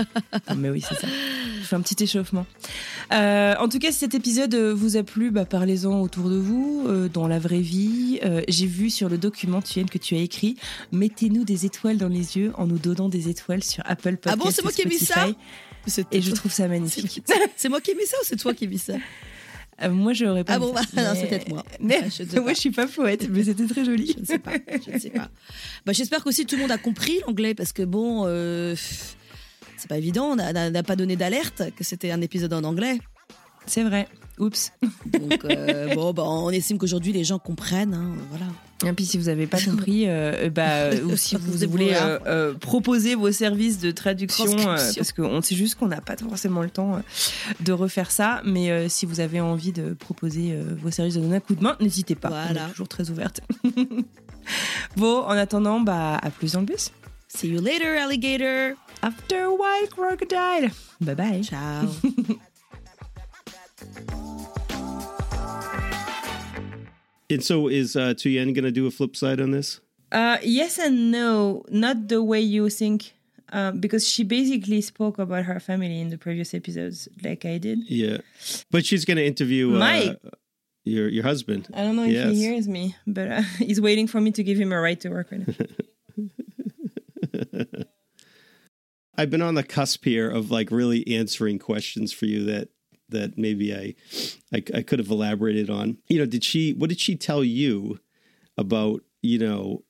mais 0.56 0.70
oui, 0.70 0.82
c'est 0.86 0.94
ça. 0.94 1.06
Je 1.60 1.66
fais 1.66 1.76
un 1.76 1.80
petit 1.80 2.02
échauffement. 2.02 2.46
Euh, 3.12 3.54
en 3.58 3.68
tout 3.68 3.78
cas, 3.78 3.92
si 3.92 3.98
cet 3.98 4.14
épisode 4.14 4.54
vous 4.54 4.96
a 4.96 5.02
plu, 5.02 5.30
bah, 5.30 5.44
parlez-en 5.44 6.00
autour 6.00 6.30
de 6.30 6.36
vous, 6.36 6.84
euh, 6.88 7.08
dans 7.08 7.28
la 7.28 7.38
vraie 7.38 7.60
vie. 7.60 8.20
Euh, 8.24 8.42
J'ai 8.48 8.66
vu 8.66 8.90
sur 8.90 9.08
le 9.08 9.18
document, 9.18 9.60
que 9.60 9.98
tu 9.98 10.14
as 10.14 10.18
écrit 10.18 10.56
Mettez-nous 10.92 11.44
des 11.44 11.66
étoiles 11.66 11.98
dans 11.98 12.08
les 12.08 12.36
yeux 12.36 12.52
en 12.56 12.66
nous 12.66 12.78
donnant 12.78 13.08
des 13.08 13.28
étoiles 13.28 13.62
sur 13.62 13.82
Apple 13.86 14.16
Podcast. 14.16 14.36
Ah 14.40 14.44
bon, 14.44 14.50
c'est 14.50 14.62
moi 14.62 14.72
qui 14.72 14.82
ai 14.82 14.86
mis 14.86 14.98
ça 14.98 15.28
Et 16.10 16.22
je 16.22 16.32
trouve 16.32 16.52
ça 16.52 16.68
magnifique. 16.68 17.22
C'est 17.56 17.68
moi 17.68 17.80
qui 17.80 17.90
ai 17.90 17.94
mis 17.94 18.06
ça 18.06 18.16
ou 18.20 18.24
c'est 18.24 18.36
toi 18.36 18.54
qui 18.54 18.64
ai 18.64 18.68
mis 18.68 18.78
ça? 18.78 18.94
Euh, 19.82 19.90
moi, 19.90 20.12
j'aurais 20.12 20.44
pas. 20.44 20.54
Ah 20.54 20.58
bon, 20.58 20.72
bah, 20.72 20.82
non, 20.96 21.12
c'est 21.14 21.26
peut-être 21.26 21.48
moi. 21.48 21.64
Mais 21.80 22.00
Ah, 22.02 22.08
je 22.08 22.38
moi, 22.38 22.52
je 22.52 22.60
suis 22.60 22.70
pas 22.70 22.86
poète, 22.86 23.28
mais 23.28 23.44
c'était 23.44 23.66
très 23.66 23.84
joli. 23.84 24.12
Je 24.14 24.20
ne 24.20 24.24
sais 24.24 24.38
pas. 24.38 24.52
Je 24.86 24.92
ne 24.92 24.98
sais 24.98 25.10
pas. 25.10 25.28
Bah, 25.84 25.92
J'espère 25.92 26.22
qu'aussi 26.22 26.46
tout 26.46 26.54
le 26.56 26.62
monde 26.62 26.70
a 26.70 26.78
compris 26.78 27.20
l'anglais 27.26 27.54
parce 27.54 27.72
que 27.72 27.82
bon, 27.82 28.24
euh, 28.26 28.74
c'est 29.76 29.88
pas 29.88 29.98
évident. 29.98 30.32
On 30.32 30.36
n'a 30.36 30.82
pas 30.82 30.96
donné 30.96 31.16
d'alerte 31.16 31.62
que 31.76 31.82
c'était 31.84 32.10
un 32.10 32.20
épisode 32.20 32.52
en 32.52 32.62
anglais. 32.64 32.98
C'est 33.66 33.82
vrai. 33.82 34.06
Oups. 34.38 34.72
Donc 35.12 35.44
euh, 35.44 35.94
bon, 35.94 36.12
bah, 36.12 36.24
on 36.24 36.50
estime 36.50 36.78
qu'aujourd'hui 36.78 37.12
les 37.12 37.24
gens 37.24 37.38
comprennent. 37.38 37.94
hein, 37.94 38.14
voilà. 38.30 38.46
Et 38.86 38.92
puis 38.92 39.04
si 39.04 39.18
vous 39.18 39.24
n'avez 39.24 39.46
pas 39.46 39.60
compris, 39.64 40.04
euh, 40.08 40.50
bah, 40.50 40.62
euh, 40.68 41.02
ou 41.04 41.16
si 41.16 41.36
vous 41.36 41.52
Vous 41.58 41.68
voulez 41.70 41.92
euh, 41.94 42.18
euh, 42.26 42.54
proposer 42.54 43.14
vos 43.14 43.32
services 43.32 43.78
de 43.80 43.90
traduction, 43.90 44.46
euh, 44.68 44.76
parce 44.96 45.12
qu'on 45.12 45.40
sait 45.42 45.54
juste 45.54 45.74
qu'on 45.76 45.88
n'a 45.88 46.00
pas 46.00 46.16
forcément 46.16 46.62
le 46.62 46.70
temps 46.70 46.96
euh, 46.96 46.98
de 47.60 47.72
refaire 47.72 48.10
ça, 48.10 48.40
mais 48.44 48.70
euh, 48.70 48.88
si 48.88 49.06
vous 49.06 49.20
avez 49.20 49.40
envie 49.40 49.72
de 49.72 49.94
proposer 49.94 50.52
euh, 50.52 50.74
vos 50.80 50.90
services 50.90 51.14
de 51.14 51.20
donner 51.20 51.36
un 51.36 51.40
coup 51.40 51.54
de 51.54 51.62
main, 51.62 51.76
n'hésitez 51.80 52.14
pas. 52.14 52.28
On 52.28 52.44
Voilà. 52.52 52.66
est 52.66 52.70
toujours 52.70 52.88
très 52.88 53.10
ouverte. 53.10 53.40
bon, 54.96 55.18
en 55.22 55.30
attendant, 55.30 55.80
bah, 55.80 56.18
à 56.22 56.30
plus 56.30 56.52
dans 56.52 56.60
le 56.60 56.66
bus. 56.66 56.90
See 57.28 57.48
you 57.48 57.60
later, 57.60 57.98
alligator. 57.98 58.76
After 59.02 59.46
white 59.48 59.90
crocodile. 59.90 60.70
Bye 61.00 61.14
bye. 61.16 61.42
Ciao. 61.42 61.88
And 67.30 67.42
so 67.42 67.68
is 67.68 67.96
uh, 67.96 68.14
Tuyen 68.14 68.54
going 68.54 68.64
to 68.64 68.70
do 68.72 68.86
a 68.86 68.90
flip 68.90 69.16
side 69.16 69.40
on 69.40 69.50
this? 69.50 69.80
Uh, 70.12 70.38
yes 70.42 70.78
and 70.78 71.10
no, 71.10 71.64
not 71.70 72.08
the 72.08 72.22
way 72.22 72.40
you 72.40 72.68
think, 72.70 73.14
uh, 73.52 73.72
because 73.72 74.06
she 74.08 74.22
basically 74.22 74.80
spoke 74.80 75.18
about 75.18 75.44
her 75.44 75.58
family 75.58 76.00
in 76.00 76.10
the 76.10 76.18
previous 76.18 76.54
episodes, 76.54 77.08
like 77.22 77.44
I 77.44 77.58
did. 77.58 77.78
Yeah, 77.88 78.18
but 78.70 78.84
she's 78.84 79.04
going 79.04 79.16
to 79.16 79.26
interview 79.26 79.74
uh, 79.74 79.78
Mike. 79.78 80.18
your 80.84 81.08
your 81.08 81.24
husband. 81.24 81.68
I 81.74 81.82
don't 81.82 81.96
know 81.96 82.04
if 82.04 82.12
Yes. 82.12 82.30
he 82.32 82.40
hears 82.42 82.68
me, 82.68 82.94
but 83.06 83.30
uh, 83.30 83.42
he's 83.58 83.80
waiting 83.80 84.06
for 84.06 84.20
me 84.20 84.30
to 84.32 84.42
give 84.44 84.58
him 84.58 84.72
a 84.72 84.80
right 84.80 85.00
to 85.00 85.08
work 85.08 85.32
right 85.32 85.48
now. 85.48 85.54
I've 89.16 89.30
been 89.30 89.42
on 89.42 89.54
the 89.54 89.62
cusp 89.62 90.04
here 90.04 90.28
of 90.28 90.50
like 90.50 90.70
really 90.70 91.06
answering 91.08 91.58
questions 91.58 92.12
for 92.12 92.26
you 92.26 92.44
that 92.46 92.68
that 93.14 93.38
maybe 93.38 93.74
I, 93.74 93.94
I 94.52 94.62
I 94.78 94.82
could 94.82 94.98
have 94.98 95.10
elaborated 95.10 95.70
on. 95.70 95.96
You 96.08 96.18
know, 96.18 96.26
did 96.26 96.44
she 96.44 96.74
what 96.74 96.90
did 96.90 97.00
she 97.00 97.16
tell 97.16 97.42
you 97.42 97.98
about, 98.56 99.00
you 99.22 99.38
know, 99.38 99.82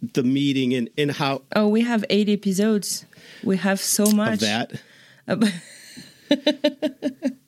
the 0.00 0.22
meeting 0.22 0.72
and 0.74 0.88
and 0.96 1.10
how 1.10 1.42
oh, 1.54 1.68
we 1.68 1.82
have 1.82 2.04
eight 2.08 2.28
episodes. 2.28 3.04
We 3.42 3.56
have 3.58 3.80
so 3.80 4.10
much. 4.12 4.42
of 4.42 4.50
that? 4.50 4.80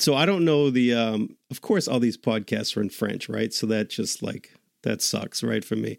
So 0.00 0.14
I 0.14 0.24
don't 0.24 0.46
know 0.46 0.70
the 0.70 0.94
um 0.94 1.36
of 1.50 1.60
course 1.60 1.86
all 1.86 2.00
these 2.00 2.16
podcasts 2.16 2.76
are 2.76 2.80
in 2.80 2.88
French, 2.88 3.28
right? 3.28 3.52
So 3.52 3.66
that 3.66 3.90
just 3.90 4.22
like 4.22 4.54
that 4.82 5.02
sucks, 5.02 5.42
right, 5.42 5.62
for 5.62 5.76
me. 5.76 5.98